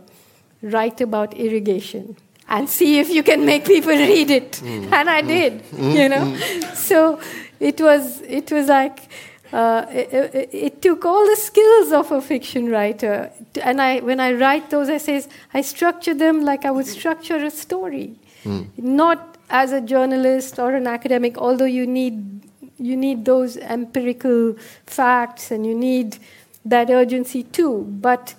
write 0.62 1.00
about 1.00 1.34
irrigation 1.36 2.18
and 2.48 2.70
see 2.70 3.00
if 3.00 3.10
you 3.10 3.24
can 3.24 3.46
make 3.46 3.66
people 3.66 3.92
read 3.92 4.30
it. 4.30 4.52
Mm. 4.54 4.92
And 4.92 5.10
I 5.10 5.22
did, 5.22 5.64
mm. 5.64 5.94
you 5.94 6.10
know. 6.10 6.26
Mm. 6.26 6.76
So 6.76 7.20
it 7.60 7.82
was 7.82 8.22
it 8.22 8.52
was 8.52 8.68
like 8.68 9.10
uh, 9.54 9.86
it, 9.90 10.50
it, 10.52 10.82
took 10.82 11.06
all 11.06 11.26
the 11.26 11.36
skills 11.36 11.92
of 11.92 12.12
a 12.12 12.22
fiction 12.22 12.70
writer. 12.70 13.32
And 13.62 13.82
I 13.82 14.00
when 14.00 14.20
I 14.20 14.34
write 14.34 14.70
those 14.70 14.90
essays, 14.90 15.28
I 15.54 15.62
structure 15.62 16.14
them 16.14 16.44
like 16.44 16.66
I 16.66 16.72
would 16.72 16.88
structure 16.88 17.38
a 17.38 17.52
story, 17.52 18.16
mm. 18.44 18.68
not 18.78 19.38
as 19.50 19.72
a 19.72 19.82
journalist 19.82 20.60
or 20.60 20.74
an 20.76 20.88
academic. 20.88 21.38
Although 21.38 21.66
you 21.80 21.88
need 21.88 22.42
you 22.78 22.98
need 22.98 23.26
those 23.26 23.58
empirical 23.58 24.56
facts 24.86 25.52
and 25.52 25.66
you 25.66 25.74
need 25.74 26.18
that 26.66 26.90
urgency 26.90 27.44
too, 27.44 27.86
but 28.02 28.36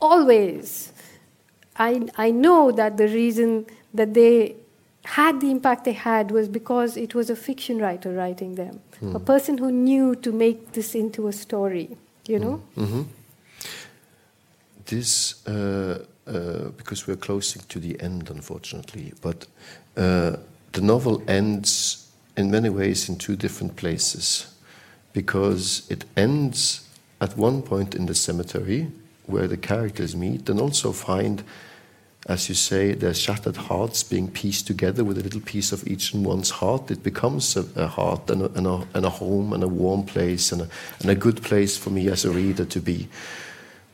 always 0.00 0.92
I, 1.78 2.08
I 2.16 2.30
know 2.30 2.72
that 2.72 2.96
the 2.96 3.06
reason 3.06 3.66
that 3.94 4.14
they 4.14 4.56
had 5.04 5.40
the 5.40 5.50
impact 5.50 5.84
they 5.84 5.92
had 5.92 6.30
was 6.30 6.48
because 6.48 6.96
it 6.96 7.14
was 7.14 7.30
a 7.30 7.36
fiction 7.36 7.78
writer 7.78 8.12
writing 8.12 8.56
them, 8.56 8.80
mm. 9.00 9.14
a 9.14 9.20
person 9.20 9.58
who 9.58 9.70
knew 9.70 10.14
to 10.16 10.32
make 10.32 10.72
this 10.72 10.94
into 10.94 11.28
a 11.28 11.32
story, 11.32 11.96
you 12.26 12.38
know? 12.38 12.60
Mm 12.76 12.86
-hmm. 12.86 13.04
This, 14.84 15.42
uh, 15.46 15.54
uh, 16.26 16.68
because 16.76 17.06
we're 17.06 17.20
closing 17.20 17.62
to 17.66 17.80
the 17.80 17.96
end, 17.98 18.30
unfortunately, 18.30 19.12
but 19.20 19.48
uh, 19.96 20.32
the 20.72 20.80
novel 20.80 21.22
ends 21.26 22.04
in 22.36 22.50
many 22.50 22.70
ways 22.70 23.08
in 23.08 23.16
two 23.16 23.36
different 23.36 23.74
places 23.74 24.48
because 25.12 25.82
it 25.88 26.06
ends 26.14 26.82
at 27.18 27.30
one 27.36 27.62
point 27.62 27.94
in 27.94 28.06
the 28.06 28.14
cemetery 28.14 28.86
where 29.26 29.48
the 29.48 29.56
characters 29.56 30.14
meet 30.14 30.48
and 30.48 30.60
also 30.60 30.92
find 30.92 31.42
as 32.28 32.50
you 32.50 32.54
say, 32.54 32.92
their 32.92 33.14
shattered 33.14 33.56
hearts 33.56 34.02
being 34.02 34.30
pieced 34.30 34.66
together 34.66 35.02
with 35.02 35.16
a 35.16 35.22
little 35.22 35.40
piece 35.40 35.72
of 35.72 35.86
each 35.86 36.12
and 36.12 36.26
one's 36.26 36.50
heart. 36.50 36.90
It 36.90 37.02
becomes 37.02 37.56
a, 37.56 37.64
a 37.74 37.86
heart 37.86 38.28
and 38.30 38.42
a, 38.42 38.52
and, 38.52 38.66
a, 38.66 38.86
and 38.92 39.06
a, 39.06 39.10
home 39.10 39.54
and 39.54 39.64
a 39.64 39.68
warm 39.68 40.04
place 40.04 40.52
and, 40.52 40.68
and 41.00 41.10
a, 41.10 41.14
good 41.14 41.42
place 41.42 41.78
for 41.78 41.88
me 41.88 42.08
as 42.08 42.26
a 42.26 42.30
reader 42.30 42.66
to 42.66 42.80
be. 42.80 43.08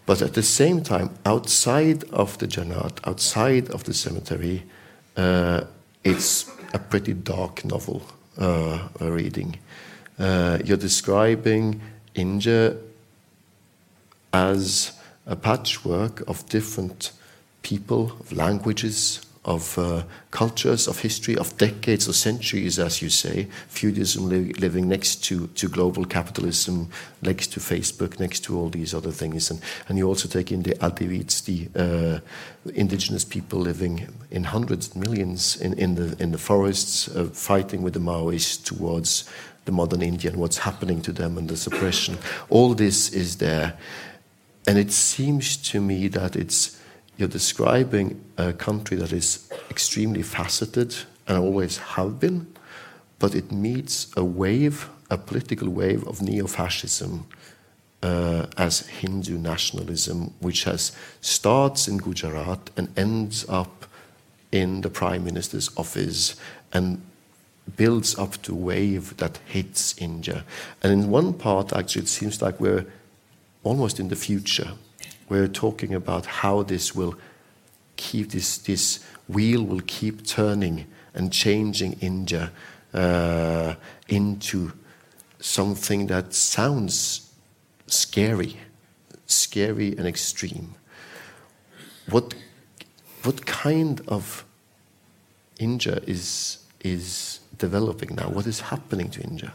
But 0.04 0.20
at 0.20 0.34
the 0.34 0.42
same 0.42 0.82
time, 0.82 1.10
outside 1.24 2.02
of 2.10 2.36
the 2.38 2.48
Jannat, 2.48 2.98
outside 3.06 3.70
of 3.70 3.84
the 3.84 3.94
cemetery, 3.94 4.64
uh, 5.16 5.62
it's 6.02 6.50
a 6.72 6.80
pretty 6.80 7.14
dark 7.14 7.64
novel 7.64 8.02
uh, 8.36 8.88
reading. 9.00 9.58
Uh, 10.18 10.58
you're 10.64 10.76
describing 10.76 11.80
India 12.16 12.76
as 14.32 14.92
a 15.24 15.36
patchwork 15.36 16.28
of 16.28 16.46
different 16.48 17.12
people, 17.64 18.12
of 18.20 18.32
languages, 18.32 19.26
of 19.44 19.78
uh, 19.78 20.02
cultures, 20.30 20.88
of 20.88 21.00
history, 21.00 21.36
of 21.36 21.56
decades 21.58 22.08
or 22.08 22.14
centuries, 22.14 22.78
as 22.78 23.02
you 23.02 23.10
say. 23.10 23.46
Feudalism 23.68 24.28
li 24.28 24.52
living 24.54 24.88
next 24.88 25.22
to, 25.24 25.48
to 25.48 25.68
global 25.68 26.04
capitalism, 26.04 26.88
next 27.20 27.52
to 27.52 27.60
Facebook, 27.60 28.18
next 28.18 28.40
to 28.44 28.56
all 28.58 28.70
these 28.70 28.94
other 28.94 29.10
things. 29.10 29.50
And, 29.50 29.60
and 29.88 29.98
you 29.98 30.08
also 30.08 30.28
take 30.28 30.50
in 30.50 30.62
the 30.62 30.74
Adivasis, 30.76 31.44
the 31.44 31.68
uh, 31.76 32.20
indigenous 32.74 33.24
people 33.24 33.58
living 33.58 34.08
in 34.30 34.44
hundreds, 34.44 34.96
millions 34.96 35.56
in, 35.60 35.74
in, 35.74 35.94
the, 35.94 36.16
in 36.22 36.32
the 36.32 36.38
forests, 36.38 37.08
uh, 37.08 37.24
fighting 37.24 37.82
with 37.82 37.92
the 37.92 38.00
Maoists 38.00 38.64
towards 38.64 39.28
the 39.66 39.72
modern 39.72 40.02
India 40.02 40.30
and 40.30 40.40
what's 40.40 40.58
happening 40.58 41.02
to 41.02 41.12
them 41.12 41.36
and 41.36 41.48
the 41.48 41.56
suppression. 41.56 42.16
All 42.48 42.74
this 42.74 43.12
is 43.12 43.36
there. 43.36 43.74
and 44.66 44.78
it 44.78 44.92
seems 44.92 45.56
to 45.58 45.80
me 45.80 46.08
that 46.08 46.36
it's 46.36 46.73
you're 47.16 47.28
describing 47.28 48.24
a 48.36 48.52
country 48.52 48.96
that 48.96 49.12
is 49.12 49.48
extremely 49.70 50.22
faceted 50.22 50.94
and 51.26 51.38
always 51.38 51.78
have 51.78 52.20
been, 52.20 52.46
but 53.18 53.34
it 53.34 53.52
meets 53.52 54.12
a 54.16 54.24
wave, 54.24 54.88
a 55.10 55.16
political 55.16 55.68
wave 55.68 56.06
of 56.06 56.20
neo-fascism 56.20 57.26
uh, 58.02 58.46
as 58.58 58.80
Hindu 58.80 59.38
nationalism, 59.38 60.34
which 60.40 60.64
has 60.64 60.92
starts 61.20 61.88
in 61.88 61.98
Gujarat 61.98 62.70
and 62.76 62.88
ends 62.98 63.46
up 63.48 63.86
in 64.52 64.82
the 64.82 64.90
prime 64.90 65.24
minister's 65.24 65.70
office 65.76 66.36
and 66.72 67.00
builds 67.76 68.18
up 68.18 68.40
to 68.42 68.52
a 68.52 68.56
wave 68.56 69.16
that 69.16 69.38
hits 69.46 69.96
India. 69.98 70.44
And 70.82 70.92
in 70.92 71.10
one 71.10 71.32
part, 71.32 71.72
actually, 71.72 72.02
it 72.02 72.08
seems 72.08 72.42
like 72.42 72.60
we're 72.60 72.84
almost 73.62 73.98
in 73.98 74.08
the 74.08 74.16
future. 74.16 74.72
We're 75.28 75.48
talking 75.48 75.94
about 75.94 76.26
how 76.26 76.62
this 76.62 76.94
will 76.94 77.14
keep 77.96 78.30
this 78.30 78.58
this 78.58 79.00
wheel 79.28 79.62
will 79.62 79.82
keep 79.86 80.26
turning 80.26 80.86
and 81.14 81.32
changing 81.32 81.92
India 82.00 82.50
uh, 82.92 83.74
into 84.08 84.72
something 85.40 86.06
that 86.06 86.34
sounds 86.34 87.30
scary, 87.86 88.56
scary 89.26 89.96
and 89.96 90.06
extreme. 90.06 90.74
What 92.10 92.34
what 93.22 93.46
kind 93.46 94.00
of 94.08 94.44
India 95.58 96.00
is 96.06 96.58
is 96.80 97.40
developing 97.58 98.14
now? 98.14 98.28
What 98.28 98.46
is 98.46 98.60
happening 98.60 99.10
to 99.10 99.22
India? 99.22 99.52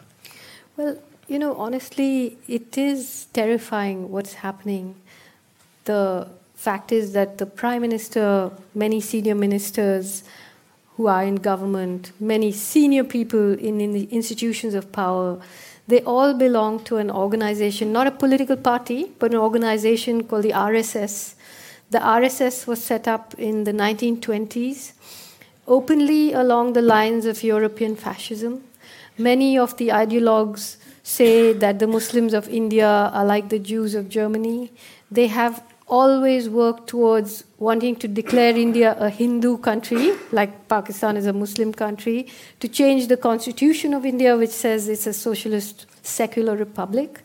Well, 0.78 0.98
you 1.28 1.38
know, 1.38 1.56
honestly, 1.56 2.38
it 2.48 2.78
is 2.78 3.28
terrifying 3.34 4.10
what's 4.10 4.34
happening. 4.34 4.96
The 5.90 6.28
fact 6.54 6.92
is 6.92 7.14
that 7.14 7.40
the 7.40 7.48
prime 7.48 7.82
minister, 7.82 8.52
many 8.76 9.02
senior 9.02 9.34
ministers 9.34 10.24
who 10.96 11.08
are 11.08 11.24
in 11.24 11.38
government, 11.38 12.12
many 12.20 12.52
senior 12.52 13.04
people 13.04 13.54
in, 13.54 13.82
in 13.82 13.94
the 13.94 14.04
institutions 14.12 14.76
of 14.76 14.92
power, 14.92 15.40
they 15.88 16.02
all 16.04 16.36
belong 16.36 16.84
to 16.84 16.98
an 16.98 17.10
organization, 17.10 17.92
not 17.92 18.06
a 18.06 18.12
political 18.12 18.56
party, 18.56 19.12
but 19.18 19.32
an 19.32 19.40
organization 19.40 20.24
called 20.26 20.44
the 20.44 20.52
RSS. 20.52 21.34
The 21.90 21.98
RSS 21.98 22.68
was 22.68 22.84
set 22.84 23.08
up 23.08 23.34
in 23.40 23.64
the 23.64 23.74
1920s 23.74 24.92
openly 25.66 26.34
along 26.34 26.74
the 26.74 26.84
lines 26.84 27.26
of 27.26 27.42
European 27.42 27.96
fascism. 27.96 28.64
Many 29.18 29.58
of 29.58 29.76
the 29.78 29.88
ideologues 29.88 30.78
say 31.02 31.54
that 31.54 31.80
the 31.80 31.88
Muslims 31.88 32.36
of 32.36 32.48
India 32.48 32.88
are 32.88 33.26
like 33.26 33.50
the 33.50 33.58
Jews 33.58 33.96
of 33.96 34.08
Germany. 34.08 34.72
They 35.10 35.26
have 35.26 35.64
always 35.90 36.48
worked 36.48 36.88
towards 36.88 37.44
wanting 37.58 37.96
to 37.98 38.08
declare 38.08 38.56
India 38.56 38.96
a 39.00 39.10
Hindu 39.10 39.58
country, 39.58 40.12
like 40.32 40.68
Pakistan 40.70 41.18
is 41.18 41.26
a 41.26 41.34
Muslim 41.34 41.74
country, 41.74 42.28
to 42.60 42.68
change 42.68 43.08
the 43.08 43.18
constitution 43.18 43.94
of 43.94 44.06
India, 44.06 44.38
which 44.38 44.52
says 44.52 44.88
it's 44.88 45.08
a 45.08 45.14
socialist 45.14 45.88
secular 46.04 46.56
republic. 46.56 47.22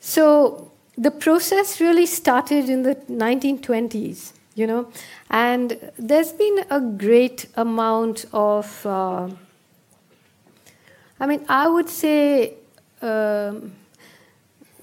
So 0.00 0.70
the 0.98 1.10
process 1.10 1.80
really 1.80 2.06
started 2.06 2.68
in 2.68 2.82
the 2.82 2.96
1920s, 3.08 4.32
you 4.54 4.66
know, 4.66 4.88
and 5.30 5.78
there's 5.98 6.32
been 6.32 6.64
a 6.70 6.80
great 6.80 7.46
amount 7.56 8.26
of, 8.32 8.84
uh, 8.84 9.28
I 11.20 11.26
mean, 11.26 11.44
I 11.48 11.68
would 11.68 11.88
say 11.88 12.54
um, 13.00 13.72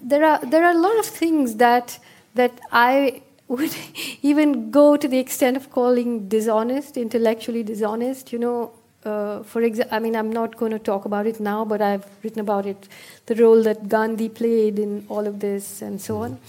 there 0.02 0.24
are 0.26 0.40
there 0.46 0.64
are 0.64 0.72
a 0.72 0.78
lot 0.78 0.98
of 1.00 1.06
things 1.06 1.56
that 1.56 2.00
that 2.36 2.60
I 2.72 3.22
would 3.48 3.76
even 4.22 4.72
go 4.72 4.98
to 4.98 5.08
the 5.08 5.20
extent 5.20 5.58
of 5.58 5.70
calling 5.72 6.28
dishonest, 6.28 6.98
intellectually 6.98 7.64
dishonest. 7.64 8.34
You 8.34 8.40
know, 8.40 8.72
uh, 9.06 9.44
for 9.44 9.62
example, 9.62 9.96
I 9.96 10.00
mean, 10.00 10.16
I'm 10.16 10.32
not 10.32 10.56
going 10.58 10.72
to 10.72 10.80
talk 10.80 11.06
about 11.06 11.28
it 11.28 11.40
now, 11.40 11.66
but 11.66 11.82
I've 11.82 12.06
written 12.24 12.40
about 12.40 12.66
it, 12.66 12.88
the 13.26 13.36
role 13.36 13.62
that 13.64 13.90
Gandhi 13.90 14.30
played 14.30 14.80
in 14.80 15.06
all 15.10 15.28
of 15.28 15.40
this, 15.40 15.82
and 15.82 16.02
so 16.02 16.18
on. 16.18 16.40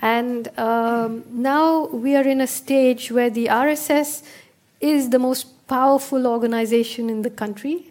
And 0.00 0.48
um, 0.58 1.24
now 1.30 1.86
we 1.86 2.16
are 2.16 2.26
in 2.26 2.40
a 2.40 2.46
stage 2.46 3.12
where 3.12 3.30
the 3.30 3.46
RSS 3.46 4.22
is 4.80 5.10
the 5.10 5.18
most 5.18 5.66
powerful 5.68 6.26
organization 6.26 7.08
in 7.08 7.22
the 7.22 7.30
country. 7.30 7.86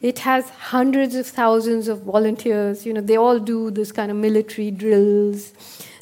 It 0.00 0.20
has 0.20 0.48
hundreds 0.50 1.14
of 1.14 1.26
thousands 1.26 1.88
of 1.88 2.02
volunteers. 2.02 2.84
You 2.86 2.92
know, 2.92 3.00
they 3.00 3.16
all 3.16 3.38
do 3.38 3.70
this 3.70 3.90
kind 3.90 4.10
of 4.10 4.16
military 4.16 4.70
drills. 4.70 5.52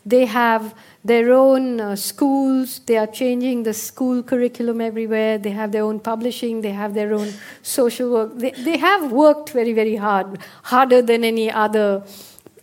They 0.07 0.27
have 0.27 0.75
their 1.03 1.33
own 1.33 1.81
uh, 1.81 1.97
schools. 1.97 2.81
They 2.87 2.97
are 2.99 3.07
changing 3.07 3.63
the 3.63 3.73
school 3.73 4.23
curriculum 4.23 4.81
everywhere. 4.81 5.39
They 5.39 5.51
have 5.51 5.73
their 5.73 5.85
own 5.85 6.01
publishing. 6.01 6.61
They 6.61 6.73
have 6.73 6.95
their 6.95 7.15
own 7.15 7.33
social 7.63 8.11
work. 8.13 8.39
They, 8.39 8.51
they 8.51 8.79
have 8.79 9.13
worked 9.13 9.51
very, 9.51 9.73
very 9.73 9.97
hard, 9.97 10.39
harder 10.65 11.01
than 11.03 11.25
any 11.25 11.51
other 11.51 12.05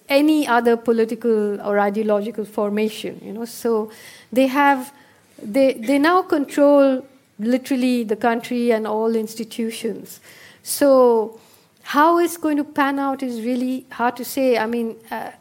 any 0.10 0.46
other 0.46 0.76
political 0.76 1.62
or 1.62 1.80
ideological 1.80 2.44
formation. 2.44 3.20
You 3.24 3.32
know, 3.34 3.46
so 3.46 3.92
they 4.32 4.48
have 4.48 4.94
they 5.42 5.74
they 5.74 5.98
now 5.98 6.22
control 6.22 7.06
literally 7.40 8.04
the 8.04 8.16
country 8.16 8.72
and 8.72 8.86
all 8.86 9.16
institutions. 9.16 10.20
So, 10.64 11.40
how 11.84 12.20
it's 12.20 12.38
going 12.38 12.58
to 12.58 12.64
pan 12.64 13.00
out 13.00 13.24
is 13.24 13.42
really 13.42 13.86
hard 13.92 14.16
to 14.18 14.26
say. 14.26 14.58
I 14.58 14.68
mean, 14.68 14.96
uh, 15.10 15.32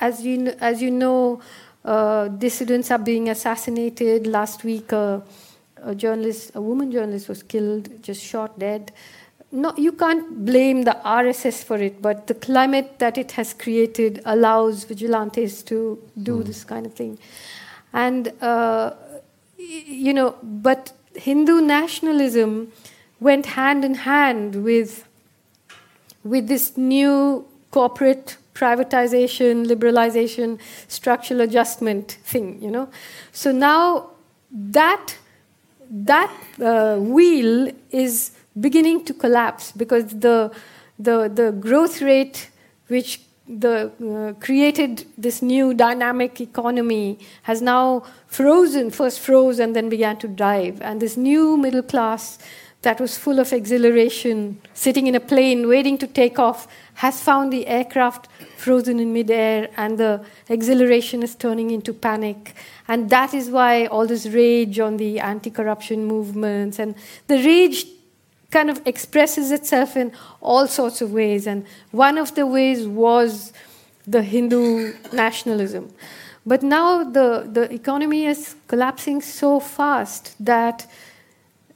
as 0.00 0.24
you 0.24 0.54
as 0.60 0.82
you 0.82 0.90
know, 0.90 1.40
uh, 1.84 2.28
dissidents 2.28 2.90
are 2.90 2.98
being 2.98 3.28
assassinated. 3.28 4.26
Last 4.26 4.64
week, 4.64 4.92
uh, 4.92 5.20
a 5.82 5.94
journalist, 5.94 6.50
a 6.54 6.60
woman 6.60 6.90
journalist, 6.90 7.28
was 7.28 7.42
killed, 7.42 8.02
just 8.02 8.22
shot 8.22 8.58
dead. 8.58 8.92
No, 9.52 9.72
you 9.76 9.92
can't 9.92 10.44
blame 10.44 10.82
the 10.82 10.98
RSS 11.04 11.62
for 11.62 11.76
it, 11.76 12.02
but 12.02 12.26
the 12.26 12.34
climate 12.34 12.98
that 12.98 13.16
it 13.16 13.32
has 13.32 13.54
created 13.54 14.20
allows 14.24 14.84
vigilantes 14.84 15.62
to 15.64 16.02
do 16.20 16.38
mm. 16.38 16.44
this 16.44 16.64
kind 16.64 16.84
of 16.84 16.94
thing. 16.94 17.18
And, 17.92 18.32
uh, 18.42 18.90
you 19.56 20.12
know, 20.12 20.34
but 20.42 20.92
Hindu 21.14 21.60
nationalism 21.60 22.72
went 23.20 23.46
hand 23.46 23.84
in 23.84 23.94
hand 23.94 24.64
with, 24.64 25.06
with 26.24 26.48
this 26.48 26.76
new 26.76 27.46
corporate 27.70 28.36
privatization, 28.56 29.66
liberalization, 29.66 30.58
structural 30.88 31.42
adjustment 31.42 32.18
thing, 32.24 32.60
you 32.62 32.70
know. 32.70 32.88
So 33.32 33.52
now 33.52 34.10
that 34.50 35.16
that 35.90 36.32
uh, 36.60 36.96
wheel 36.96 37.70
is 37.90 38.32
beginning 38.58 39.04
to 39.04 39.14
collapse 39.14 39.72
because 39.72 40.06
the 40.06 40.50
the 40.98 41.28
the 41.28 41.52
growth 41.52 42.00
rate 42.00 42.50
which 42.88 43.20
the 43.48 43.92
uh, 44.02 44.32
created 44.40 45.06
this 45.16 45.40
new 45.40 45.72
dynamic 45.72 46.40
economy 46.40 47.18
has 47.42 47.62
now 47.62 48.02
frozen 48.26 48.90
first 48.90 49.20
froze 49.20 49.60
and 49.60 49.76
then 49.76 49.88
began 49.88 50.16
to 50.16 50.26
dive 50.26 50.80
and 50.82 51.00
this 51.00 51.16
new 51.16 51.56
middle 51.56 51.82
class 51.82 52.38
that 52.86 53.00
was 53.00 53.18
full 53.18 53.40
of 53.40 53.52
exhilaration, 53.52 54.60
sitting 54.72 55.08
in 55.08 55.16
a 55.16 55.18
plane 55.18 55.66
waiting 55.66 55.98
to 55.98 56.06
take 56.06 56.38
off, 56.38 56.68
has 56.94 57.20
found 57.20 57.52
the 57.52 57.66
aircraft 57.66 58.28
frozen 58.56 59.00
in 59.00 59.12
midair, 59.12 59.68
and 59.76 59.98
the 59.98 60.24
exhilaration 60.48 61.20
is 61.24 61.34
turning 61.34 61.72
into 61.72 61.92
panic. 61.92 62.54
And 62.86 63.10
that 63.10 63.34
is 63.34 63.50
why 63.50 63.86
all 63.86 64.06
this 64.06 64.26
rage 64.26 64.78
on 64.78 64.98
the 64.98 65.18
anti 65.18 65.50
corruption 65.50 66.04
movements 66.04 66.78
and 66.78 66.94
the 67.26 67.38
rage 67.38 67.86
kind 68.52 68.70
of 68.70 68.80
expresses 68.86 69.50
itself 69.50 69.96
in 69.96 70.12
all 70.40 70.68
sorts 70.68 71.00
of 71.00 71.10
ways. 71.10 71.48
And 71.48 71.66
one 71.90 72.16
of 72.16 72.36
the 72.36 72.46
ways 72.46 72.86
was 72.86 73.52
the 74.06 74.22
Hindu 74.22 74.94
nationalism. 75.12 75.92
But 76.46 76.62
now 76.62 77.02
the, 77.02 77.48
the 77.52 77.64
economy 77.74 78.26
is 78.26 78.54
collapsing 78.68 79.22
so 79.22 79.58
fast 79.58 80.36
that 80.38 80.86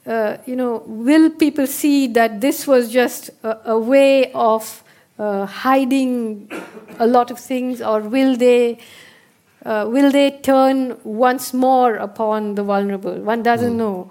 uh, 0.07 0.39
you 0.47 0.57
know, 0.57 0.83
will 0.87 1.31
people 1.31 1.67
see 1.67 2.07
that 2.09 2.41
this 2.41 2.67
was 2.67 2.91
just 2.91 3.31
a, 3.43 3.73
a 3.73 3.79
way 3.79 4.33
of 4.33 4.83
uh, 5.19 5.47
hiding 5.47 6.51
a 6.99 7.07
lot 7.07 7.31
of 7.31 7.39
things, 7.39 7.83
or 7.83 8.01
will 8.01 8.37
they? 8.37 8.79
Uh, 9.63 9.87
will 9.87 10.11
they 10.11 10.31
turn 10.31 10.99
once 11.05 11.53
more 11.53 11.97
upon 11.97 12.55
the 12.55 12.63
vulnerable? 12.63 13.15
One 13.21 13.43
doesn't 13.43 13.75
mm. 13.75 13.77
know. 13.77 14.11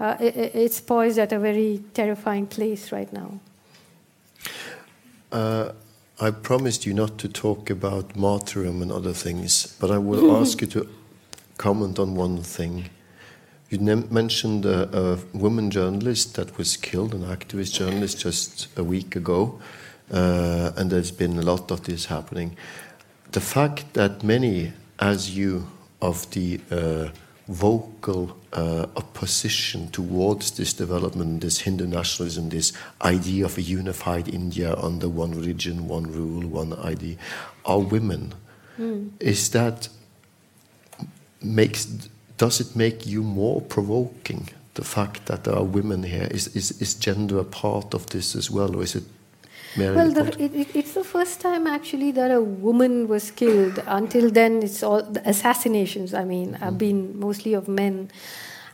Uh, 0.00 0.16
it, 0.20 0.54
it's 0.54 0.80
poised 0.80 1.18
at 1.18 1.32
a 1.32 1.38
very 1.38 1.82
terrifying 1.92 2.46
place 2.46 2.92
right 2.92 3.12
now. 3.12 3.38
Uh, 5.30 5.72
I 6.18 6.30
promised 6.30 6.86
you 6.86 6.94
not 6.94 7.18
to 7.18 7.28
talk 7.28 7.68
about 7.68 8.16
martyrdom 8.16 8.80
and 8.80 8.90
other 8.90 9.12
things, 9.12 9.76
but 9.78 9.90
I 9.90 9.98
will 9.98 10.34
ask 10.40 10.62
you 10.62 10.66
to 10.68 10.88
comment 11.58 11.98
on 11.98 12.14
one 12.14 12.42
thing. 12.42 12.88
You 13.68 13.80
mentioned 13.80 14.64
a, 14.64 14.88
a, 14.96 15.16
woman 15.36 15.70
journalist 15.72 16.36
that 16.36 16.56
was 16.56 16.76
killed, 16.76 17.14
an 17.14 17.24
activist 17.24 17.72
journalist, 17.74 18.20
just 18.20 18.68
a 18.78 18.84
week 18.84 19.16
ago, 19.16 19.60
uh, 20.12 20.70
and 20.76 20.90
there's 20.90 21.10
been 21.10 21.36
a 21.36 21.42
lot 21.42 21.72
of 21.72 21.82
this 21.82 22.06
happening. 22.06 22.56
The 23.32 23.40
fact 23.40 23.94
that 23.94 24.22
many 24.22 24.72
as 25.00 25.36
you 25.36 25.66
of 26.00 26.30
the 26.30 26.60
uh, 26.70 27.08
vocal 27.48 28.36
uh, 28.52 28.86
opposition 28.96 29.88
towards 29.90 30.52
this 30.52 30.72
development, 30.72 31.40
this 31.40 31.60
Hindu 31.60 31.86
nationalism, 31.86 32.48
this 32.48 32.72
idea 33.02 33.44
of 33.44 33.58
a 33.58 33.62
unified 33.62 34.28
India 34.28 34.76
under 34.76 35.08
one 35.08 35.32
religion, 35.32 35.88
one 35.88 36.04
rule, 36.04 36.46
one 36.46 36.72
ID, 36.72 37.18
are 37.64 37.80
women. 37.80 38.34
Mm. 38.78 39.10
Is 39.20 39.50
that 39.50 39.88
makes 41.42 42.08
does 42.38 42.60
it 42.60 42.76
make 42.76 43.06
you 43.06 43.22
more 43.22 43.60
provoking? 43.60 44.48
The 44.74 44.84
fact 44.84 45.26
that 45.26 45.44
there 45.44 45.54
are 45.54 45.64
women 45.64 46.02
here 46.02 46.28
is 46.30 46.48
is, 46.54 46.82
is 46.82 46.94
gender 46.94 47.38
a 47.38 47.44
part 47.44 47.94
of 47.94 48.06
this 48.06 48.36
as 48.36 48.50
well, 48.50 48.76
or 48.76 48.82
is 48.82 48.94
it 48.94 49.04
well, 49.78 50.10
the, 50.10 50.42
it, 50.42 50.54
it, 50.54 50.68
it's 50.74 50.94
the 50.94 51.04
first 51.04 51.40
time 51.40 51.66
actually 51.66 52.10
that 52.12 52.30
a 52.30 52.40
woman 52.40 53.08
was 53.08 53.30
killed. 53.30 53.82
Until 53.86 54.30
then, 54.30 54.62
it's 54.62 54.82
all 54.82 55.02
the 55.02 55.28
assassinations. 55.28 56.14
I 56.14 56.24
mean, 56.24 56.52
mm. 56.52 56.58
have 56.58 56.78
been 56.78 57.18
mostly 57.18 57.52
of 57.54 57.68
men, 57.68 58.10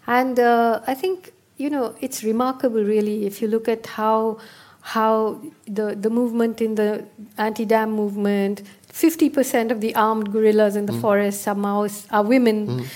and 0.07 0.39
uh, 0.39 0.81
I 0.87 0.95
think 0.95 1.33
you 1.57 1.71
know 1.71 1.95
it's 2.01 2.23
remarkable, 2.23 2.85
really, 2.85 3.27
if 3.27 3.43
you 3.43 3.49
look 3.49 3.69
at 3.69 3.87
how 3.87 4.39
how 4.81 5.41
the 5.67 5.95
the 5.95 6.11
movement 6.11 6.61
in 6.61 6.75
the 6.77 7.05
anti-dam 7.39 7.91
movement, 7.91 8.63
fifty 8.89 9.29
percent 9.29 9.73
of 9.73 9.81
the 9.81 9.95
armed 9.95 10.33
guerrillas 10.33 10.77
in 10.77 10.87
the 10.87 10.93
mm. 10.93 11.01
forest 11.01 11.49
are 11.49 11.55
Maoists, 11.55 12.07
are 12.11 12.25
women. 12.25 12.67
Mm 12.67 12.87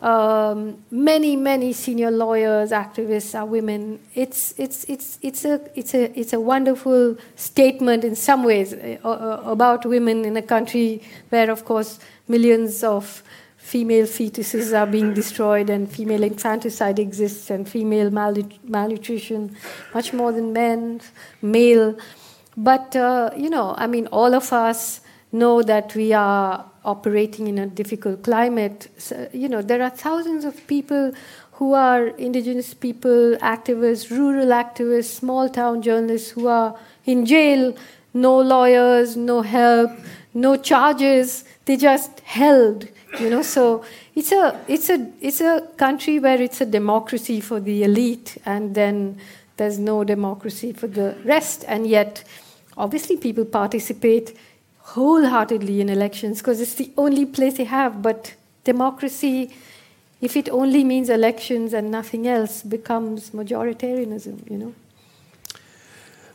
um, 0.00 0.82
many, 0.90 1.36
many 1.36 1.72
senior 1.74 2.10
lawyers, 2.10 2.70
activists 2.70 3.38
are 3.38 3.44
women. 3.44 4.00
It's, 4.14 4.54
it's, 4.56 4.84
it's, 4.84 5.18
it's, 5.20 5.44
a, 5.44 5.60
it's, 5.74 5.94
a, 5.94 6.18
it's 6.18 6.32
a 6.32 6.40
wonderful 6.40 7.18
statement 7.36 8.04
in 8.04 8.16
some 8.16 8.42
ways 8.42 8.72
uh, 8.72 9.42
about 9.44 9.84
women 9.84 10.24
in 10.24 10.36
a 10.36 10.42
country 10.42 11.02
where, 11.28 11.50
of 11.50 11.66
course, 11.66 11.98
millions 12.28 12.82
of 12.82 13.22
female 13.58 14.06
fetuses 14.06 14.76
are 14.76 14.86
being 14.86 15.12
destroyed 15.12 15.68
and 15.68 15.92
female 15.92 16.22
infanticide 16.22 16.98
exists 16.98 17.50
and 17.50 17.68
female 17.68 18.10
malnutrition, 18.10 19.54
much 19.92 20.14
more 20.14 20.32
than 20.32 20.52
men, 20.52 21.00
male. 21.42 21.94
But, 22.56 22.96
uh, 22.96 23.30
you 23.36 23.50
know, 23.50 23.74
I 23.76 23.86
mean, 23.86 24.06
all 24.06 24.34
of 24.34 24.50
us 24.52 25.02
know 25.30 25.62
that 25.62 25.94
we 25.94 26.14
are 26.14 26.69
operating 26.84 27.46
in 27.46 27.58
a 27.58 27.66
difficult 27.66 28.22
climate. 28.22 28.88
So, 28.98 29.28
you 29.32 29.48
know, 29.48 29.62
there 29.62 29.82
are 29.82 29.90
thousands 29.90 30.44
of 30.44 30.66
people 30.66 31.12
who 31.52 31.74
are 31.74 32.06
indigenous 32.06 32.72
people, 32.72 33.36
activists, 33.42 34.10
rural 34.10 34.46
activists, 34.46 35.12
small 35.12 35.48
town 35.48 35.82
journalists 35.82 36.30
who 36.30 36.48
are 36.48 36.74
in 37.04 37.26
jail, 37.26 37.76
no 38.14 38.40
lawyers, 38.40 39.16
no 39.16 39.42
help, 39.42 39.90
no 40.32 40.56
charges. 40.56 41.44
They 41.66 41.76
just 41.76 42.20
held, 42.20 42.88
you 43.20 43.28
know. 43.28 43.42
So 43.42 43.84
it's 44.14 44.32
a 44.32 44.58
it's 44.68 44.88
a 44.88 45.12
it's 45.20 45.40
a 45.42 45.68
country 45.76 46.18
where 46.18 46.40
it's 46.40 46.60
a 46.62 46.66
democracy 46.66 47.40
for 47.40 47.60
the 47.60 47.84
elite, 47.84 48.38
and 48.46 48.74
then 48.74 49.18
there's 49.58 49.78
no 49.78 50.02
democracy 50.02 50.72
for 50.72 50.86
the 50.86 51.14
rest. 51.24 51.64
And 51.68 51.86
yet, 51.86 52.24
obviously, 52.76 53.18
people 53.18 53.44
participate 53.44 54.34
wholeheartedly 54.94 55.80
in 55.80 55.88
elections 55.88 56.38
because 56.38 56.60
it's 56.60 56.74
the 56.74 56.90
only 56.96 57.24
place 57.24 57.56
they 57.56 57.64
have. 57.64 58.02
But 58.02 58.34
democracy, 58.64 59.50
if 60.20 60.36
it 60.36 60.48
only 60.48 60.84
means 60.84 61.08
elections 61.08 61.72
and 61.72 61.90
nothing 61.90 62.26
else, 62.26 62.62
becomes 62.62 63.30
majoritarianism, 63.30 64.50
you 64.50 64.58
know. 64.58 64.74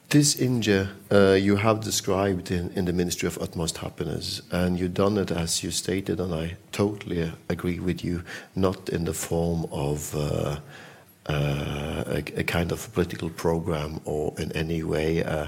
This 0.10 0.36
India 0.36 0.91
uh, 1.12 1.32
you 1.32 1.56
have 1.58 1.82
described 1.82 2.51
in, 2.51 2.70
in 2.76 2.86
the 2.86 2.93
Ministry 2.93 3.28
of 3.28 3.38
Utmost 3.41 3.78
Happiness, 3.80 4.41
and 4.51 4.80
you've 4.80 4.93
done 4.93 5.18
it 5.18 5.32
as 5.32 5.64
you 5.64 5.72
stated, 5.72 6.20
and 6.20 6.34
I 6.34 6.56
totally 6.72 7.32
agree 7.49 7.80
with 7.80 8.03
you, 8.06 8.24
not 8.56 8.89
in 8.89 9.06
the 9.06 9.14
form 9.14 9.66
of 9.72 10.16
uh, 10.16 10.60
uh, 11.28 12.03
a, 12.08 12.24
a, 12.38 12.43
kind 12.43 12.72
of 12.72 12.93
political 12.93 13.32
program 13.32 13.99
or 14.06 14.34
in 14.38 14.51
any 14.51 14.84
way, 14.84 15.24
uh, 15.24 15.47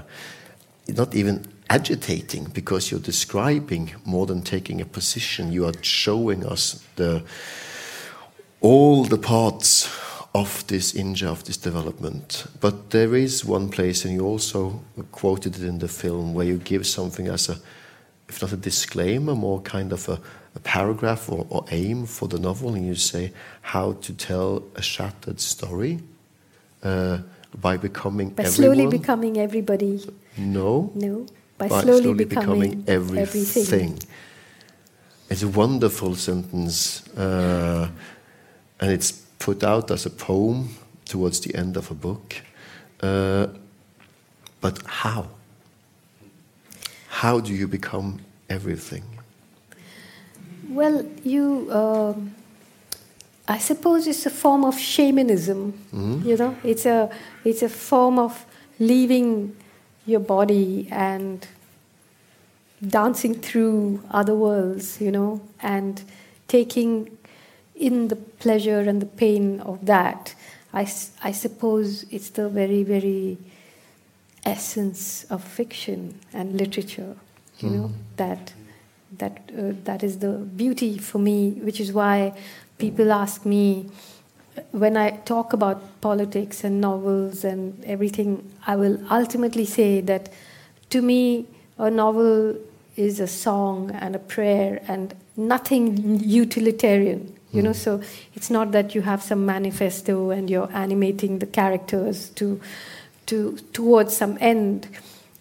not 0.88 1.14
even 1.14 1.46
agitating 1.70 2.44
because 2.54 2.90
you're 2.90 3.00
describing 3.00 3.94
more 4.04 4.26
than 4.26 4.42
taking 4.42 4.80
a 4.80 4.84
position. 4.84 5.52
You 5.52 5.66
are 5.66 5.74
showing 5.82 6.46
us 6.46 6.84
the 6.96 7.24
all 8.60 9.04
the 9.04 9.18
parts 9.18 9.88
of 10.34 10.66
this 10.66 10.94
India, 10.94 11.30
of 11.30 11.44
this 11.44 11.56
development. 11.56 12.46
But 12.60 12.90
there 12.90 13.14
is 13.14 13.44
one 13.44 13.68
place, 13.68 14.04
and 14.04 14.14
you 14.14 14.24
also 14.26 14.82
quoted 15.12 15.56
it 15.56 15.62
in 15.62 15.78
the 15.78 15.88
film, 15.88 16.34
where 16.34 16.46
you 16.46 16.58
give 16.58 16.86
something 16.86 17.28
as 17.28 17.48
a, 17.48 17.58
if 18.28 18.42
not 18.42 18.52
a 18.52 18.56
disclaimer, 18.56 19.34
more 19.34 19.60
kind 19.60 19.92
of 19.92 20.08
a, 20.08 20.20
a 20.54 20.60
paragraph 20.60 21.30
or, 21.30 21.46
or, 21.50 21.64
aim 21.70 22.06
for 22.06 22.28
the 22.28 22.38
novel, 22.38 22.74
and 22.74 22.86
you 22.86 22.94
say 22.94 23.32
how 23.62 23.92
to 23.92 24.12
tell 24.12 24.64
a 24.74 24.82
shattered 24.82 25.40
story 25.40 26.00
uh, 26.82 27.18
by 27.60 27.76
becoming 27.76 28.30
by 28.30 28.44
slowly 28.44 28.86
becoming 28.86 29.38
everybody. 29.38 30.00
No. 30.36 30.90
No 30.94 31.26
by, 31.58 31.68
by 31.68 31.82
slowly, 31.82 32.02
slowly, 32.02 32.24
becoming, 32.24 32.70
becoming 32.70 32.84
everything. 32.86 33.22
everything. 33.22 33.98
It's 35.28 35.42
a 35.42 35.48
wonderful 35.48 36.14
sentence, 36.14 37.06
uh, 37.08 37.90
and 38.80 38.90
it's 38.90 39.12
put 39.38 39.62
out 39.62 39.90
as 39.90 40.06
a 40.06 40.10
poem 40.10 40.76
towards 41.04 41.40
the 41.40 41.54
end 41.54 41.76
of 41.76 41.90
a 41.90 41.94
book. 41.94 42.36
Uh, 43.00 43.48
but 44.60 44.80
how? 44.86 45.28
How 47.08 47.40
do 47.40 47.52
you 47.52 47.68
become 47.68 48.20
everything? 48.48 49.04
Well, 50.68 51.04
you. 51.24 51.68
Uh, 51.70 52.14
I 53.50 53.58
suppose 53.58 54.06
it's 54.06 54.26
a 54.26 54.30
form 54.30 54.64
of 54.64 54.78
shamanism. 54.78 55.72
Mm-hmm. 55.72 56.28
You 56.28 56.36
know, 56.36 56.56
it's 56.62 56.86
a 56.86 57.10
it's 57.44 57.62
a 57.62 57.68
form 57.68 58.18
of 58.18 58.44
leaving 58.78 59.56
your 60.08 60.20
body 60.20 60.88
and 60.90 61.46
dancing 62.86 63.34
through 63.34 64.02
other 64.10 64.34
worlds, 64.34 65.00
you 65.00 65.10
know, 65.10 65.40
and 65.60 66.02
taking 66.46 67.16
in 67.76 68.08
the 68.08 68.16
pleasure 68.16 68.80
and 68.80 69.02
the 69.02 69.06
pain 69.06 69.60
of 69.60 69.84
that. 69.86 70.34
I, 70.72 70.82
I 71.22 71.32
suppose 71.32 72.04
it's 72.10 72.30
the 72.30 72.48
very, 72.48 72.82
very 72.82 73.38
essence 74.44 75.24
of 75.24 75.44
fiction 75.44 76.18
and 76.32 76.56
literature, 76.56 77.16
you 77.58 77.68
mm. 77.68 77.72
know, 77.72 77.92
that 78.16 78.52
that 79.16 79.50
uh, 79.58 79.72
that 79.84 80.02
is 80.02 80.18
the 80.18 80.32
beauty 80.32 80.98
for 80.98 81.18
me, 81.18 81.52
which 81.62 81.80
is 81.80 81.92
why 81.92 82.34
people 82.76 83.10
ask 83.10 83.46
me 83.46 83.88
when 84.72 84.96
I 84.96 85.10
talk 85.10 85.52
about 85.52 86.00
politics 86.00 86.64
and 86.64 86.80
novels 86.80 87.44
and 87.44 87.84
everything, 87.84 88.50
I 88.66 88.76
will 88.76 89.00
ultimately 89.10 89.64
say 89.64 90.00
that 90.02 90.30
to 90.90 91.02
me, 91.02 91.46
a 91.78 91.90
novel 91.90 92.56
is 92.96 93.20
a 93.20 93.26
song 93.26 93.90
and 93.92 94.16
a 94.16 94.18
prayer 94.18 94.82
and 94.88 95.14
nothing 95.36 96.20
utilitarian. 96.20 97.34
You 97.52 97.60
mm. 97.60 97.64
know, 97.64 97.70
hmm. 97.70 97.76
so 97.76 98.02
it's 98.34 98.50
not 98.50 98.72
that 98.72 98.94
you 98.94 99.02
have 99.02 99.22
some 99.22 99.46
manifesto 99.46 100.30
and 100.30 100.50
you're 100.50 100.70
animating 100.72 101.38
the 101.38 101.46
characters 101.46 102.28
to, 102.30 102.60
to 103.26 103.56
towards 103.72 104.16
some 104.16 104.36
end, 104.40 104.88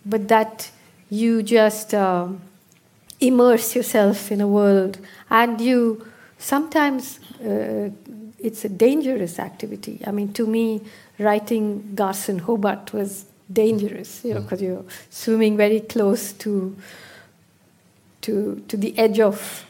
but 0.05 0.28
that 0.30 0.72
you 1.09 1.41
just 1.43 1.93
uh, 1.93 2.28
immerse 3.20 3.76
yourself 3.76 4.32
in 4.32 4.41
a 4.41 4.47
world 4.47 4.99
and 5.30 5.59
you 5.59 6.05
sometimes 6.38 7.20
uh, 7.41 7.89
it's 8.39 8.65
a 8.65 8.69
dangerous 8.69 9.39
activity. 9.39 10.01
I 10.05 10.11
mean, 10.11 10.33
to 10.33 10.45
me, 10.45 10.81
writing 11.19 11.95
Garson 11.95 12.39
Hobart 12.39 12.93
was 12.93 13.25
dangerous, 13.51 14.23
you 14.23 14.33
know, 14.33 14.41
because 14.41 14.59
mm. 14.59 14.65
you're 14.65 14.85
swimming 15.09 15.57
very 15.57 15.79
close 15.79 16.33
to 16.33 16.75
to 18.21 18.63
to 18.67 18.77
the 18.77 18.97
edge 18.97 19.19
of 19.19 19.65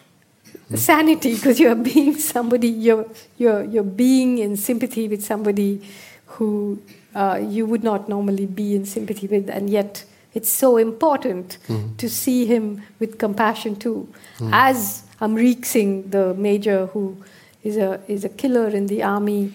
mm. 0.70 0.78
sanity, 0.78 1.36
because 1.36 1.60
you're 1.60 1.76
being 1.76 2.16
somebody, 2.16 2.68
you're 2.68 3.06
you're 3.38 3.64
you're 3.64 3.84
being 3.84 4.40
in 4.40 4.58
sympathy 4.58 5.08
with 5.08 5.24
somebody 5.24 5.82
who 6.26 6.82
uh, 7.16 7.40
you 7.42 7.66
would 7.66 7.84
not 7.84 8.10
normally 8.10 8.46
be 8.46 8.76
in 8.76 8.86
sympathy 8.86 9.28
with, 9.28 9.50
and 9.50 9.70
yet 9.70 10.04
it's 10.34 10.50
so 10.50 10.78
important 10.78 11.58
mm. 11.68 11.96
to 11.98 12.10
see 12.10 12.46
him 12.46 12.82
with 13.00 13.18
compassion 13.18 13.76
too, 13.76 14.08
mm. 14.40 14.50
as 14.52 15.04
Amrik 15.22 15.66
Singh, 15.66 16.10
the 16.10 16.34
major 16.34 16.88
who 16.88 17.18
is 17.64 17.78
a 17.78 18.00
is 18.08 18.24
a 18.24 18.30
killer 18.30 18.70
in 18.70 18.88
the 18.88 19.04
army. 19.04 19.54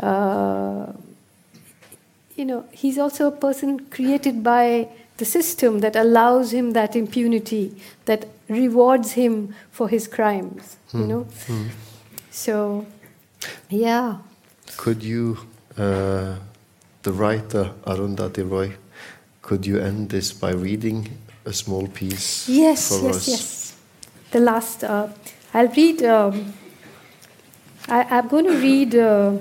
Uh, 0.00 0.92
you 2.36 2.44
know, 2.44 2.64
he's 2.72 2.98
also 2.98 3.26
a 3.26 3.32
person 3.32 3.80
created 3.90 4.44
by 4.44 4.88
the 5.16 5.24
system 5.24 5.80
that 5.80 5.96
allows 5.96 6.52
him 6.52 6.72
that 6.72 6.94
impunity, 6.94 7.74
that 8.04 8.28
rewards 8.48 9.12
him 9.12 9.54
for 9.72 9.88
his 9.88 10.06
crimes. 10.06 10.76
You 10.92 11.00
hmm. 11.00 11.08
know, 11.08 11.22
hmm. 11.46 11.66
so 12.30 12.86
yeah. 13.68 14.18
Could 14.76 15.02
you, 15.02 15.38
uh, 15.76 16.36
the 17.02 17.12
writer 17.12 17.72
Arundhati 17.84 18.48
Roy, 18.48 18.76
could 19.42 19.66
you 19.66 19.78
end 19.78 20.10
this 20.10 20.32
by 20.32 20.52
reading 20.52 21.08
a 21.44 21.52
small 21.52 21.86
piece? 21.88 22.48
Yes, 22.48 22.90
yes, 23.02 23.16
us? 23.16 23.28
yes. 23.28 23.76
The 24.30 24.40
last. 24.40 24.84
Uh, 24.84 25.08
I'll 25.54 25.68
read, 25.68 26.02
um, 26.02 26.52
I, 27.90 28.18
am 28.18 28.28
going 28.28 28.44
to 28.44 28.56
read 28.56 28.94
uh, 28.94 29.38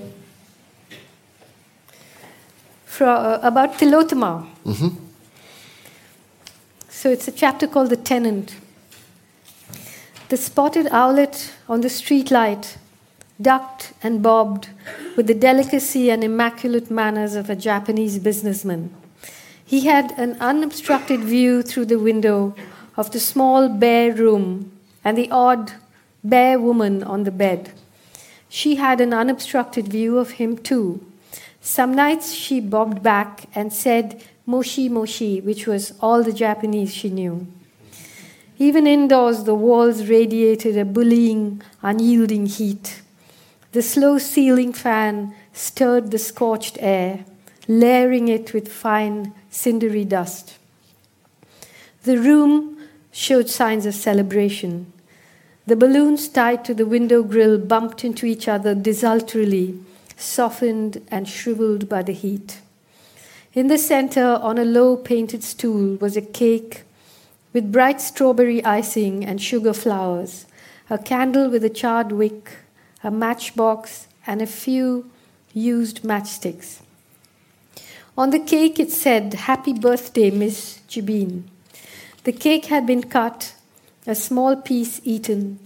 from, 2.85 3.09
uh, 3.09 3.39
about 3.43 3.73
Tilottama. 3.73 4.47
Mm-hmm. 4.65 4.87
So 6.87 7.09
it's 7.09 7.27
a 7.27 7.31
chapter 7.33 7.67
called 7.67 7.89
The 7.89 7.97
Tenant. 7.97 8.55
The 10.29 10.37
spotted 10.37 10.87
owlet 10.91 11.53
on 11.67 11.81
the 11.81 11.89
street 11.89 12.31
light 12.31 12.77
ducked 13.41 13.91
and 14.01 14.23
bobbed 14.23 14.69
with 15.17 15.27
the 15.27 15.33
delicacy 15.33 16.09
and 16.09 16.23
immaculate 16.23 16.89
manners 16.89 17.35
of 17.35 17.49
a 17.49 17.55
Japanese 17.55 18.17
businessman. 18.17 18.95
He 19.65 19.81
had 19.81 20.13
an 20.17 20.37
unobstructed 20.39 21.19
view 21.19 21.63
through 21.63 21.85
the 21.85 21.99
window 21.99 22.55
of 22.95 23.11
the 23.11 23.19
small 23.19 23.67
bare 23.67 24.13
room 24.13 24.71
and 25.03 25.17
the 25.17 25.29
odd 25.31 25.73
bare 26.23 26.57
woman 26.57 27.03
on 27.03 27.25
the 27.25 27.31
bed. 27.31 27.73
She 28.49 28.75
had 28.75 29.01
an 29.01 29.13
unobstructed 29.13 29.87
view 29.87 30.17
of 30.17 30.31
him 30.31 30.57
too. 30.57 31.05
Some 31.61 31.93
nights 31.93 32.33
she 32.33 32.59
bobbed 32.59 33.03
back 33.03 33.45
and 33.53 33.73
said 33.73 34.23
moshi 34.45 34.87
moshi, 34.89 35.41
which 35.41 35.67
was 35.67 35.93
all 36.01 36.23
the 36.23 36.33
Japanese 36.33 36.93
she 36.93 37.09
knew. 37.09 37.47
Even 38.57 38.87
indoors, 38.87 39.43
the 39.43 39.53
walls 39.53 40.07
radiated 40.07 40.77
a 40.77 40.85
bullying, 40.85 41.61
unyielding 41.83 42.47
heat. 42.47 43.01
The 43.73 43.81
slow 43.81 44.17
ceiling 44.17 44.73
fan 44.73 45.35
stirred 45.53 46.09
the 46.09 46.17
scorched 46.17 46.77
air, 46.79 47.25
layering 47.67 48.29
it 48.29 48.53
with 48.53 48.71
fine, 48.71 49.33
cindery 49.51 50.05
dust. 50.05 50.57
The 52.03 52.17
room 52.17 52.77
showed 53.11 53.49
signs 53.49 53.85
of 53.85 53.93
celebration. 53.93 54.91
The 55.67 55.75
balloons 55.75 56.29
tied 56.29 56.63
to 56.63 56.73
the 56.73 56.85
window 56.85 57.21
grill 57.23 57.57
bumped 57.57 58.05
into 58.05 58.25
each 58.25 58.47
other 58.47 58.73
desultorily, 58.73 59.77
softened 60.15 61.05
and 61.11 61.27
shriveled 61.27 61.89
by 61.89 62.03
the 62.03 62.13
heat. 62.13 62.61
In 63.53 63.67
the 63.67 63.77
center, 63.77 64.39
on 64.41 64.57
a 64.57 64.63
low 64.63 64.95
painted 64.95 65.43
stool, 65.43 65.97
was 65.97 66.15
a 66.15 66.21
cake 66.21 66.83
with 67.51 67.73
bright 67.73 67.99
strawberry 67.99 68.63
icing 68.63 69.25
and 69.25 69.41
sugar 69.41 69.73
flowers, 69.73 70.45
a 70.89 70.97
candle 70.97 71.49
with 71.49 71.65
a 71.65 71.69
charred 71.69 72.13
wick, 72.13 72.59
a 73.03 73.11
matchbox, 73.11 74.07
and 74.25 74.41
a 74.41 74.47
few 74.47 75.11
used 75.53 76.01
matchsticks. 76.03 76.79
On 78.17 78.29
the 78.29 78.39
cake 78.39 78.79
it 78.79 78.91
said, 78.91 79.33
Happy 79.33 79.73
birthday, 79.73 80.31
Miss 80.31 80.79
Jebin. 80.87 81.43
The 82.23 82.31
cake 82.31 82.67
had 82.67 82.87
been 82.87 83.03
cut, 83.03 83.53
a 84.07 84.15
small 84.15 84.55
piece 84.55 85.01
eaten. 85.03 85.59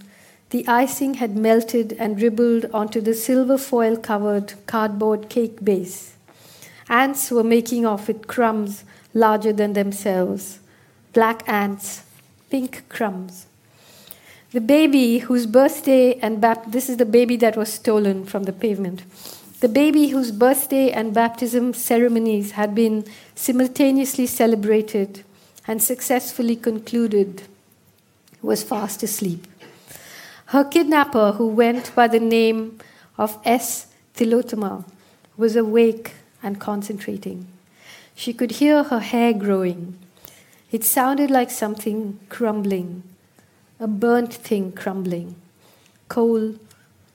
The 0.50 0.66
icing 0.66 1.14
had 1.14 1.36
melted 1.36 1.96
and 1.98 2.18
dribbled 2.18 2.66
onto 2.74 3.00
the 3.00 3.14
silver 3.14 3.56
foil 3.56 3.96
covered 3.96 4.54
cardboard 4.66 5.28
cake 5.28 5.64
base. 5.64 6.14
Ants 6.88 7.30
were 7.30 7.44
making 7.44 7.86
off 7.86 8.08
with 8.08 8.26
crumbs 8.26 8.84
larger 9.14 9.52
than 9.52 9.74
themselves. 9.74 10.58
Black 11.12 11.48
ants, 11.48 12.02
pink 12.50 12.82
crumbs. 12.88 13.46
The 14.50 14.60
baby 14.60 15.18
whose 15.18 15.46
birthday 15.46 16.14
and 16.18 16.40
bap- 16.40 16.72
this 16.72 16.90
is 16.90 16.96
the 16.96 17.06
baby 17.06 17.36
that 17.36 17.56
was 17.56 17.72
stolen 17.72 18.26
from 18.26 18.42
the 18.42 18.52
pavement. 18.52 19.04
The 19.60 19.68
baby 19.68 20.08
whose 20.08 20.32
birthday 20.32 20.90
and 20.90 21.14
baptism 21.14 21.72
ceremonies 21.72 22.52
had 22.52 22.74
been 22.74 23.04
simultaneously 23.36 24.26
celebrated 24.26 25.22
and 25.66 25.80
successfully 25.80 26.56
concluded 26.56 27.44
was 28.42 28.62
fast 28.62 29.02
asleep. 29.02 29.46
Her 30.46 30.64
kidnapper, 30.64 31.32
who 31.32 31.46
went 31.46 31.94
by 31.94 32.08
the 32.08 32.20
name 32.20 32.78
of 33.16 33.38
S. 33.44 33.86
Tilottama, 34.14 34.84
was 35.36 35.56
awake 35.56 36.12
and 36.42 36.60
concentrating. 36.60 37.46
She 38.14 38.34
could 38.34 38.52
hear 38.52 38.82
her 38.82 39.00
hair 39.00 39.32
growing. 39.32 39.96
It 40.70 40.84
sounded 40.84 41.30
like 41.30 41.50
something 41.50 42.18
crumbling 42.28 43.02
a 43.82 43.88
burnt 43.88 44.32
thing 44.32 44.70
crumbling, 44.70 45.34
coal, 46.06 46.54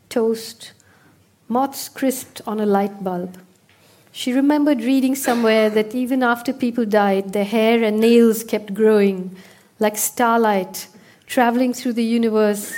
toast, 0.09 0.73
moths 1.47 1.87
crisped 1.87 2.41
on 2.45 2.59
a 2.59 2.65
light 2.65 3.01
bulb. 3.01 3.37
She 4.11 4.33
remembered 4.33 4.81
reading 4.81 5.15
somewhere 5.15 5.69
that 5.69 5.95
even 5.95 6.23
after 6.23 6.51
people 6.51 6.85
died, 6.85 7.31
their 7.31 7.45
hair 7.45 7.81
and 7.83 8.01
nails 8.01 8.43
kept 8.43 8.73
growing 8.73 9.33
like 9.79 9.97
starlight 9.97 10.87
traveling 11.27 11.73
through 11.73 11.93
the 11.93 12.03
universe 12.03 12.73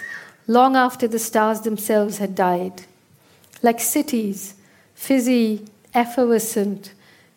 long 0.47 0.75
after 0.75 1.07
the 1.07 1.19
stars 1.19 1.61
themselves 1.61 2.17
had 2.17 2.35
died. 2.35 2.81
Like 3.61 3.79
cities, 3.79 4.55
fizzy, 4.95 5.67
effervescent, 5.93 6.93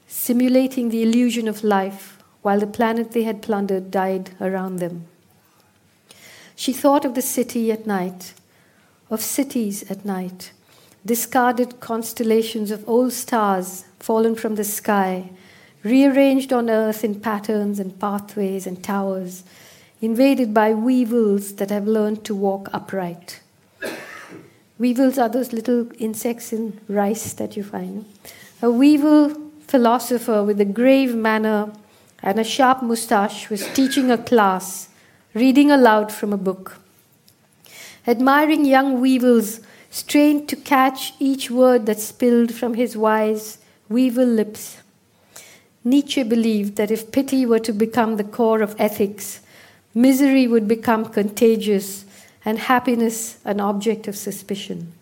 simulating 0.09 0.89
the 0.89 1.03
illusion 1.03 1.47
of 1.47 1.63
life 1.63 2.19
while 2.41 2.59
the 2.59 2.67
planet 2.67 3.13
they 3.13 3.23
had 3.23 3.43
plundered 3.43 3.91
died 3.91 4.31
around 4.41 4.77
them. 4.77 5.07
She 6.57 6.73
thought 6.73 7.05
of 7.05 7.15
the 7.15 7.23
city 7.23 7.71
at 7.71 7.87
night, 7.87 8.35
of 9.11 9.21
cities 9.21 9.89
at 9.91 10.05
night, 10.05 10.53
discarded 11.05 11.81
constellations 11.81 12.71
of 12.71 12.89
old 12.89 13.13
stars 13.13 13.85
fallen 13.99 14.35
from 14.35 14.55
the 14.55 14.65
sky, 14.65 15.31
rearranged 15.83 16.53
on 16.53 16.71
earth 16.71 17.05
in 17.05 17.21
patterns 17.21 17.79
and 17.79 17.99
pathways 17.99 18.67
and 18.67 18.83
towers, 18.83 19.45
invaded 20.03 20.53
by 20.53 20.75
weevils 20.75 21.55
that 21.55 21.71
have 21.71 21.87
learned 21.87 22.25
to 22.25 22.35
walk 22.35 22.69
upright. 22.73 23.41
Weevils 24.77 25.17
are 25.17 25.29
those 25.29 25.53
little 25.53 25.87
insects 26.01 26.53
in 26.53 26.81
rice 26.89 27.33
that 27.35 27.57
you 27.57 27.63
find. 27.63 28.05
A 28.61 28.71
weevil 28.71 29.35
philosopher 29.69 30.43
with 30.43 30.61
a 30.61 30.65
grave 30.65 31.15
manner 31.15 31.73
and 32.21 32.41
a 32.41 32.45
sharp 32.45 32.83
mustache 32.83 33.49
was 33.49 33.73
teaching 33.75 34.11
a 34.11 34.19
class 34.19 34.89
reading 35.35 35.71
aloud 35.71 36.11
from 36.13 36.33
a 36.33 36.37
book. 36.37 36.79
Admiring 38.05 38.65
young 38.65 39.01
weevils 39.01 39.61
strained 39.91 40.49
to 40.49 40.57
catch 40.57 41.15
each 41.21 41.49
word 41.49 41.87
that 41.87 42.01
spilled 42.01 42.53
from 42.53 42.75
his 42.75 42.97
wise 42.97 43.59
weevil 43.89 44.27
lips. 44.27 44.79
Nietzsche 45.85 46.25
believed 46.25 46.75
that 46.75 46.91
if 46.91 47.13
pity 47.13 47.47
were 47.47 47.61
to 47.61 47.73
become 47.73 48.17
the 48.17 48.25
core 48.25 48.63
of 48.63 48.75
ethics, 48.81 49.42
misery 49.95 50.47
would 50.47 50.67
become 50.67 51.07
contagious 51.07 52.05
and 52.45 52.59
happiness 52.59 53.39
an 53.45 53.61
object 53.61 54.09
of 54.09 54.17
suspicion. 54.17 54.93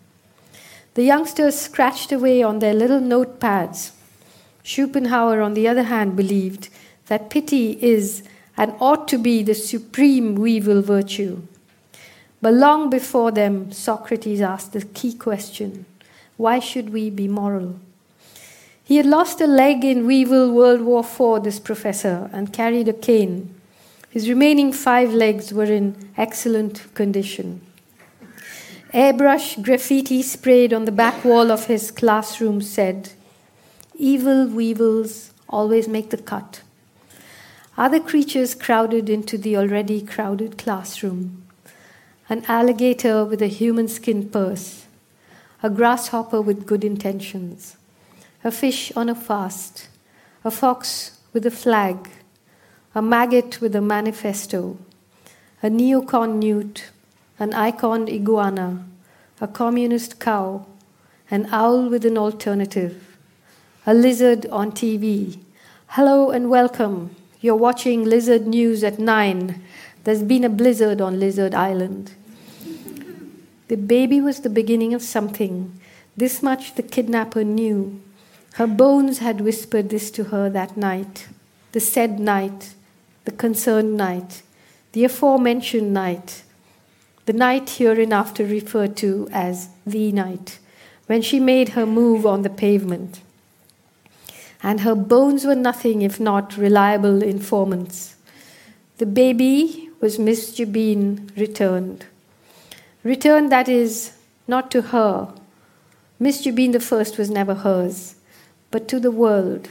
The 0.93 1.03
youngsters 1.03 1.59
scratched 1.59 2.11
away 2.11 2.43
on 2.43 2.59
their 2.59 2.73
little 2.73 2.99
notepads. 2.99 3.91
Schopenhauer, 4.63 5.41
on 5.41 5.53
the 5.53 5.67
other 5.67 5.83
hand, 5.83 6.15
believed 6.15 6.69
that 7.07 7.29
pity 7.29 7.81
is 7.81 8.23
and 8.57 8.73
ought 8.79 9.07
to 9.07 9.17
be 9.17 9.41
the 9.41 9.55
supreme 9.55 10.35
weevil 10.35 10.81
virtue. 10.81 11.41
But 12.41 12.53
long 12.53 12.89
before 12.89 13.31
them, 13.31 13.71
Socrates 13.71 14.41
asked 14.41 14.73
the 14.73 14.81
key 14.81 15.13
question 15.13 15.85
why 16.37 16.57
should 16.59 16.89
we 16.89 17.11
be 17.11 17.27
moral? 17.27 17.79
He 18.83 18.97
had 18.97 19.05
lost 19.05 19.39
a 19.39 19.47
leg 19.47 19.85
in 19.85 20.07
Weevil 20.07 20.51
World 20.51 20.81
War 20.81 21.01
IV, 21.01 21.43
this 21.43 21.59
professor, 21.59 22.29
and 22.33 22.51
carried 22.51 22.87
a 22.87 22.93
cane. 22.93 23.53
His 24.11 24.27
remaining 24.27 24.73
five 24.73 25.13
legs 25.13 25.53
were 25.53 25.71
in 25.71 26.09
excellent 26.17 26.93
condition. 26.93 27.61
Airbrush 28.93 29.63
graffiti 29.63 30.21
sprayed 30.21 30.73
on 30.73 30.83
the 30.83 30.91
back 30.91 31.23
wall 31.23 31.49
of 31.49 31.67
his 31.67 31.91
classroom 31.91 32.59
said, 32.59 33.13
Evil 33.95 34.47
weevils 34.47 35.31
always 35.47 35.87
make 35.87 36.09
the 36.09 36.17
cut. 36.17 36.61
Other 37.77 38.01
creatures 38.01 38.53
crowded 38.53 39.09
into 39.09 39.37
the 39.37 39.55
already 39.55 40.01
crowded 40.01 40.57
classroom. 40.57 41.45
An 42.27 42.43
alligator 42.49 43.23
with 43.23 43.41
a 43.41 43.47
human 43.47 43.87
skin 43.87 44.29
purse, 44.29 44.87
a 45.63 45.69
grasshopper 45.69 46.41
with 46.41 46.65
good 46.65 46.83
intentions, 46.83 47.77
a 48.43 48.51
fish 48.51 48.91
on 48.93 49.07
a 49.07 49.15
fast, 49.15 49.87
a 50.43 50.51
fox 50.51 51.17
with 51.31 51.45
a 51.45 51.51
flag, 51.51 52.09
a 52.93 53.01
maggot 53.01 53.61
with 53.61 53.73
a 53.73 53.79
manifesto, 53.79 54.77
a 55.63 55.69
neocon 55.69 56.35
newt, 56.35 56.89
an 57.39 57.53
icon 57.53 58.09
iguana, 58.09 58.85
a 59.39 59.47
communist 59.47 60.19
cow, 60.19 60.65
an 61.29 61.47
owl 61.53 61.87
with 61.87 62.05
an 62.05 62.17
alternative, 62.17 63.15
a 63.85 63.93
lizard 63.93 64.45
on 64.47 64.73
TV. 64.73 65.39
Hello 65.87 66.31
and 66.31 66.49
welcome. 66.49 67.15
You're 67.39 67.55
watching 67.55 68.03
Lizard 68.03 68.45
News 68.45 68.83
at 68.83 68.99
9. 68.99 69.63
There's 70.03 70.23
been 70.23 70.43
a 70.43 70.49
blizzard 70.49 70.99
on 70.99 71.17
Lizard 71.17 71.55
Island. 71.55 72.11
The 73.69 73.77
baby 73.77 74.19
was 74.19 74.41
the 74.41 74.49
beginning 74.49 74.93
of 74.93 75.01
something. 75.01 75.79
This 76.17 76.43
much 76.43 76.75
the 76.75 76.83
kidnapper 76.83 77.45
knew. 77.45 78.01
Her 78.55 78.67
bones 78.67 79.19
had 79.19 79.39
whispered 79.39 79.89
this 79.89 80.11
to 80.11 80.25
her 80.25 80.49
that 80.49 80.75
night, 80.75 81.29
the 81.71 81.79
said 81.79 82.19
night, 82.19 82.73
the 83.25 83.31
concerned 83.31 83.95
night, 83.97 84.41
the 84.93 85.03
aforementioned 85.05 85.93
night. 85.93 86.43
the 87.25 87.33
night 87.33 87.69
hereinafter 87.69 88.45
referred 88.45 88.97
to 88.97 89.27
as 89.31 89.69
the 89.85 90.11
night, 90.11 90.59
when 91.07 91.21
she 91.21 91.39
made 91.39 91.69
her 91.69 91.85
move 91.85 92.25
on 92.25 92.41
the 92.41 92.49
pavement. 92.49 93.21
And 94.63 94.81
her 94.81 94.95
bones 94.95 95.45
were 95.45 95.55
nothing 95.55 96.01
if 96.01 96.19
not 96.19 96.57
reliable 96.57 97.23
informants. 97.23 98.15
The 98.97 99.05
baby 99.05 99.89
was 99.99 100.19
Miss 100.19 100.55
Jebin 100.55 101.35
returned. 101.37 102.05
Returned, 103.03 103.51
that 103.51 103.67
is, 103.67 104.13
not 104.47 104.69
to 104.71 104.81
her. 104.81 105.33
Miss 106.19 106.45
Jebin 106.45 106.71
the 106.73 106.79
first 106.79 107.17
was 107.17 107.29
never 107.29 107.55
hers, 107.55 108.15
but 108.69 108.87
to 108.89 108.99
the 108.99 109.09
world. 109.09 109.69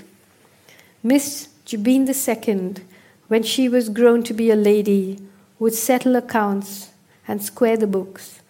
Miss 1.03 1.49
Jebin 1.67 2.07
the 2.07 2.15
second, 2.15 2.83
when 3.31 3.45
she 3.45 3.69
was 3.69 3.89
grown 3.89 4.25
to 4.25 4.35
be 4.35 4.51
a 4.51 4.57
lady, 4.57 5.17
would 5.61 5.73
settle 5.73 6.17
accounts 6.17 6.91
and 7.29 7.41
square 7.41 7.77
the 7.77 7.87
books. 7.87 8.41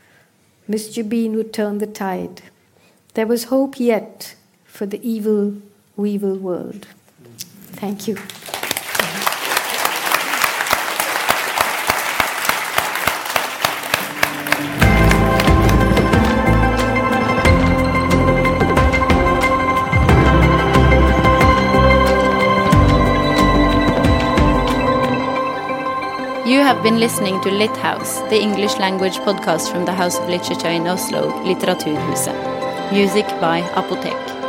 Miss 0.67 0.97
Jebin 0.97 1.35
would 1.35 1.53
turn 1.53 1.77
the 1.77 1.87
tide. 1.87 2.41
There 3.13 3.27
was 3.27 3.53
hope 3.53 3.79
yet 3.79 4.37
for 4.65 4.87
the 4.87 5.07
evil, 5.07 5.57
weevil 5.97 6.35
world. 6.37 6.87
Thank. 7.77 8.09
You 8.09 8.17
have 26.81 26.93
been 26.93 26.99
listening 26.99 27.39
to 27.43 27.51
Lit 27.51 27.77
House, 27.77 28.21
the 28.31 28.41
English 28.41 28.79
language 28.79 29.19
podcast 29.19 29.71
from 29.71 29.85
the 29.85 29.93
House 29.93 30.19
of 30.19 30.27
Literature 30.31 30.71
in 30.71 30.87
Oslo, 30.87 31.31
Litteraturhuset. 31.45 32.91
Music 32.91 33.27
by 33.39 33.61
Apotek. 33.75 34.40